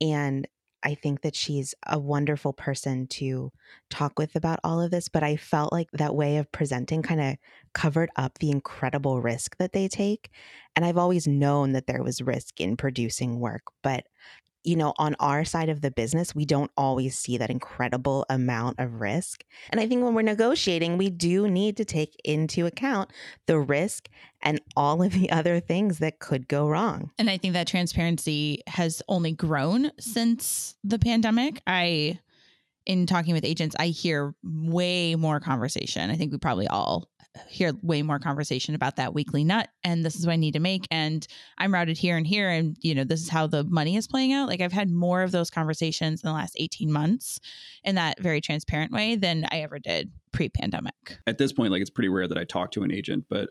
And 0.01 0.47
I 0.83 0.95
think 0.95 1.21
that 1.23 1.37
she's 1.37 1.75
a 1.87 1.99
wonderful 1.99 2.53
person 2.53 3.07
to 3.09 3.53
talk 3.89 4.19
with 4.19 4.35
about 4.35 4.59
all 4.65 4.81
of 4.81 4.91
this, 4.91 5.09
but 5.09 5.23
I 5.23 5.37
felt 5.37 5.73
like 5.73 5.89
that 5.93 6.15
way 6.15 6.39
of 6.39 6.51
presenting 6.51 7.03
kind 7.03 7.21
of 7.21 7.37
covered 7.73 8.11
up 8.17 8.39
the 8.39 8.51
incredible 8.51 9.21
risk 9.21 9.57
that 9.59 9.73
they 9.73 9.87
take. 9.87 10.31
And 10.75 10.85
I've 10.85 10.99
always 10.99 11.27
known 11.29 11.73
that 11.73 11.87
there 11.87 12.03
was 12.03 12.21
risk 12.21 12.61
in 12.61 12.77
producing 12.77 13.39
work, 13.39 13.63
but 13.83 14.07
you 14.65 14.77
know, 14.77 14.95
on 14.99 15.17
our 15.19 15.45
side 15.45 15.69
of 15.69 15.81
the 15.81 15.91
business, 15.91 16.35
we 16.35 16.45
don't 16.45 16.71
always 16.77 17.19
see 17.19 17.37
that 17.37 17.51
incredible 17.51 18.25
amount 18.29 18.79
of 18.79 19.01
risk. 19.01 19.45
And 19.71 19.81
I 19.81 19.87
think 19.87 20.05
when 20.05 20.15
we're 20.15 20.23
negotiating, 20.23 20.99
we 20.99 21.11
do 21.11 21.49
need 21.49 21.77
to 21.79 21.85
take 21.85 22.15
into 22.25 22.67
account 22.67 23.11
the 23.47 23.59
risk 23.59 24.09
and 24.41 24.61
all 24.77 25.03
of 25.03 25.13
the 25.13 25.31
other 25.31 25.61
things 25.61 25.99
that 25.99 26.19
could 26.19 26.49
go 26.49 26.69
wrong. 26.69 27.11
And 27.19 27.29
I 27.29 27.39
think 27.39 27.55
that 27.55 27.67
transparency 27.67 28.63
has 28.67 29.03
only 29.09 29.33
grown 29.33 29.91
since 29.99 30.77
the 30.85 30.99
pandemic. 30.99 31.61
I 31.67 32.21
in 32.85 33.07
talking 33.07 33.33
with 33.33 33.45
agents, 33.45 33.77
I 33.79 33.87
hear 33.87 34.35
way 34.43 35.15
more 35.15 35.41
conversation. 35.41 36.11
I 36.11 36.17
think 36.17 36.33
we 36.33 36.39
probably 36.39 36.67
all 36.67 37.09
hear 37.49 37.73
way 37.83 38.03
more 38.03 38.19
conversation 38.19 38.75
about 38.75 38.97
that 38.97 39.15
weekly 39.15 39.43
nut 39.43 39.69
and 39.85 40.05
this 40.05 40.17
is 40.17 40.27
what 40.27 40.33
I 40.33 40.37
need 40.37 40.53
to 40.53 40.61
make 40.61 40.87
and 40.91 41.27
I'm 41.57 41.73
routed 41.73 41.97
here 41.97 42.17
and 42.17 42.27
here 42.27 42.51
and 42.51 42.77
you 42.81 42.95
know 42.95 43.05
this 43.05 43.23
is 43.23 43.31
how 43.31 43.47
the 43.47 43.65
money 43.65 43.97
is 43.97 44.07
playing 44.07 44.33
out 44.33 44.49
like 44.49 44.61
I've 44.61 44.73
had 44.73 44.91
more 44.91 45.23
of 45.23 45.33
those 45.33 45.49
conversations 45.49 46.23
in 46.23 46.29
the 46.29 46.35
last 46.35 46.57
18 46.59 46.93
months 46.93 47.41
in 47.85 47.95
that 47.95 48.21
very 48.21 48.41
transparent 48.41 48.93
way 48.93 49.17
than 49.17 49.47
I 49.51 49.61
ever 49.61 49.79
did 49.79 50.13
pre-pandemic. 50.33 51.19
At 51.27 51.39
this 51.39 51.53
point 51.53 51.73
like 51.73 51.81
it's 51.81 51.91
pretty 51.91 52.11
rare 52.11 52.29
that 52.29 52.39
I 52.39 52.45
talk 52.45 52.71
to 52.73 52.83
an 52.83 52.93
agent 52.93 53.25
but 53.31 53.49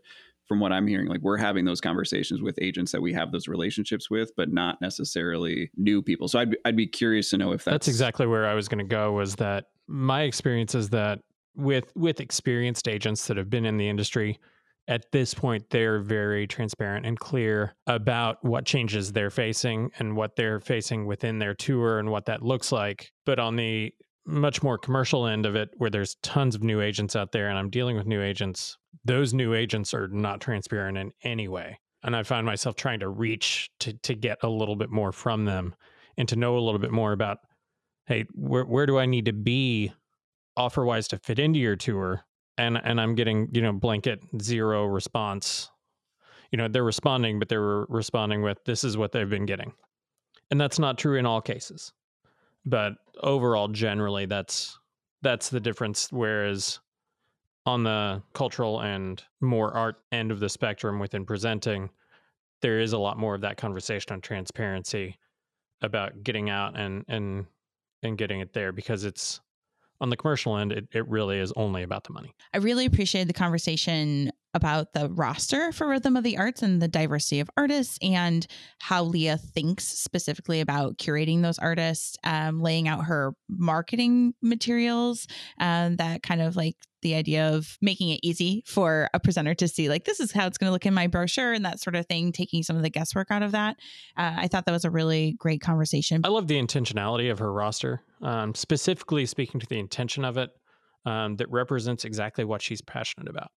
from 0.48 0.60
what 0.60 0.74
I'm 0.74 0.86
hearing, 0.86 1.08
like 1.08 1.22
we're 1.22 1.38
having 1.38 1.64
those 1.64 1.80
conversations 1.80 2.42
with 2.42 2.60
agents 2.62 2.92
that 2.92 3.02
we 3.02 3.14
have 3.14 3.32
those 3.32 3.48
relationships 3.48 4.10
with, 4.10 4.36
but 4.36 4.52
not 4.52 4.82
necessarily 4.82 5.72
new 5.78 6.02
people. 6.02 6.28
So 6.28 6.40
I'd 6.40 6.52
be, 6.52 6.58
I'd 6.66 6.76
be 6.76 6.88
curious 6.88 7.30
to 7.30 7.38
know 7.38 7.54
if 7.54 7.64
that's, 7.64 7.74
that's 7.74 7.88
exactly 7.88 8.28
where 8.28 8.46
I 8.46 8.54
was 8.54 8.68
going 8.68 8.80
to 8.80 8.84
go. 8.84 9.14
Was 9.14 9.38
that 9.38 9.68
my 9.88 10.24
experience 10.24 10.76
is 10.76 10.90
that 10.90 11.20
with 11.56 11.92
with 11.96 12.20
experienced 12.20 12.88
agents 12.88 13.28
that 13.28 13.38
have 13.38 13.50
been 13.50 13.66
in 13.66 13.78
the 13.78 13.90
industry 13.90 14.40
at 14.88 15.12
this 15.12 15.34
point 15.34 15.70
they're 15.70 16.00
very 16.00 16.48
transparent 16.48 17.06
and 17.06 17.20
clear 17.20 17.76
about 17.88 18.44
what 18.44 18.66
changes 18.66 19.12
they're 19.12 19.30
facing 19.30 19.92
and 20.00 20.16
what 20.16 20.36
they're 20.36 20.60
facing 20.60 21.06
within 21.06 21.40
their 21.40 21.54
tour 21.54 22.00
and 22.00 22.10
what 22.10 22.26
that 22.26 22.42
looks 22.42 22.72
like. 22.72 23.12
But 23.26 23.40
on 23.40 23.56
the 23.56 23.94
much 24.26 24.62
more 24.62 24.78
commercial 24.78 25.28
end 25.28 25.46
of 25.46 25.56
it 25.56 25.70
where 25.78 25.90
there's 25.90 26.16
tons 26.22 26.56
of 26.56 26.64
new 26.64 26.82
agents 26.82 27.16
out 27.16 27.32
there 27.32 27.48
and 27.48 27.58
I'm 27.58 27.70
dealing 27.70 27.96
with 27.96 28.06
new 28.06 28.22
agents 28.22 28.78
those 29.04 29.34
new 29.34 29.54
agents 29.54 29.94
are 29.94 30.08
not 30.10 30.42
transparent 30.42 30.98
in 30.98 31.12
any 31.24 31.48
way. 31.48 31.80
And 32.04 32.16
I 32.16 32.24
find 32.24 32.46
myself 32.46 32.76
trying 32.76 33.00
to 33.00 33.10
reach 33.10 33.70
to 33.80 33.94
to 33.94 34.16
get 34.16 34.40
a 34.44 34.50
little 34.50 34.76
bit 34.76 34.90
more 34.90 35.12
from 35.12 35.46
them 35.46 35.76
and 36.18 36.28
to 36.30 36.36
know 36.36 36.58
a 36.58 36.60
little 36.60 36.80
bit 36.80 36.92
more 36.92 37.14
about 37.14 37.38
hey 38.08 38.26
where 38.34 38.66
where 38.66 38.86
do 38.86 38.98
I 38.98 39.06
need 39.06 39.26
to 39.26 39.34
be 39.34 39.94
offer 40.58 40.86
wise 40.86 41.08
to 41.10 41.18
fit 41.18 41.40
into 41.40 41.60
your 41.60 41.76
tour 41.76 42.24
and 42.58 42.80
and 42.84 43.00
I'm 43.00 43.16
getting, 43.16 43.50
you 43.54 43.62
know, 43.62 43.74
blanket 43.74 44.22
zero 44.42 44.86
response. 44.86 45.70
You 46.52 46.58
know, 46.58 46.68
they're 46.68 46.84
responding, 46.84 47.40
but 47.40 47.48
they're 47.48 47.86
responding 47.88 48.42
with 48.42 48.64
this 48.66 48.84
is 48.84 48.98
what 48.98 49.14
they've 49.14 49.30
been 49.30 49.46
getting. 49.46 49.72
And 50.50 50.60
that's 50.60 50.80
not 50.80 50.98
true 50.98 51.18
in 51.18 51.26
all 51.26 51.42
cases. 51.42 51.94
But 52.66 52.94
overall 53.24 53.68
generally 53.68 54.26
that's 54.26 54.78
that's 55.22 55.50
the 55.50 55.60
difference 55.60 56.12
whereas 56.12 56.80
on 57.66 57.84
the 57.84 58.22
cultural 58.34 58.82
and 58.82 59.24
more 59.40 59.72
art 59.74 59.98
end 60.12 60.32
of 60.32 60.40
the 60.40 60.50
spectrum 60.50 61.00
within 61.00 61.26
presenting 61.26 61.90
there 62.62 62.80
is 62.80 62.94
a 62.94 62.98
lot 62.98 63.18
more 63.18 63.36
of 63.36 63.42
that 63.42 63.58
conversation 63.58 64.14
on 64.14 64.22
transparency 64.22 65.18
about 65.82 66.24
getting 66.24 66.50
out 66.50 66.78
and 66.78 67.04
and 67.08 67.46
and 68.04 68.18
getting 68.18 68.40
it 68.40 68.54
there 68.54 68.72
because 68.72 69.04
it's 69.04 69.42
on 70.02 70.10
the 70.10 70.18
commercial 70.18 70.58
end, 70.58 70.72
it, 70.72 70.88
it 70.92 71.08
really 71.08 71.40
is 71.40 71.54
only 71.56 71.84
about 71.84 72.04
the 72.04 72.12
money. 72.12 72.34
I 72.54 72.58
really 72.58 72.86
appreciated 72.86 73.30
the 73.30 73.34
conversation 73.34 74.32
about 74.54 74.94
the 74.94 75.10
roster 75.10 75.72
for 75.72 75.88
Rhythm 75.88 76.18
of 76.18 76.24
the 76.24 76.38
Arts 76.38 76.62
and 76.62 76.82
the 76.82 76.88
diversity 76.88 77.40
of 77.40 77.50
artists 77.56 77.98
and 78.02 78.46
how 78.80 79.04
Leah 79.04 79.38
thinks 79.38 79.88
specifically 79.88 80.60
about 80.60 80.98
curating 80.98 81.42
those 81.42 81.58
artists, 81.60 82.18
um, 82.24 82.62
laying 82.62 82.88
out 82.88 83.06
her 83.06 83.34
marketing 83.50 84.34
materials, 84.42 85.28
and 85.58 85.98
that 85.98 86.22
kind 86.24 86.42
of 86.42 86.56
like 86.56 86.76
the 87.02 87.16
idea 87.16 87.50
of 87.50 87.78
making 87.82 88.10
it 88.10 88.20
easy 88.22 88.64
for 88.68 89.10
a 89.14 89.20
presenter 89.20 89.56
to 89.56 89.68
see, 89.68 89.90
like, 89.90 90.06
this 90.06 90.20
is 90.20 90.32
how 90.32 90.46
it's 90.46 90.58
going 90.58 90.68
to 90.68 90.72
look 90.72 90.86
in 90.86 90.94
my 90.94 91.08
brochure 91.08 91.54
and 91.54 91.66
that 91.66 91.80
sort 91.80 91.96
of 91.96 92.06
thing, 92.06 92.32
taking 92.32 92.62
some 92.62 92.76
of 92.76 92.84
the 92.84 92.90
guesswork 92.90 93.32
out 93.32 93.42
of 93.42 93.54
that. 93.54 93.78
Uh, 94.18 94.34
I 94.38 94.48
thought 94.48 94.66
that 94.66 94.72
was 94.72 94.86
a 94.86 94.92
really 94.92 95.36
great 95.40 95.62
conversation. 95.62 96.22
I 96.24 96.28
love 96.28 96.48
the 96.48 96.62
intentionality 96.62 97.32
of 97.32 97.40
her 97.40 97.52
roster, 97.52 98.02
um, 98.22 98.54
specifically 98.54 99.26
speaking 99.26 99.60
to 99.60 99.68
the 99.68 99.80
intention 99.80 100.26
of 100.26 100.38
it. 100.38 100.52
Um, 101.04 101.38
that 101.38 101.50
represents 101.50 102.06
exactly 102.06 102.44
what 102.44 102.62
she's 102.62 102.80
passionate 102.80 103.28
about. 103.28 103.50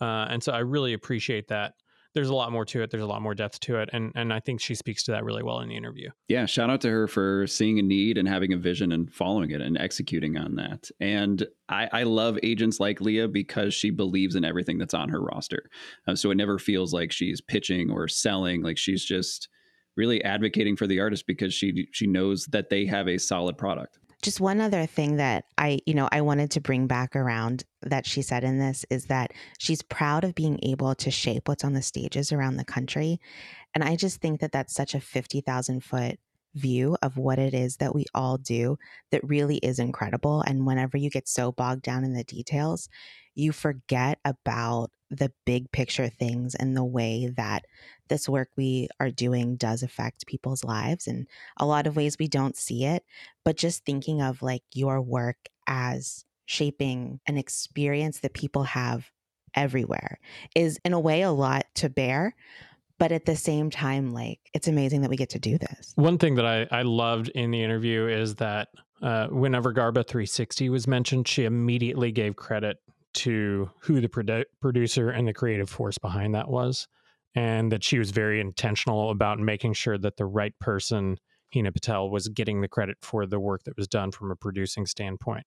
Uh, 0.00 0.26
and 0.30 0.42
so 0.42 0.52
I 0.52 0.60
really 0.60 0.92
appreciate 0.92 1.48
that. 1.48 1.74
There's 2.12 2.28
a 2.28 2.34
lot 2.34 2.50
more 2.50 2.64
to 2.64 2.82
it. 2.82 2.90
There's 2.90 3.04
a 3.04 3.06
lot 3.06 3.22
more 3.22 3.36
depth 3.36 3.60
to 3.60 3.76
it, 3.76 3.88
and 3.92 4.10
and 4.16 4.32
I 4.32 4.40
think 4.40 4.60
she 4.60 4.74
speaks 4.74 5.04
to 5.04 5.12
that 5.12 5.22
really 5.24 5.44
well 5.44 5.60
in 5.60 5.68
the 5.68 5.76
interview. 5.76 6.10
Yeah, 6.26 6.44
shout 6.46 6.68
out 6.68 6.80
to 6.80 6.90
her 6.90 7.06
for 7.06 7.46
seeing 7.46 7.78
a 7.78 7.82
need 7.82 8.18
and 8.18 8.26
having 8.26 8.52
a 8.52 8.56
vision 8.56 8.90
and 8.90 9.12
following 9.12 9.52
it 9.52 9.60
and 9.60 9.78
executing 9.78 10.36
on 10.36 10.56
that. 10.56 10.90
And 10.98 11.46
I, 11.68 11.88
I 11.92 12.02
love 12.02 12.36
agents 12.42 12.80
like 12.80 13.00
Leah 13.00 13.28
because 13.28 13.74
she 13.74 13.90
believes 13.90 14.34
in 14.34 14.44
everything 14.44 14.76
that's 14.76 14.94
on 14.94 15.08
her 15.10 15.20
roster. 15.20 15.70
Uh, 16.08 16.16
so 16.16 16.32
it 16.32 16.36
never 16.36 16.58
feels 16.58 16.92
like 16.92 17.12
she's 17.12 17.40
pitching 17.40 17.92
or 17.92 18.08
selling. 18.08 18.62
Like 18.62 18.76
she's 18.76 19.04
just 19.04 19.48
really 19.96 20.22
advocating 20.24 20.76
for 20.76 20.88
the 20.88 20.98
artist 20.98 21.28
because 21.28 21.54
she 21.54 21.86
she 21.92 22.08
knows 22.08 22.46
that 22.46 22.70
they 22.70 22.86
have 22.86 23.06
a 23.06 23.18
solid 23.18 23.56
product. 23.56 23.98
Just 24.22 24.40
one 24.40 24.60
other 24.60 24.84
thing 24.86 25.16
that 25.16 25.44
I, 25.56 25.80
you 25.86 25.94
know, 25.94 26.08
I 26.12 26.20
wanted 26.20 26.50
to 26.52 26.60
bring 26.60 26.86
back 26.86 27.16
around 27.16 27.64
that 27.82 28.06
she 28.06 28.20
said 28.20 28.44
in 28.44 28.58
this 28.58 28.84
is 28.90 29.06
that 29.06 29.32
she's 29.58 29.82
proud 29.82 30.24
of 30.24 30.34
being 30.34 30.58
able 30.62 30.94
to 30.96 31.10
shape 31.10 31.48
what's 31.48 31.64
on 31.64 31.72
the 31.72 31.82
stages 31.82 32.30
around 32.30 32.56
the 32.56 32.64
country. 32.64 33.18
And 33.74 33.82
I 33.82 33.96
just 33.96 34.20
think 34.20 34.40
that 34.40 34.52
that's 34.52 34.74
such 34.74 34.94
a 34.94 35.00
50,000 35.00 35.82
foot 35.82 36.18
view 36.54 36.96
of 37.00 37.16
what 37.16 37.38
it 37.38 37.54
is 37.54 37.76
that 37.76 37.94
we 37.94 38.04
all 38.14 38.36
do 38.36 38.76
that 39.10 39.26
really 39.28 39.56
is 39.58 39.78
incredible. 39.78 40.42
And 40.42 40.66
whenever 40.66 40.96
you 40.96 41.10
get 41.10 41.28
so 41.28 41.52
bogged 41.52 41.82
down 41.82 42.04
in 42.04 42.12
the 42.12 42.24
details, 42.24 42.88
you 43.40 43.52
forget 43.52 44.18
about 44.24 44.90
the 45.10 45.32
big 45.44 45.72
picture 45.72 46.08
things 46.08 46.54
and 46.54 46.76
the 46.76 46.84
way 46.84 47.32
that 47.36 47.64
this 48.08 48.28
work 48.28 48.48
we 48.56 48.88
are 49.00 49.10
doing 49.10 49.56
does 49.56 49.82
affect 49.82 50.26
people's 50.26 50.62
lives 50.62 51.08
and 51.08 51.26
a 51.56 51.66
lot 51.66 51.86
of 51.86 51.96
ways 51.96 52.16
we 52.18 52.28
don't 52.28 52.56
see 52.56 52.84
it 52.84 53.04
but 53.44 53.56
just 53.56 53.84
thinking 53.84 54.22
of 54.22 54.40
like 54.40 54.62
your 54.72 55.00
work 55.00 55.36
as 55.66 56.24
shaping 56.46 57.18
an 57.26 57.36
experience 57.36 58.20
that 58.20 58.34
people 58.34 58.62
have 58.62 59.10
everywhere 59.54 60.20
is 60.54 60.78
in 60.84 60.92
a 60.92 61.00
way 61.00 61.22
a 61.22 61.32
lot 61.32 61.64
to 61.74 61.88
bear 61.88 62.36
but 63.00 63.10
at 63.10 63.24
the 63.24 63.34
same 63.34 63.70
time 63.70 64.12
like 64.12 64.38
it's 64.52 64.68
amazing 64.68 65.00
that 65.00 65.10
we 65.10 65.16
get 65.16 65.30
to 65.30 65.38
do 65.38 65.56
this. 65.56 65.92
One 65.96 66.18
thing 66.18 66.34
that 66.34 66.46
I, 66.46 66.66
I 66.70 66.82
loved 66.82 67.28
in 67.30 67.50
the 67.50 67.62
interview 67.62 68.06
is 68.06 68.36
that 68.36 68.68
uh, 69.02 69.28
whenever 69.28 69.72
Garba 69.72 70.06
360 70.06 70.68
was 70.68 70.86
mentioned, 70.86 71.26
she 71.26 71.46
immediately 71.46 72.12
gave 72.12 72.36
credit 72.36 72.76
to 73.12 73.70
who 73.80 74.00
the 74.00 74.08
produ- 74.08 74.44
producer 74.60 75.10
and 75.10 75.26
the 75.26 75.32
creative 75.32 75.68
force 75.68 75.98
behind 75.98 76.34
that 76.34 76.48
was, 76.48 76.86
and 77.34 77.70
that 77.72 77.84
she 77.84 77.98
was 77.98 78.10
very 78.10 78.40
intentional 78.40 79.10
about 79.10 79.38
making 79.38 79.72
sure 79.72 79.98
that 79.98 80.16
the 80.16 80.26
right 80.26 80.54
person, 80.60 81.18
Hina 81.52 81.72
Patel, 81.72 82.10
was 82.10 82.28
getting 82.28 82.60
the 82.60 82.68
credit 82.68 82.96
for 83.02 83.26
the 83.26 83.40
work 83.40 83.64
that 83.64 83.76
was 83.76 83.88
done 83.88 84.10
from 84.10 84.30
a 84.30 84.36
producing 84.36 84.86
standpoint. 84.86 85.46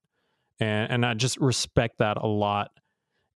And, 0.59 0.91
and 0.91 1.05
I 1.05 1.13
just 1.13 1.37
respect 1.37 1.97
that 1.99 2.17
a 2.17 2.27
lot 2.27 2.71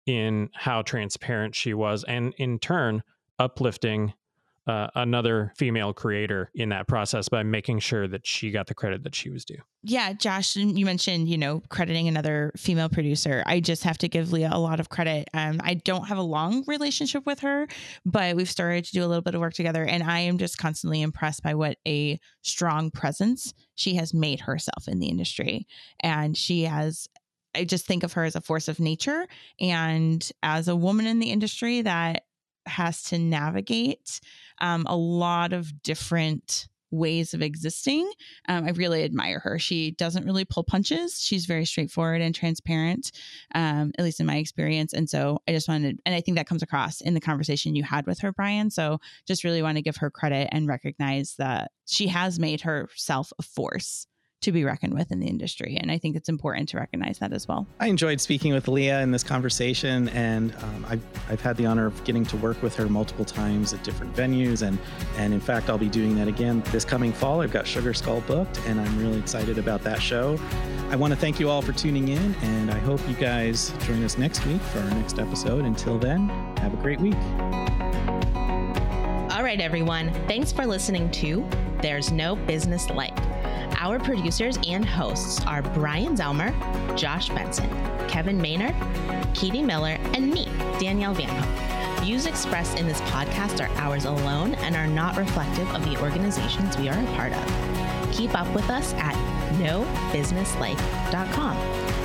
in 0.07 0.51
how 0.55 0.83
transparent 0.83 1.55
she 1.55 1.75
was, 1.75 2.05
and 2.05 2.35
in 2.39 2.59
turn, 2.59 3.03
uplifting 3.39 4.15
uh, 4.67 4.89
another 4.95 5.53
female 5.57 5.93
creator 5.93 6.51
in 6.55 6.71
that 6.71 6.89
process 6.89 7.29
by 7.29 7.43
making 7.43 7.79
sure 7.79 8.09
that 8.09 8.27
she 8.27 8.51
got 8.51 8.67
the 8.67 8.75
credit 8.75 9.05
that 9.05 9.15
she 9.15 9.31
was 9.31 9.45
due. 9.45 9.59
Yeah, 9.83 10.13
Josh, 10.13 10.57
you 10.57 10.85
mentioned, 10.85 11.29
you 11.29 11.39
know, 11.39 11.63
crediting 11.69 12.09
another 12.09 12.53
female 12.57 12.89
producer. 12.89 13.45
I 13.47 13.61
just 13.61 13.85
have 13.85 13.99
to 13.99 14.09
give 14.09 14.33
Leah 14.33 14.51
a 14.53 14.59
lot 14.59 14.81
of 14.81 14.89
credit. 14.89 15.29
Um, 15.33 15.61
I 15.63 15.75
don't 15.75 16.07
have 16.09 16.19
a 16.19 16.23
long 16.23 16.65
relationship 16.67 17.25
with 17.27 17.41
her, 17.41 17.69
but 18.05 18.35
we've 18.35 18.51
started 18.51 18.85
to 18.87 18.93
do 18.93 19.05
a 19.05 19.07
little 19.07 19.23
bit 19.23 19.37
of 19.37 19.41
work 19.41 19.55
together. 19.55 19.85
And 19.85 20.03
I 20.03 20.21
am 20.21 20.39
just 20.39 20.59
constantly 20.59 21.01
impressed 21.01 21.45
by 21.45 21.55
what 21.55 21.79
a 21.87 22.19
strong 22.43 22.91
presence 22.91 23.55
she 23.77 23.95
has 23.95 24.13
made 24.13 24.41
herself 24.41 24.89
in 24.89 24.99
the 24.99 25.07
industry. 25.07 25.69
And 26.01 26.37
she 26.37 26.63
has 26.63 27.09
I 27.57 27.65
just 27.65 27.87
think 27.87 28.03
of 28.03 28.13
her 28.13 28.25
as 28.25 28.37
a 28.37 28.41
force 28.43 28.69
of 28.69 28.79
nature 28.79 29.27
and 29.59 30.31
as 30.43 30.69
a 30.69 30.77
woman 30.77 31.07
in 31.07 31.21
the 31.21 31.31
industry 31.31 31.81
that 31.81 32.26
has 32.67 33.03
to 33.05 33.19
navigate 33.19 34.21
um, 34.61 34.85
a 34.89 34.97
lot 34.97 35.53
of 35.53 35.83
different 35.83 36.69
ways 36.91 37.35
of 37.35 37.43
existing. 37.43 38.11
Um, 38.49 38.65
I 38.65 38.71
really 38.71 39.05
admire 39.05 39.41
her. 39.41 39.59
She 39.59 39.91
doesn't 39.93 40.25
really 40.25 40.45
pull 40.45 40.63
punches. 40.63 41.21
She's 41.21 41.47
very 41.47 41.65
straightforward 41.65 42.21
and 42.21 42.35
transparent, 42.35 43.13
um, 43.55 43.93
at 43.99 44.05
least 44.05 44.21
in 44.21 44.27
my 44.27 44.37
experience. 44.37 44.93
And 44.93 45.11
so 45.11 45.41
I 45.49 45.53
just 45.53 45.69
wanted, 45.69 46.01
and 46.07 46.15
I 46.15 46.21
think 46.21 46.37
that 46.37 46.49
comes 46.49 46.63
across 46.63 47.01
in 47.01 47.15
the 47.15 47.21
conversation 47.21 47.75
you 47.75 47.83
had 47.83 48.07
with 48.07 48.21
her, 48.21 48.33
Bryan. 48.33 48.71
So 48.71 49.01
just 49.27 49.45
really 49.45 49.63
want 49.63 49.77
to 49.77 49.83
give 49.83 49.97
her 49.97 50.11
credit 50.11 50.49
and 50.53 50.69
recognize 50.69 51.35
that 51.39 51.73
she 51.87 52.07
has 52.09 52.39
made 52.39 52.61
herself 52.63 53.33
a 53.39 53.43
force 53.43 54.07
to 54.47 54.53
be 54.53 54.65
reckoned 54.65 54.95
with 54.95 55.11
in 55.11 55.19
the 55.21 55.27
industry. 55.27 55.77
And 55.81 55.91
I 55.91 55.99
think 55.99 56.17
it's 56.17 56.29
important 56.29 56.69
to 56.71 56.79
recognize 56.79 57.19
that 57.19 57.33
as 57.33 57.49
well. 57.49 57.67
I 57.81 57.89
enjoyed 57.89 58.21
speaking 58.21 58.53
with 58.55 58.69
Leah 58.69 59.03
in 59.03 59.11
this 59.11 59.25
conversation, 59.25 60.09
and 60.11 60.55
um, 60.63 60.87
I've, 60.89 61.03
I've 61.29 61.41
had 61.41 61.57
the 61.57 61.67
honor 61.67 61.87
of 61.87 62.05
getting 62.05 62.25
to 62.27 62.37
work 62.37 62.63
with 62.63 62.75
her 62.77 62.89
multiple 62.89 63.25
times 63.25 63.73
at 63.75 63.83
different 63.83 64.15
venues. 64.15 64.67
And, 64.67 64.79
and 65.17 65.35
in 65.35 65.41
fact, 65.41 65.69
I'll 65.69 65.79
be 65.79 65.89
doing 65.89 66.17
that 66.17 66.29
again 66.29 66.63
this 66.71 66.85
coming 66.85 67.13
fall. 67.13 67.41
I've 67.43 67.53
got 67.53 67.67
Sugar 67.67 67.93
Skull 67.93 68.21
booked, 68.23 68.61
and 68.67 68.81
I'm 68.81 68.99
really 68.99 69.19
excited 69.19 69.59
about 69.59 69.83
that 69.83 70.01
show. 70.01 70.39
I 70.91 70.97
want 70.97 71.13
to 71.13 71.19
thank 71.19 71.41
you 71.41 71.51
all 71.51 71.61
for 71.61 71.73
tuning 71.73 72.09
in, 72.09 72.35
and 72.37 72.71
I 72.71 72.79
hope 72.79 73.01
you 73.09 73.17
guys 73.17 73.73
join 73.85 74.05
us 74.05 74.17
next 74.17 74.47
week 74.47 74.61
for 74.63 74.79
our 74.79 74.91
next 74.91 75.19
episode. 75.19 75.65
Until 75.65 75.99
then, 75.99 76.29
have 76.59 76.73
a 76.73 76.77
great 76.77 77.01
week. 77.01 77.17
All 79.33 79.43
right, 79.43 79.61
everyone. 79.61 80.13
Thanks 80.29 80.53
for 80.53 80.65
listening 80.65 81.11
to 81.11 81.45
There's 81.83 82.13
No 82.13 82.37
Business 82.37 82.89
Like. 82.91 83.26
Our 83.87 84.01
producers 84.01 84.59
and 84.67 84.85
hosts 84.85 85.41
are 85.47 85.63
Bryan 85.63 86.17
Zelmer, 86.17 86.53
Josh 86.99 87.29
Benson, 87.29 87.71
Kevin 88.09 88.37
Maynard, 88.37 88.75
Katie 89.33 89.63
Miller, 89.63 89.97
and 90.13 90.29
me, 90.29 90.47
Danielle 90.81 91.15
Hook. 91.15 91.31
Views 92.03 92.27
expressed 92.27 92.81
in 92.81 92.89
this 92.89 93.01
podcast 93.03 93.61
are 93.65 93.71
ours 93.79 94.05
alone 94.05 94.55
and 94.57 94.75
are 94.75 94.89
not 94.89 95.17
reflective 95.17 95.73
of 95.73 95.85
the 95.85 95.97
organizations 96.03 96.77
we 96.77 96.89
are 96.89 96.99
a 96.99 97.07
part 97.15 97.33
of. 97.33 98.13
Keep 98.13 98.35
up 98.37 98.53
with 98.57 98.69
us 98.71 98.93
at 98.95 99.15
nobusinesslike.com. 99.61 101.57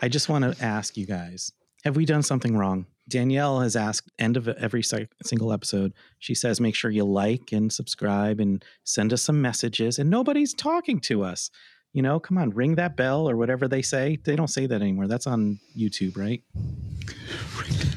I 0.00 0.08
just 0.08 0.28
want 0.28 0.44
to 0.44 0.64
ask 0.64 0.96
you 0.96 1.06
guys 1.06 1.52
have 1.84 1.96
we 1.96 2.04
done 2.04 2.22
something 2.22 2.56
wrong 2.56 2.86
Danielle 3.08 3.60
has 3.60 3.76
asked 3.76 4.10
end 4.18 4.36
of 4.36 4.48
every 4.48 4.82
single 4.82 5.52
episode 5.52 5.92
she 6.18 6.34
says 6.34 6.60
make 6.60 6.74
sure 6.74 6.90
you 6.90 7.04
like 7.04 7.52
and 7.52 7.72
subscribe 7.72 8.40
and 8.40 8.64
send 8.84 9.12
us 9.12 9.22
some 9.22 9.40
messages 9.40 9.98
and 9.98 10.10
nobody's 10.10 10.54
talking 10.54 11.00
to 11.00 11.22
us 11.22 11.50
you 11.92 12.02
know 12.02 12.20
come 12.20 12.38
on 12.38 12.50
ring 12.50 12.76
that 12.76 12.96
bell 12.96 13.28
or 13.28 13.36
whatever 13.36 13.66
they 13.68 13.82
say 13.82 14.18
they 14.24 14.36
don't 14.36 14.48
say 14.48 14.66
that 14.66 14.80
anymore 14.80 15.06
that's 15.06 15.26
on 15.26 15.58
YouTube 15.76 16.16
right 16.16 16.42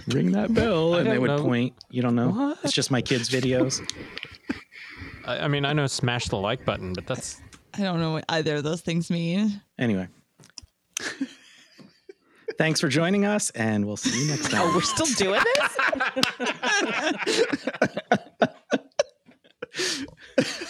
ring 0.08 0.32
that 0.32 0.54
bell 0.54 0.96
and 0.96 1.10
they 1.10 1.20
would 1.20 1.28
know. 1.28 1.44
point 1.44 1.74
you 1.90 2.02
don't 2.02 2.16
know 2.16 2.30
What? 2.30 2.58
it's 2.64 2.74
just 2.74 2.92
my 2.92 3.02
kids 3.02 3.30
videos 3.30 3.82
I, 5.26 5.40
I 5.40 5.48
mean, 5.48 5.66
I 5.66 5.74
know 5.74 5.88
smash 5.88 6.28
the 6.28 6.38
like 6.38 6.66
button, 6.66 6.94
but 6.94 7.08
that's 7.08 7.42
I 7.74 7.82
don't 7.82 8.00
know 8.00 8.12
what 8.14 8.26
either 8.30 8.56
of 8.56 8.64
those 8.64 8.82
things 8.82 9.10
mean. 9.10 9.62
Anyway. 9.80 10.08
Thanks 12.58 12.80
for 12.80 12.88
joining 12.88 13.26
us, 13.26 13.50
and 13.52 13.86
we'll 13.86 13.98
see 13.98 14.22
you 14.22 14.28
next 14.30 14.46
oh, 14.54 14.58
time. 14.58 14.62
Oh, 14.64 14.76
we're 14.76 14.82
still 14.82 15.08
doing 15.16 15.42
this? 20.46 20.68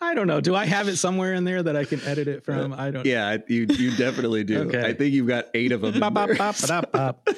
I 0.00 0.14
don't 0.14 0.26
know. 0.26 0.40
Do 0.40 0.54
I 0.54 0.64
have 0.64 0.88
it 0.88 0.96
somewhere 0.96 1.34
in 1.34 1.44
there 1.44 1.62
that 1.62 1.76
I 1.76 1.84
can 1.84 2.00
edit 2.02 2.26
it 2.26 2.38
uh, 2.38 2.52
from? 2.52 2.72
I 2.72 2.90
don't. 2.90 3.04
Yeah, 3.04 3.36
you 3.48 3.66
you 3.68 3.94
definitely 3.96 4.44
do. 4.44 4.62
Okay. 4.62 4.84
I 4.84 4.94
think 4.94 5.12
you've 5.12 5.26
got 5.26 5.48
eight 5.54 5.72
of 5.72 5.82
them. 5.82 6.00
Bop, 6.00 6.14
bop, 6.14 6.30
bop, 6.38 6.92
bop. 6.92 7.28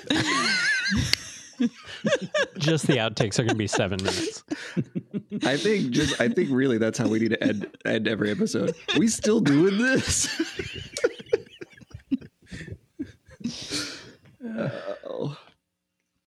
just 2.58 2.86
the 2.86 2.96
outtakes 2.96 3.38
are 3.38 3.44
going 3.44 3.48
to 3.48 3.54
be 3.54 3.66
seven 3.66 3.98
minutes. 4.02 4.44
I 5.44 5.56
think 5.56 5.90
just 5.90 6.20
I 6.20 6.28
think 6.28 6.50
really 6.52 6.78
that's 6.78 6.98
how 6.98 7.08
we 7.08 7.18
need 7.18 7.30
to 7.30 7.42
end 7.42 7.66
end 7.84 8.06
every 8.06 8.30
episode. 8.30 8.76
We 8.96 9.08
still 9.08 9.40
doing 9.40 9.78
this? 9.78 10.28